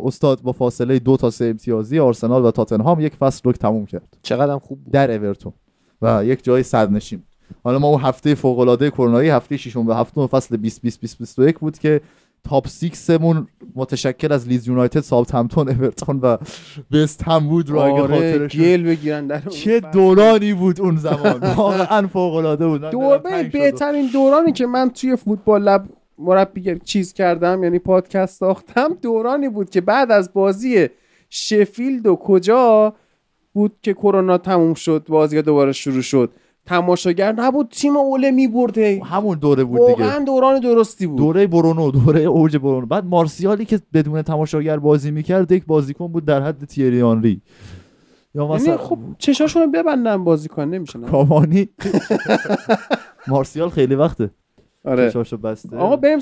[0.05, 4.17] استاد با فاصله دو تا سه امتیازی آرسنال و تاتنهام یک فصل رو تموم کرد
[4.21, 5.53] چقدر خوب بود در اورتون
[6.01, 7.23] و یک جای صدرنشین.
[7.63, 11.17] حالا ما اون هفته فوق العاده کرونایی هفته ششم و هفتم فصل 20 20 20
[11.19, 12.01] 21 بود که
[12.43, 16.37] top 6 مون متشکل از لیدز یونایتد، ساوثهمپتون، اورتون و
[16.91, 19.79] وست هم بود رو اگه آره گل بگیرن در چه.
[19.79, 23.51] دورانی بود اون زمان واقعا فوق العاده بود من دور دلم تنگ شد.
[23.51, 25.85] بهترین دورانی که من توی فوتبال لب
[26.17, 30.87] مربی چیز کردم یعنی پادکست ساختم دورانی بود که بعد از بازی
[31.29, 32.93] شفیلد و کجا
[33.53, 36.31] بود که کرونا تموم شد بازی دوباره شروع شد.
[36.65, 39.89] تماشاگر نبود تیم اوله میبرده همون دوره بود دیگه.
[39.89, 41.17] واقعا دوران درستی بود.
[41.17, 42.85] دوره برونو دوره اوج برونو.
[42.85, 47.41] بعد مارسیالی که بدون تماشاگر بازی می‌کرد یک بازیکن بود در حد تیری آنری
[48.35, 51.69] یا یعنی مثلا خب چشاشونو ببندن بازیکن نمیشه؟ کامانی.
[53.27, 54.29] مارسیال خیلی وقته.
[54.85, 55.09] آره.
[55.09, 55.77] چشاشو بسته.
[55.77, 56.19] آقا بریم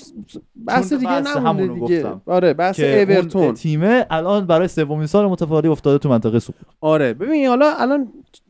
[0.68, 2.04] بحث دیگه نمونده دیگه.
[2.04, 2.22] گفتم.
[2.26, 3.54] آره بحث اون اورتون.
[3.54, 6.56] تیمه الان برای سومین سال متوالی افتاده تو منطقه سقوط.
[6.82, 8.08] آره ببین حالا الان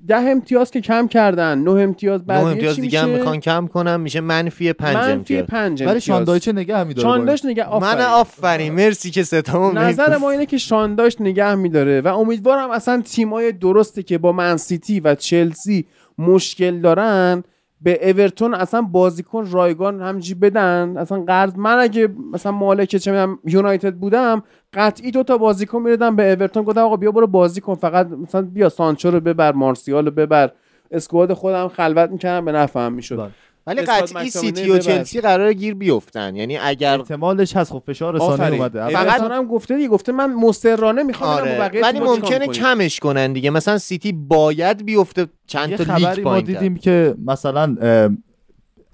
[0.07, 4.21] ده امتیاز که کم کردن نه امتیاز بعد امتیاز دیگه هم می‌خوان کم کنم میشه
[4.21, 5.45] منفی پنج منفی امتیاز.
[5.45, 6.03] پنج ولی امتیاز.
[6.03, 10.57] شاندایچه نگه میداره شانداش نگه من آفرین آفرین مرسی که ستامو نظر ما اینه که
[10.57, 15.85] شانداش نگه میداره و امیدوارم اصلا تیمای درسته که با منسیتی و چلسی
[16.17, 17.43] مشکل دارن
[17.81, 23.93] به اورتون اصلا بازیکن رایگان همجی بدن؟ اصلا قرض من اگه مثلا مالک چه یونایتد
[23.93, 28.07] بودم قطعی دو تا بازیکن می‌دادم به اورتون گفتم آقا بیا برو بازی کن فقط
[28.07, 30.51] مثلا بیا سانچو رو ببر مارسیال رو ببر.
[30.91, 33.31] squad خودم خلوت می‌کردم به نفعم می‌شد بله.
[33.67, 34.77] ولی قطعی سیتی و.
[34.77, 39.75] چلسی قرار گیر بیفتن یعنی اگر احتمالش هست خب فشار رسانه اومده فقط- هم گفته
[39.75, 42.47] دیگه گفته من مسترانه می‌خوام آره بقیه ولی ممکنه.
[42.47, 47.15] کمش کنن دیگه مثلا سیتی باید بیفته چند یه تا خبری لیگ ما دیدیم که
[47.25, 47.75] مثلا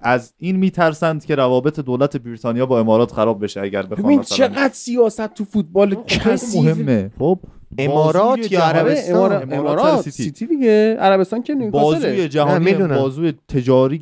[0.00, 4.70] از این میترسند که روابط دولت بریتانیا با امارات خراب بشه اگر ببین مثلا چقدر
[4.72, 7.38] سیاست تو فوتبال خب خیلی کثیف مهمه خب
[7.78, 10.22] امارات یا عربستان؟ امارات, امارات امارات سر سیتی.
[10.22, 10.46] سیتی.
[10.46, 12.72] دیگه عربستان که نیوکاسله بازوی جهانی.
[12.74, 13.98] بازوی تجاری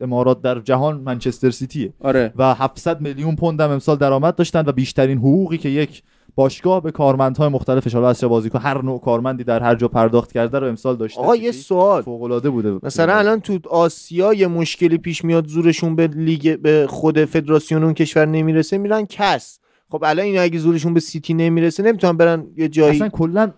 [0.00, 1.92] امارات در جهان منچستر سیتیه.
[2.00, 2.32] آره.
[2.36, 6.02] و 700 میلیون پوند هم امسال درآمد داشتن و بیشترین حقوقی که یک
[6.36, 10.58] باشگاه به کارمندهای مختلفش حالا از بازیکن هر نوع کارمندی در هر جا پرداخت کرده
[10.58, 11.20] رو امسال داشته.
[11.20, 11.52] آقا یه.
[11.52, 12.02] سوال.
[12.02, 12.78] فوق‌العاده بوده.
[12.82, 17.94] مثلا الان تو آسیا یه مشکلی پیش میاد زورشون به لیگ به خود فدراسیون اون
[17.94, 19.58] کشور نمی‌رسه میرن CAS.
[19.90, 22.96] خب الان اینا اگه زورشون به سیتی نمی‌رسه نمی‌تونن برن یه جایی.
[22.96, 23.52] اصلا کلا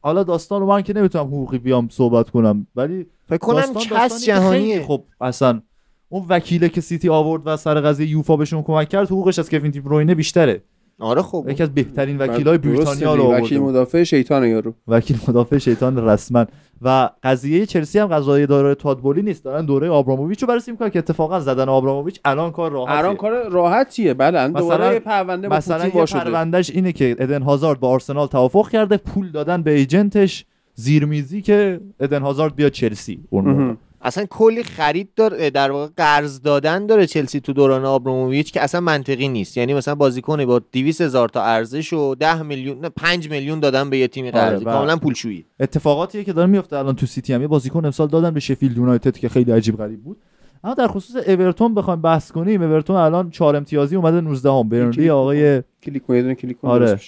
[0.00, 4.82] حالا داستان رو من که نمی‌تونم حقوقی بیام صحبت کنم ولی فکر کنم CAS جهانیه.
[4.82, 5.60] خب اصلا
[6.08, 9.70] اون وکیله که سیتی آورد و سر قضیه یوفا بهشون کمک کرد حقوقش از کوین
[9.70, 10.62] دی بروینه بیشتره.
[10.98, 11.46] آره خب.
[11.48, 14.74] یکی از بهترین وکیلای بریتانیا رو وکیل آورد مدافع شیطان یارو.
[14.88, 16.46] وکیل مدافع شیطان رسما.
[16.82, 19.44] و قضیه چلسی هم قضایه داره تاد بولی نیست.
[19.44, 22.98] دارن دوره آبراموویچ رو بررسی می‌کنن که اتفاقا زدن آبراموویچ الان کار راحتیه.
[22.98, 24.14] الان کار راحتیه.
[24.14, 28.96] بله الان مثلا- پرونده مثلا یه پروندهش اینه که ادن هازارد با آرسنال توافق کرده
[28.96, 30.44] پول دادن به agent ش
[30.74, 33.76] زیرمیزی که ادن هازارد بیاد چلسی اون.
[34.00, 38.80] اصلا کلی خرید داره در واقع قرض دادن داره چلسی تو دوران آبراموویچ که اصلا
[38.80, 39.56] منطقی نیست.
[39.56, 43.90] یعنی مثلا بازیکنی با 200 هزار تا ارزش و 10 میلیون نه 5 میلیون دادن
[43.90, 44.64] به یه تیمی آره، قرضی.
[44.64, 45.44] و- کاملا پولشویی.
[45.60, 47.40] اتفاقاتیه که داره میفته الان تو سیتی هم.
[47.40, 50.16] یه بازیکن امسال دادن به شفیلد یونایتد که خیلی عجیب غریب بود.
[50.64, 52.62] اما در خصوص اورتون بخوایم بحث کنیم.
[52.62, 56.02] اورتون الان 4 امتیازی اومده 19 هم برنلی آقای کلیک
[56.40, 57.00] کلیک کن آره.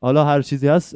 [0.00, 0.94] حالا هر چیزی هست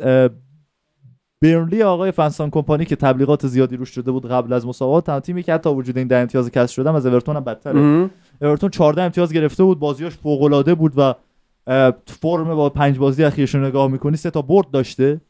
[1.43, 5.43] برنلی آقای فنسان کمپانی که تبلیغات زیادی روش شده بود قبل از مسابقات هم تیمی
[5.43, 8.11] که حتی وجود این ده امتیاز کسر شدن از اورتون هم بدتره.
[8.41, 11.15] اورتون 14 امتیاز گرفته بود بازیاش فوق العاده بود و
[12.07, 15.21] فرم با پنج بازی اخیرش رو نگاه می‌کنی سه تا برد داشته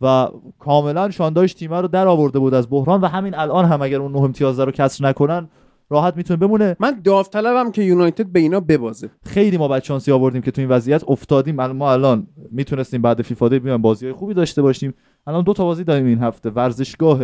[0.00, 4.00] و کاملا شانداش تیمه رو در آورده بود از بحران و همین الان هم اگر
[4.00, 5.48] اون نه امتیاز رو کسر نکنن
[5.90, 6.76] راحت می‌تونه بمونه.
[6.80, 9.10] من داوطلبم که یونایتد به اینا ببازه.
[9.26, 13.58] خیلی ما بچانسی آوردیم که تو این وضعیت افتادیم ما الان می‌تونستیم بعد فیفا دی
[13.58, 14.94] بازی خوبی داشته باشیم.
[15.26, 16.50] الان دو تا بازی داریم این هفته.
[16.50, 17.20] ورزشگاه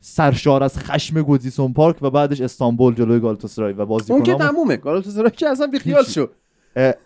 [0.00, 4.76] سرشار از خشم گودیسون پارک و بعدش استانبول جلوی گالاتاسرای و بازی اون که تمومه.
[4.76, 6.26] گالاتاسرای که اصلا بیخیال شو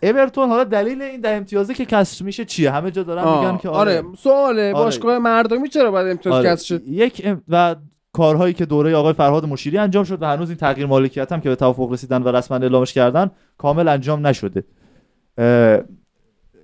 [0.03, 3.69] اورتون حالا دلیل این ده امتیازه که کسر میشه چیه؟ همه جا دارن میگن که
[3.69, 4.73] آره, آره سواله.
[4.73, 4.73] آره.
[4.73, 6.49] باشگاه مردمی چرا باید امتیاز آره.
[6.49, 7.41] کسر شد یک ام...
[7.47, 7.75] و
[8.13, 11.49] کارهایی که دوره آقای فرهاد مشیری انجام شد و هنوز این تغییر مالکیت هم که
[11.49, 14.63] به توافق رسیدن و رسما اعلامش کردن کامل انجام نشده.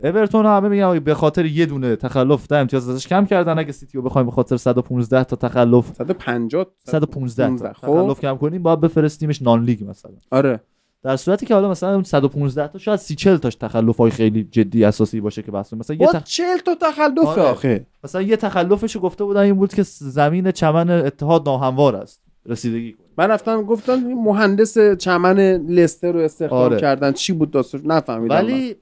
[0.03, 3.59] اورتون همه میگن به خاطر یه دونه تخلف ده امتیاز ازش کم کردن.
[3.59, 5.93] اگه سیتی رو بخوایم به خاطر 115 تا تخلف.
[5.93, 10.11] 150 115 تا تخلف کم کنیم باید بفرستیمش نان لیگ مثلا.
[10.31, 10.59] آره.
[11.03, 14.83] در صورتی که حالا مثلا 115 تا شاید 30 40 تاش تخلف های خیلی جدی
[14.83, 16.23] اساسی باشه که بحث مثلا یه تخ...
[16.23, 17.41] 40 تا تخلف آره.
[17.41, 17.85] آخه.
[18.03, 22.21] مثلا یه تخلفش گفته بودن این بود که زمین چمن اتحاد ناهموار است.
[22.45, 26.79] رسیدگی کنه من رفتم گفتم مهندس چمن لستر رو استخدام آره.
[26.79, 27.11] کردن.
[27.11, 28.75] چی بود داستان نفهمیدم ولی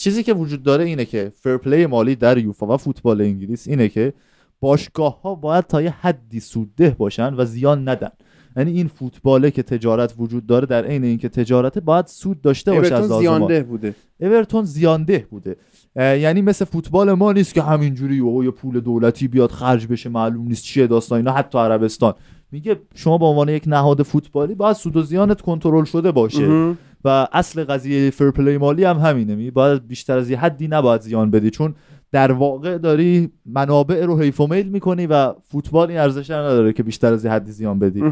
[0.00, 4.12] چیزی که وجود داره اینه که فرپلی مالی در یوفا و فوتبال انگلیس اینه که
[4.60, 8.10] باشگاه ها باید تا یه حدی سودده باشن و زیان ندن.
[8.56, 12.94] یعنی این فوتباله که تجارت وجود داره در عین اینکه تجارت باید سود داشته باشه
[12.94, 13.94] از زیانده بوده.
[14.20, 15.56] اورتون زیانده بوده.
[15.96, 20.64] یعنی مثل فوتبال ما نیست که همینجوری یه پول دولتی بیاد خرج بشه معلوم نیست
[20.64, 22.14] چیه داستان اینا حتی عربستان.
[22.52, 26.76] میگه شما به عنوان یک نهاد فوتبالی باید سود و زیانت کنترل شده باشه.
[27.04, 29.34] و اصل قضیه فرپلی مالی هم همینه.
[29.34, 31.74] می باید بیشتر از یه حدی نباید زیان بدی چون
[32.12, 36.82] در واقع داری منابع رو حیف و میل می‌کنی و فوتبال این ارزش نداره که
[36.82, 38.02] بیشتر از یه حدی زیان بدی.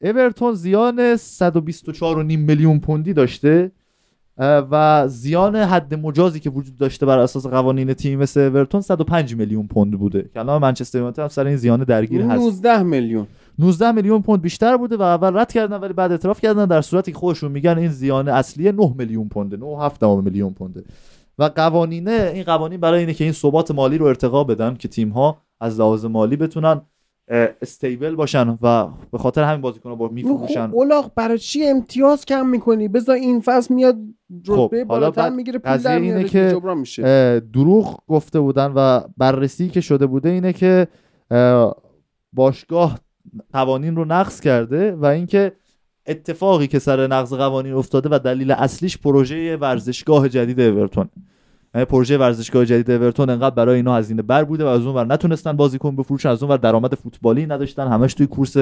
[0.00, 3.70] اورتون زیان 124.5 میلیون پوندی داشته
[4.38, 9.66] و زیان حد مجازی که وجود داشته بر اساس قوانین تیم مثل اورتون 105 میلیون
[9.66, 10.30] پوند بوده.
[10.34, 12.40] که الان منچستر یونایتد هم سر این زیان درگیر هست.
[12.42, 13.26] 19 میلیون.
[13.58, 16.64] 19 میلیون پوند بیشتر بوده و اول رد کردن ولی بعد اعتراف کردن.
[16.64, 19.56] در صورتی که خودشون میگن این زیان اصلی 9 میلیون پونده
[20.00, 20.84] 9.7 میلیون پونده.
[21.38, 25.08] و قوانینه این قوانین برای اینه که این ثبات مالی رو ارتقا بدن که تیم
[25.08, 26.80] ها از لحاظ مالی بتونن
[27.62, 30.66] استیبل باشن و به خاطر همین بازیکن‌ها با میفروشن.
[30.66, 33.96] خب اولاغ برای چی امتیاز کم می‌کنی؟ بذار این فصل میاد
[34.48, 37.40] رتبه خب بالاتر می‌گیره پول در اینه که میشه.
[37.40, 40.88] دروغ گفته بودن و بررسی که شده بوده اینه که
[42.32, 42.98] باشگاه
[43.52, 45.52] قوانین رو نقض کرده و اینکه
[46.06, 51.08] اتفاقی که سر نقض قوانین افتاده و دلیل اصلیش پروژه ورزشگاه جدید اورتون.
[51.74, 55.06] یعنی پروژه ورزشگاه جدید اورتون انقدر برای اینا هزینه بر بوده و از اون ور
[55.06, 58.56] نتونستن بازیکن بفروشن از اون ور درآمد فوتبالی نداشتن همش توی کورس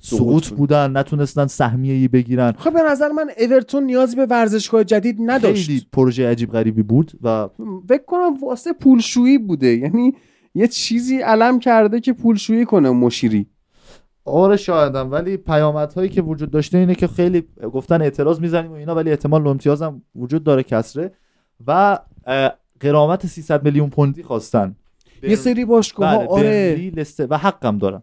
[0.00, 2.52] سقوط بودن نتونستن سهمیه ای بگیرن.
[2.52, 5.66] خب به نظر من اورتون نیازی به ورزشگاه جدید نداشت.
[5.66, 7.48] خیلی پروژه عجیب غریبی بود و
[7.88, 9.66] فکر کنم واسه پولشویی بوده.
[9.66, 10.14] یعنی
[10.54, 13.46] یه چیزی علم کرده که پولشویی کنه مشیری.
[14.24, 18.94] آره شایدم ولی پیامدهایی که وجود داشته اینه که خیلی گفتن اعتراض می‌زنیم و اینا
[18.94, 21.12] ولی احتمال امتیاز هم وجود داره کسره.
[21.66, 21.98] و
[22.80, 24.76] قرامت 300 میلیون پوندی خواستن.
[25.22, 26.92] یه سری باشگاه بله، آره.
[26.96, 28.02] لستر و حقم دارن.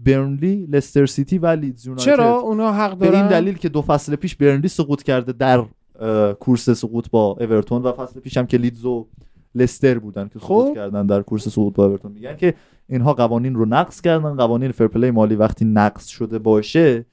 [0.00, 2.04] برنلی لستر سیتی و لیدز یونایتد.
[2.04, 5.64] چرا؟ اونا حق دارن به این دلیل که دو فصل پیش برنلی سقوط کرده در
[6.32, 9.06] کورس سقوط با اورتون و فصل پیش هم که لیدز و
[9.54, 10.74] لستر بودن که سقوط خب.
[10.74, 12.12] کردن در کورس سقوط با اورتون.
[12.12, 12.54] میگن که
[12.88, 17.06] اینها قوانین رو نقض کردن قوانین fair play مالی وقتی نقض شده باشه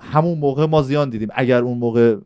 [0.00, 1.28] همون موقع ما زیان دیدیم.
[1.34, 2.16] اگر اون موقع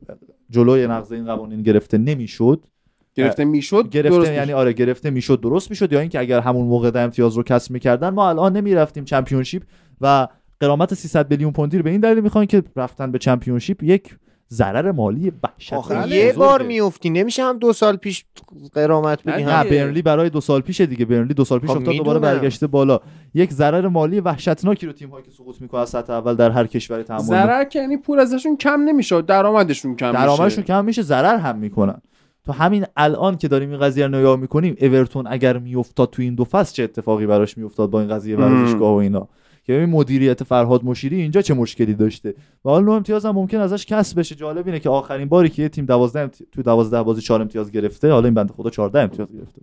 [0.50, 2.66] جلوی نقض این قوانین گرفته نمی‌شد
[3.14, 5.92] گرفته می‌شد گرفته یعنی آره گرفته می‌شد درست می‌شد.
[5.92, 9.62] یا اینکه اگر همون موقع ده امتیاز رو کسب می‌کردن ما الان نمی‌رفتیم چمپیونشیپ
[10.00, 10.28] و
[10.60, 13.82] قرامت 300 میلیون پوندی رو به این دلیل می‌خوان که رفتن به چمپیونشیپ.
[13.82, 14.16] یک
[14.52, 15.32] ضرر مالی
[15.72, 18.24] آخه یه بار میفتی نمیشه هم دو سال پیش
[18.72, 19.64] قرامت بدی نه.
[19.64, 21.04] برنلی برای دو سال پیش دیگه.
[21.04, 23.00] برنلی دو سال پیش خب افتاد دوباره برگشته بالا.
[23.34, 26.66] یک ضرر مالی وحشتناکی رو تیم هایی که سقوط می‌کنه از سطح اول در هر
[26.66, 30.20] کشوری تحمل ضرر که یعنی پول ازشون کم نمیشه درآمدشون کم میشه.
[30.20, 32.00] درآمدشون کم میشه ضرر هم می‌کنن.
[32.46, 36.34] تو همین الان که داریم این قضیه رو نگاه می‌کنیم اورتون اگر میافتاد تو این
[36.34, 39.28] دو فصل چه اتفاقی براش میافتاد با این قضیه ورزشگاه و اینا؟
[39.64, 42.34] که ببین مدیریت فرهاد مشیری اینجا چه مشکلی داشته.
[42.64, 44.34] و حالا امتیاز هم ممکن ازش کسب بشه.
[44.34, 46.46] جالب اینه که آخرین باری که یه تیم 12 امتی...
[46.52, 49.62] تو 12 بازی 4 امتیاز گرفته حالا این بنده خدا 14 امتیاز گرفته.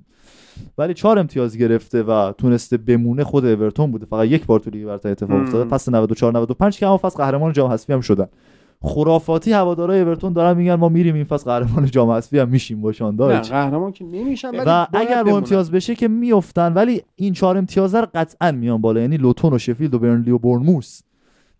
[0.77, 4.05] ولی 4 امتیاز گرفته و تونسته بمونه خود اورتون بوده.
[4.05, 5.69] فقط یک بار تو لیگ برتر اتفاق افتاده.
[5.69, 8.27] فصل 94 95 که هم فصل قهرمان جام حذفی هم شدن.
[8.81, 12.91] خرافاتی هوادارهای اورتون دارن میگن ما میریم این فصل قهرمان جام حذفی هم میشیم با
[12.91, 17.95] شاندار قهرمان که نمیشن و اگر با امتیاز بشه که میافتن ولی این چهار امتیاز
[17.95, 19.01] رو قطعا میان بالا.
[19.01, 21.01] یعنی لوتون و شفیلد و برنلی و برنموس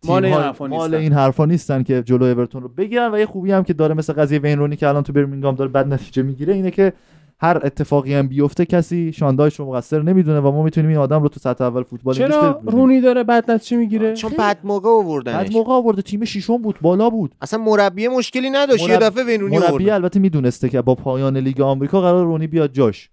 [0.06, 3.14] مال این حرفا مال این حرفا نیستن که جلو اورتون رو بگیرن.
[3.14, 5.72] و یه خوبی هم که داره مثل قضیه وین رونی که الان تو برمینگام داره
[5.72, 6.94] بد نتیجه می‌گیره اینه که
[7.40, 11.30] هر اتفاقی هم بیفته کسی شاندایش رو مقصر نمی‌دونه و ما می‌تونیم این آدم رو
[11.30, 12.62] تو سطح اول فوتبال چرا.
[12.66, 15.36] رونی داره بعد نتیجه می‌گیره؟ چون بعد موقع آوردنش.
[15.36, 17.36] بعد موقع آورده تیم ششم بود بالا بود.
[17.42, 19.90] اصلا مربی مشکلی نداشت یه مرب- دفعه وینونی مربی آورد.
[19.90, 23.10] البته می‌دونسته که با پایان لیگ آمریکا قرار رونی بیاد جاش.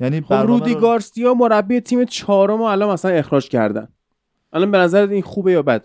[0.00, 3.88] یعنی خب رودی رو- گارسیا مربی تیم چهارم رو الان مثلا اخراج کردن.
[4.52, 5.84] الان به نظر این خوبه یا بد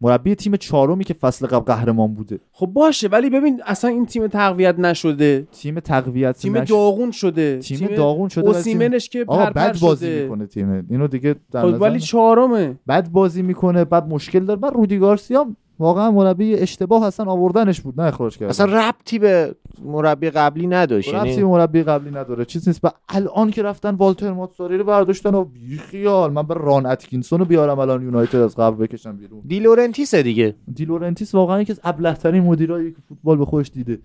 [0.00, 2.38] مربی تیم چهارمی که فصل قبل قهرمان بوده.
[2.52, 5.46] خب باشه ولی ببین اصلا این تیم تقویت نشده.
[5.52, 7.58] تیم تقویت تیم نش- داغون شده.
[7.58, 10.22] تیم داغون شده ولی تیم- اوسیمنش که پرپر بد بازی شده.
[10.22, 10.86] می‌کنه تیم.
[10.90, 12.00] اینو دیگه در خب نظر ولی.
[12.00, 12.78] چهارمه.
[12.88, 14.60] بد بازی می‌کنه بعد مشکل داره.
[14.60, 15.46] بعد رودی گارسیا
[15.80, 18.00] واقعا مربی اشتباه هستن آوردنش بود.
[18.00, 18.50] نه اخراج کردن.
[18.50, 19.54] اصلا ربطی به
[19.84, 22.44] مربی قبلی نداشت ربطی به یعنی مربی قبلی نداره.
[22.44, 22.80] چیز نیست.
[22.84, 27.44] و الان که رفتن والتر ماتساری رو برداشتن و بیخیال من بر ران اتکینسون رو
[27.44, 29.40] بیارم الان یونایتد از قبل بکشم بیرون.
[29.46, 30.54] دی لورنتیسه دیگه.
[30.74, 33.98] دیلورنتیس واقعا یکی از ابلهترین مدیرایی که فوتبال به خودش دیده.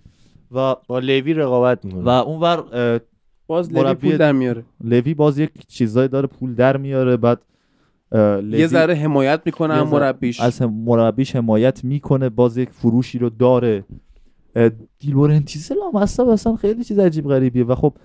[0.51, 2.03] و با لوی رقابت می‌کنه.
[2.03, 2.99] و اونور اه،
[3.47, 4.63] باز لوی پول در میاره.
[4.83, 7.17] لوی باز یک چیزایی داره پول در میاره.
[7.17, 7.41] بعد
[8.51, 10.39] یه ذره حمایت می‌کنه ذره مربیش.
[10.39, 13.85] از مربیش حمایت می‌کنه باز یک فروشی رو داره.
[14.55, 17.63] اه، دیلورنتیس لامصب اصلا خیلی چیز عجیب غریبیه.
[17.63, 17.97] و خب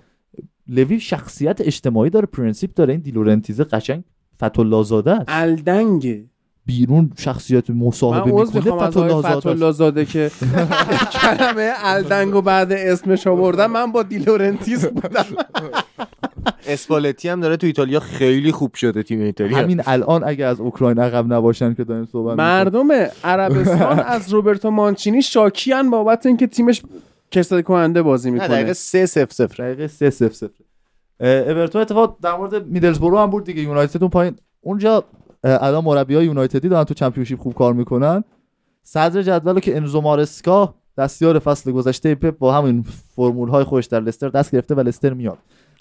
[0.67, 2.93] لوی شخصیت اجتماعی داره پرنسیپ داره.
[2.93, 4.03] این دیلورنتیسه قشنگ
[4.43, 5.25] فتولا زاده است.
[5.27, 6.25] الدنگه.
[6.65, 9.39] بیرون شخصیت مصاحبه می‌کنه می‌خوام از فتولا آقای زاده است.
[9.39, 10.31] فتولا زاده که
[11.21, 15.25] کلمه الدنگو بعد اسمش آوردم من با دیلورنتیس بودم.
[16.67, 19.57] اسپالتی هم داره تو ایتالیا خیلی خوب شده تیم ایتالیا.
[19.57, 22.47] همین الان اگه از اوکراین عقب نباشن که داریم صحبت می‌کنیم.
[22.49, 22.87] مردم
[23.23, 26.81] عربستان از روبرتو مانچینی شاکیان بابت اینکه تیمش
[27.31, 28.47] کسل کننده بازی نه می‌کنه.
[28.49, 30.49] دقیقه 3 0 0 دقیقه 3 0 0
[31.19, 34.35] اورتون اتفاق در مورد میدلزبرو هم بود دیگه یونایتد اون پایین.
[34.61, 35.03] اونجا
[35.43, 38.23] الان مربی های یونایتدی دارن تو Championship خوب کار می‌کنن.
[38.83, 42.81] صدر جدول که انزو مارسکا دستیار فصل گذشته پپ با همین
[43.15, 45.37] فرمول های خودش در لستر دست گرفته و لستر میاد.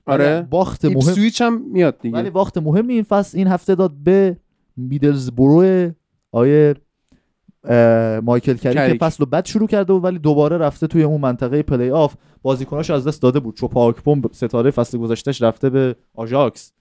[0.06, 0.46] آره.
[0.50, 2.16] باخت مهم ایپسویچ هم میاد دیگه.
[2.16, 4.36] ولی باخت مهمی این فصل این هفته داد به
[4.76, 5.90] میدلزبرو
[6.32, 6.74] آقای
[8.22, 8.98] مایکل کریک که.
[9.00, 13.08] فصل بد شروع کرده بود ولی دوباره رفته توی اون منطقه پلی آف بازیکناش از
[13.08, 13.56] دست داده بود.
[13.56, 16.72] چوپا آکپوم ستاره فصل گذشتهش رفته به آژاکس.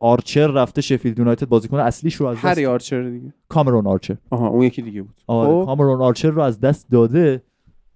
[0.00, 1.48] آرچر رفته شفیلد یونایتد.
[1.48, 3.34] بازیکن اصلیش رو از دست هری آرچر دیگه.
[3.48, 4.16] کامرون آرچر.
[4.30, 5.20] آها اون یکی دیگه بود.
[5.26, 5.66] آره خب.
[5.66, 7.42] کامرون آرچر رو از دست داده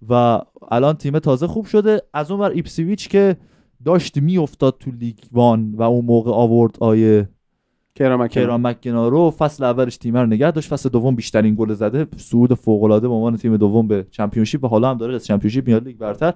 [0.09, 0.39] و
[0.71, 2.01] الان تیم تازه خوب شده.
[2.13, 3.35] از اون ور ایپسیویچ که
[3.85, 7.29] داشت میافتاد تو League One و اون موقع آورد آقای
[7.95, 10.69] کیران کیران مکگنارو فصل اولش تیم رو نگه داشت.
[10.69, 12.07] فصل دوم بیشترین گل زده.
[12.17, 14.63] صعود فوق العاده به عنوان تیم دوم به Championship.
[14.63, 16.33] و حالا هم داره از Championship میاد لیگ برتر.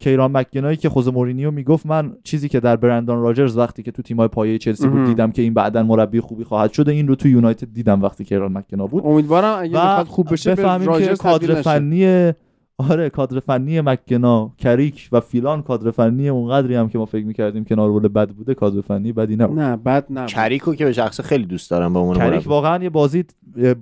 [0.00, 4.02] کیران مکگنایی که خوزه مورینیو می‌گفت من چیزی که در برندان راجرز وقتی که تو
[4.02, 5.04] تیمای پایه چلسی بود.
[5.04, 8.52] دیدم که این بعدا مربی خوبی خواهد شده این رو تو یونایتد دیدم وقتی کیران
[8.52, 9.06] مکگنا بود.
[9.06, 11.62] امیدوارم اگه و خوب بشه به که راجرز تبدیل کادر.
[11.62, 12.32] فنی
[12.78, 17.64] آره کادر فنی مکگنا کریک و فیلان کادر فنی اونقدری هم که ما فکر می‌کردیم
[17.64, 19.58] کنار اوله بد بوده کادر فنی بدی نبود.
[19.58, 22.90] نه بد نه کریکو که به شخص خیلی دوست دارم به عنوان کریک واقعا یه
[22.90, 23.24] بازی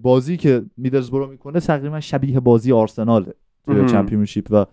[0.02, 3.34] بازی که میدلزبرو می‌کنه تقریبا شبیه بازی آرسناله
[3.66, 3.86] توی.
[3.86, 4.64] Championship و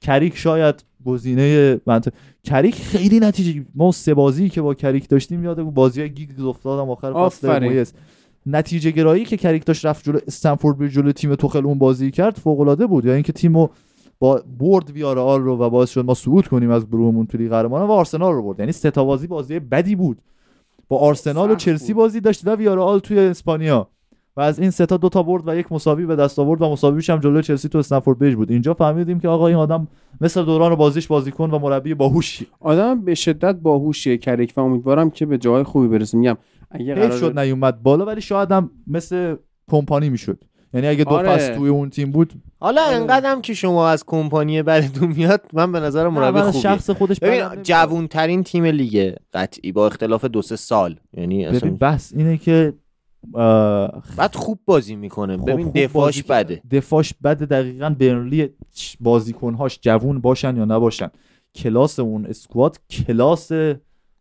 [0.00, 2.12] کریک شاید گزینه منطق
[2.44, 6.90] کریک خیلی نتیجه ما سه بازی که با کریک داشتیم یاد بازی های گیگز افتادم
[6.90, 7.48] آخر فصل
[8.46, 12.36] نتیجه گرایی که کریک داشت رفت جلو استمفورد بریج جلو تیم توخل اون بازی کرد
[12.36, 13.04] فوق العاده بود.
[13.04, 13.68] یا اینکه تیمو
[14.18, 17.88] با برد ویارال رو و باعث شد ما صعود کنیم از گروهمون تو لیگ قهرمانان
[17.88, 18.60] و آرسنال رو برد.
[18.60, 20.18] یعنی سه تا بازی بازی بدی بود.
[20.88, 21.94] با آرسنال و چلسی.
[21.94, 23.88] بازی داشت و ویارال توی اسپانیا.
[24.36, 26.70] و از این سه تا دو تا برد و یک مساوی به دست آورد و
[26.70, 28.50] مساویش هم جلوی چلسی تو استنفورد بریج بود.
[28.50, 29.88] اینجا فهمیدیم که آقا این آدم
[30.20, 35.26] مثل دوران بازیش بازیکن و مربی باهوشی آدم به شدت باهوشیه کریک و امیدوارم که
[35.26, 36.18] به جای خوبی برسه.
[36.18, 36.36] میگم
[36.70, 39.36] اگه قرار شد نیومد بالا ولی شاید هم مثل
[39.70, 40.44] کمپانی می‌شد
[40.74, 41.28] یعنی اگه دو آره.
[41.28, 42.96] فصل توی اون تیم بود حالا آره.
[42.96, 47.20] انقدرم که شما از کمپانی بدتون میاد من به نظر مربی اول خوبیه شخص خودش
[47.20, 47.62] ببین.
[47.62, 52.36] جوون ترین تیم لیگ قطعی با اختلاف دو سه سال یعنی ببین اصلا بحث اینه
[52.38, 52.74] که
[53.34, 56.22] اه، بعد خوب بازی می‌کنه خب ببین خوب دفاعش.
[56.22, 58.48] بده دفاعش بده دقیقا برنلی
[59.00, 61.10] بازیکنهاش جوون باشن یا نباشن
[61.54, 63.52] کلاس اون اسکواد کلاس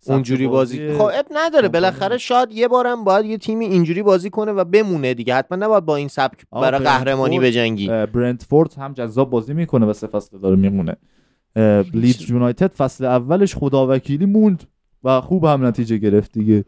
[0.08, 0.94] اونجوری بازی.
[0.94, 1.68] خب اب نداره.
[1.68, 5.36] بالاخره شاید یه بارم باید یه تیمی اینجوری بازی کنه و بمونه دیگه.
[5.36, 7.88] حتما نباید با این سبک برای برنتفورد- قهرمانی بجنگی.
[7.88, 10.96] برنتفورد هم جذاب بازی می‌کنه و سه فصل داره میمونه.
[11.94, 14.64] لیدز یونایتد فصل اولش خداوکیلی موند
[15.04, 16.66] و خوب هم نتیجه گرفت دیگه.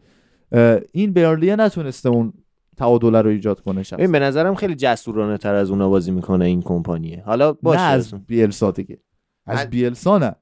[0.92, 2.32] این برلیه نتونسته اون
[2.76, 3.98] تعادل رو ایجاد کنه شخص.
[3.98, 7.22] ببین به نظرم خیلی جسورانه تر از اونا بازی می‌کنه این کمپانیه.
[7.26, 7.80] حالا باشه.
[7.80, 8.14] نه از.
[8.26, 8.98] بیلسا دیگه.
[9.46, 10.34] از از- بیلسا نه.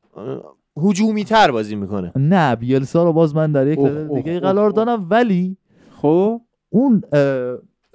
[0.77, 2.13] هجومی تر بازی می‌کنه.
[2.17, 4.71] نه بیلسا رو باز من در یک اوه، دیگه اوه، قرار.
[4.71, 5.57] دارم ولی
[5.97, 6.41] خب؟
[6.71, 7.03] اون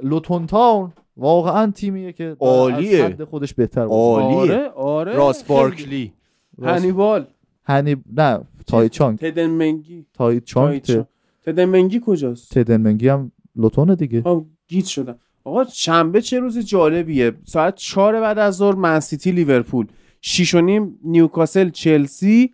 [0.04, 3.04] لوتون تاون واقعا تیمیه که عالیه.
[3.04, 4.54] از حد خودش بهتر بازی عالیه.
[4.54, 5.44] آره آره راس.
[5.44, 6.14] بارکلی.
[6.58, 7.26] راس- هنیبال.
[7.64, 10.06] هنی نه تای چانگ تدنمنگی.
[10.14, 11.06] تای چانگ ت-
[11.46, 14.22] تدنمنگی کجاست؟ تدنمنگی هم لوتونه دیگه.
[14.26, 15.16] آه گیت شدم.
[15.44, 17.32] آقا شنبه چه روز جالبیه.
[17.44, 19.88] ساعت چهار بعد از ظهر منسیتی لیورپول.
[20.22, 22.54] شیش و نیم نیوکاسل چلسی.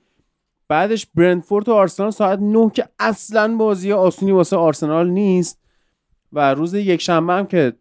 [0.72, 5.60] بعدش برنتفورد و آرسنال ساعت 9 که اصلا بازی آسونی واسه آرسنال نیست.
[6.34, 7.74] و روز یک شنبه هم که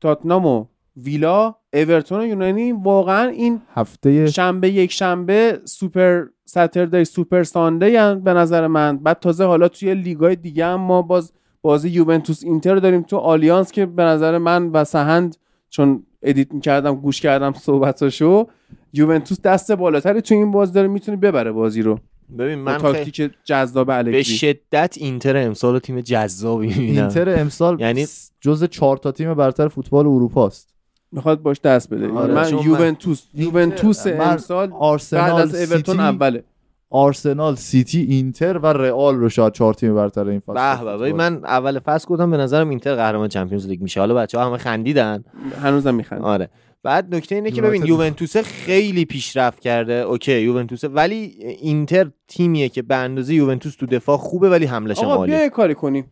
[0.00, 0.64] تاتنام و
[0.96, 7.90] ویلا اورتون و یونایتد واقعا این هفته شنبه یک شنبه Super Saturday Super Sunday
[8.24, 8.98] به نظر من.
[8.98, 11.32] بعد تازه حالا توی لیگای دیگه هم ما باز
[11.62, 13.02] بازی یوونتوس اینتر داریم.
[13.02, 15.36] تو آلیانز که به نظر من و سهند
[15.68, 18.46] چون edit می‌کردم گوش کردم صحبتاشو
[18.92, 21.98] یوونتوس دست بالاتری تو این بازی داره می‌تونه ببره بازی رو.
[22.38, 27.02] ببین من تاکتیک جذاب به الگری شدت اینتر امسال تیم جذابی می‌بینم.
[27.02, 28.10] اینتر امسال یعنی- یعنی
[28.40, 30.68] جز چهار تا تیم برتر فوتبال اروپا است
[31.12, 32.08] می‌خواد باش دست بده.
[32.08, 36.44] آره، من یوونتوس یوونتوس من امسال بعد آرسنال از اورتون سیتی اوله.
[36.90, 41.44] آرسنال سیتی اینتر و رئال رو شاید چهار تیم برتر این فصل به به من
[41.44, 44.00] اول فصل گفتم به نظرم اینتر قهرمان Champions League میشه.
[44.00, 45.24] حالا بچه ها همه خندیدن.
[45.62, 46.48] هنوزم میخند آره.
[46.82, 49.92] بعد نکته اینه که ببین یوونتوس خیلی پیشرفت کرده.
[49.92, 51.16] OK یوونتوس ولی
[51.60, 55.48] اینتر تیمیه که به اندازه یوونتوس تو دفاع خوبه ولی حملش هم آقا بیا یه
[55.48, 56.10] کاری کنیم.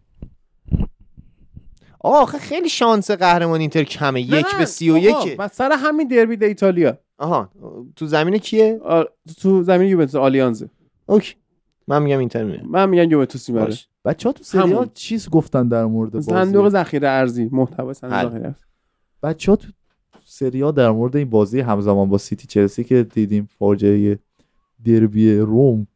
[2.01, 4.21] آقا آخه خیلی شانس قهرمان اینتر کمه.
[4.21, 5.47] یک به سی و آقا، یک.
[5.53, 6.99] سر همین derby d'Italia.
[7.19, 7.51] آها
[7.97, 9.03] تو زمین کیه؟ آ،
[9.43, 10.65] تو زمین یوونتوس آلیانز
[11.07, 11.35] OK.
[11.89, 12.63] من میگم اینتر میره.
[12.67, 13.77] من میگم یوونتوس می‌بره.
[14.05, 14.91] بچه ها تو سری آ همون.
[14.95, 18.31] چیز گفتن در مورد بازی؟ صندوق ذخیره ارزی محتوا صندوق.
[18.31, 18.65] ذخیره ارزی.
[19.23, 19.69] بچه ها تو
[20.33, 24.19] سری آ در مورد این بازی همزمان با سیتی چلسی که دیدیم فاجعه
[24.85, 25.87] دربی روم.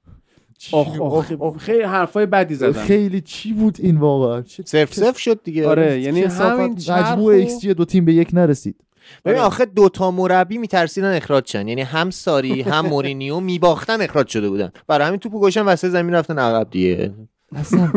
[0.73, 2.73] آخ آخ آخ، خیلی حرفای بدی زدن.
[2.73, 5.69] خیلی چی بود این واقعا؟ صفر صفر شد دیگه.
[5.69, 6.23] آره یعنی.
[6.23, 8.77] همین مجموع و- ایکس جی دو تیم به یک نرسید.
[9.25, 9.47] ببین آره.
[9.47, 11.69] آخه دوتا مربی میترسیدن اخراج شن.
[11.69, 14.71] یعنی هم ساری هم مورینیو میباختن اخراج شده بودن.
[14.87, 17.15] برای همین توپو گذاشتن وسط زمین رفتن عقب دیگه.
[17.55, 17.91] اصلا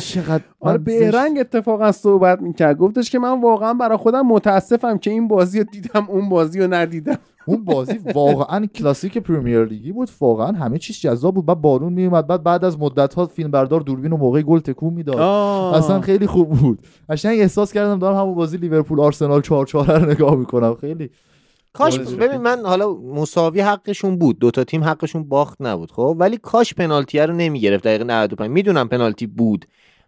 [0.00, 2.78] چقدر آره بهرنگ اتفاقا صحبت می‌کرد.
[2.78, 6.74] گفتش که من واقعا برای خودم متاسفم که این بازی رو دیدم اون بازی رو
[6.74, 7.18] ندیدم.
[7.46, 10.10] اون بازی واقعا کلاسیک پرمیر لیگی بود.
[10.20, 11.46] واقعا همه چیز جذاب بود.
[11.46, 14.94] بعد بارون میومد بعد بعد از مدت ها فیلم بردار دوربین و موقع گل تکون
[14.94, 15.20] می‌داد.
[15.74, 16.78] اصلا خیلی خوب بود.
[17.08, 20.74] قشنگ احساس کردم دارم همون بازی لیورپول آرسنال 4 4 رو نگاه می‌کنم.
[20.80, 21.10] خیلی
[21.78, 21.98] کاش.
[21.98, 24.38] ببین من حالا مساوی حقشون بود.
[24.38, 29.26] دوتا تیم حقشون باخت نبود خب؟ ولی کاش پنالتی رو نمی‌گرفت دقیقه 95 می‌دونم پنالتی
[29.26, 29.64] بود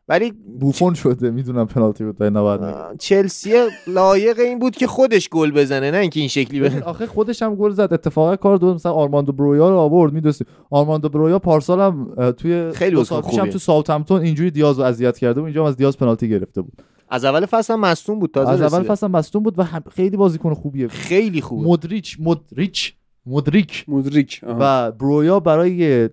[0.08, 1.30] ولی بوفون شده.
[1.30, 2.78] می‌دونم پنالتی بود 90 دقیقه.
[2.78, 3.52] آه، چلسی
[3.86, 6.82] لایق این بود که خودش گل بزنه نه اینکه این شکلی بزنه.
[6.82, 7.88] آخه خودش هم گل زد.
[7.92, 12.96] اتفاقا کار دو مثلا آرماندو برویا رو آورد می‌دونستی؟ آرماندو برویا پارسال هم توی خیلی
[12.96, 13.50] هم.
[13.50, 15.46] تو ساوثهمپتون اینجوری دیاز رو اذیت کرده بود.
[15.46, 16.82] اینجا هم از دیاز پنالتی گرفته بود.
[17.10, 18.82] از اول فصل هم مصدوم بود تازه از اول.
[18.82, 20.88] فصل هم مصدوم بود و هم خیلی بازیکن خوبیه.
[20.88, 22.94] خیلی خوب مودریچ مودریچ
[23.26, 23.84] مودریک.
[23.88, 24.40] مودریک.
[24.42, 26.08] و برویا برای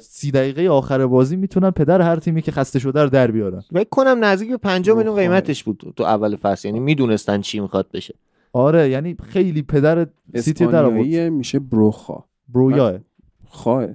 [0.00, 3.60] سی دقیقه آخر بازی می‌تونن پدر هر تیمی که خسته شده رو در بیارن.
[3.60, 6.68] فکر کنم نزدیک به 50 میلیون قیمتش بود تو اول فصل.
[6.68, 8.14] یعنی می‌دونستن چی می‌خواد بشه.
[8.52, 11.32] آره یعنی خیلی پدر سیتی در آورد.
[11.32, 12.24] میشه بروخا.
[12.48, 13.00] برویا
[13.48, 13.86] خواه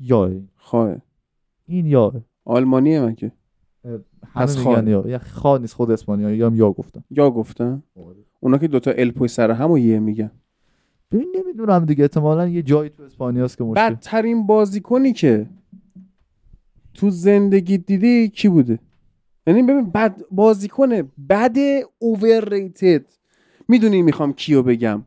[0.00, 0.96] یا خواه
[1.66, 2.12] این یا
[2.44, 3.32] آلمانیه من که
[4.34, 4.88] پس میگن خواه.
[4.88, 7.82] یا یا خا نیست خود اسپانیایی یا هم یا گفتم یا گفتم
[8.40, 10.30] اونا که دوتا ال پشت سر هم و یه میگن.
[11.12, 12.02] ببین نمی‌دونم دیگه.
[12.04, 13.90] احتمالا یه جایی تو اسپانیاست که مشکل.
[13.90, 15.46] بدترین بازیکنی که
[16.94, 18.78] تو زندگی دیدی کی بوده؟
[19.46, 21.56] یعنی ببین بد بازیکن بد
[21.98, 23.04] اوورریتد
[23.68, 25.04] می‌دونی می‌خوام کیو بگم؟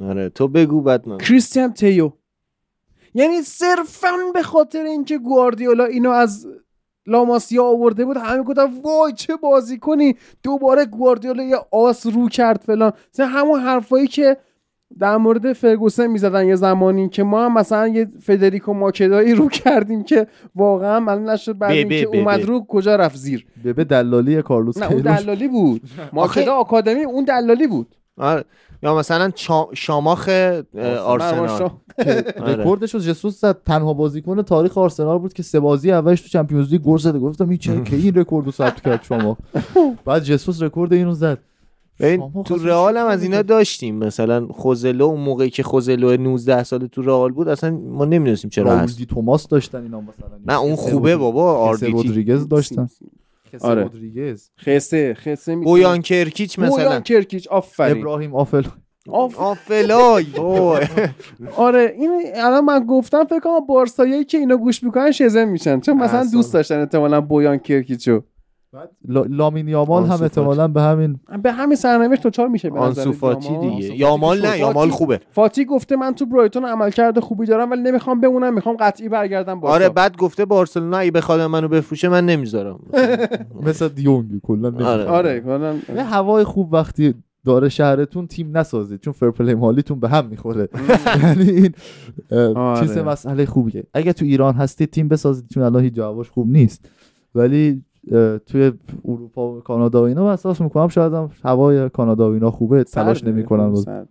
[0.00, 1.18] آره تو بگو بعد من.
[1.18, 2.12] کریستیان تیو.
[3.14, 6.46] یعنی صرفا به خاطر اینکه گواردیولا اینو از
[7.08, 12.92] لاماسیا آورده بود همه گفتن وای چه بازیکنی؟ دوباره گواردیولا یه آس رو کرد فلان.
[13.14, 14.36] مثلا همون حرفایی که
[14.98, 20.02] در مورد فرگوسن می‌زدن یه زمانی که ما هم مثلا یه فدریکو ماکدایی رو کردیم
[20.04, 22.42] که واقعا معلوم نشد بعد اینکه به- اومد.
[22.42, 23.46] رو کجا رفت زیر.
[23.64, 25.00] به دلالی کارلوس نه اون.
[25.00, 25.80] دلالی بود.
[26.12, 27.94] ماکدا آکادمی اون دلالی بود.
[28.18, 28.44] آره.
[28.82, 30.28] یا مثلا چا- شاماخ
[31.04, 31.48] آرسنال.
[31.98, 32.24] آره.
[32.38, 33.62] رکوردش رو جسوس زد.
[33.66, 37.18] تنها بازیکن تاریخ آرسنال بود که سه بازی اولش تو Champions League گل زده.
[37.18, 39.36] گفتم این چه که این رکورد رو ثبت کرد شما؟
[40.04, 41.38] بعد جسوس رکورد اینو زد.
[42.44, 43.94] تو رئال هم از؟ اینا داشتیم.
[43.96, 48.76] مثلا خوزلو اون موقعی که خوزلو 19 ساله تو رئال بود اصلا ما نمی‌دونستیم چرا
[48.78, 48.98] هست.
[48.98, 50.38] دی توماس داشتن اینا مثلا.
[50.46, 52.88] نه اون خوبه بابا آردیتی رودریگز داشتن.
[53.52, 53.82] کسه آره.
[53.82, 55.64] رودریگز خسه خسه می‌تونه.
[55.76, 58.62] بویان کرکیچ مثلا بویان کرکیچ آفرین ابراهیم آفل
[59.10, 59.38] آف...
[59.38, 60.86] آفلای وای.
[61.56, 65.96] آره این الان من گفتم فکر کنم بارسایی که اینو گوش می‌کنن شزم میشن چون
[65.96, 66.26] مثلا.
[66.32, 68.22] دوست داشتن احتمالا بویان کرکیچو
[69.28, 73.58] لامین یامال هم احتمالا به همین به همین سرنوشت توچار میشه به نظر آنسو فاتی.
[73.58, 73.96] دیگه.
[73.96, 75.20] یامال نه یامال خوبه.
[75.30, 79.74] فاتی گفته من تو برایتون عملکرد خوبی دارم ولی نمی‌خوام بمونم می‌خوام قطعی برگردم بارسا.
[79.74, 82.80] آره بعد گفته بارسلونا اگه بخواد منو بفروشه من نمی‌ذارم.
[83.66, 84.86] مثل دیونگ کلا.
[84.86, 85.04] آره.
[85.04, 85.76] آره کلا.
[85.96, 87.14] یه هوای خوب وقتی
[87.44, 90.68] داره شهرتون تیم نسازید چون فرپلی مالیتون به هم می‌خوره.
[91.22, 91.74] یعنی این
[92.30, 92.80] اه، آره.
[92.80, 93.84] چیز مسئله خوبیه.
[93.94, 96.90] اگه تو ایران هستید تیم بسازید چون الان هیچ جوابش خوب نیست.
[97.34, 97.82] ولی
[98.46, 98.72] توی
[99.04, 103.24] اروپا و کانادا و اینا احساس می‌کنم شاید هم هوای کانادا و اینا خوبه تلاش
[103.24, 104.08] نمی‌کنن خب، سرد.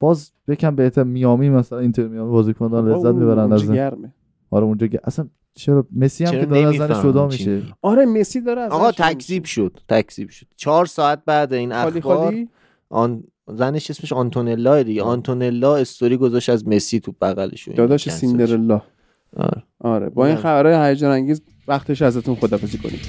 [0.00, 4.12] باز یکم بهتر میامی مثلا اینتر میامی بازیکن دارن لذت می‌برن از گرمه.
[4.50, 8.06] آره اونجا گ- اصلا چرا مسی هم چرا که داره از جدا چی میشه؟ آره
[8.06, 8.92] مسی داره ازش آقا.
[8.92, 12.48] تکذیب شد تکذیب شد چهار ساعت بعد این خالی اخبار خالی
[12.88, 18.10] آن زنش اسمش آنتونلا دیگه آنتونلا استوری گذاشت از مسی تو بغلش داداش.
[18.10, 18.82] سیندرلا
[19.36, 19.62] آره.
[19.80, 20.40] آره با این نه.
[20.40, 23.00] خبرهای هیجان انگیز وقتش ازتون خدافظی کنیم.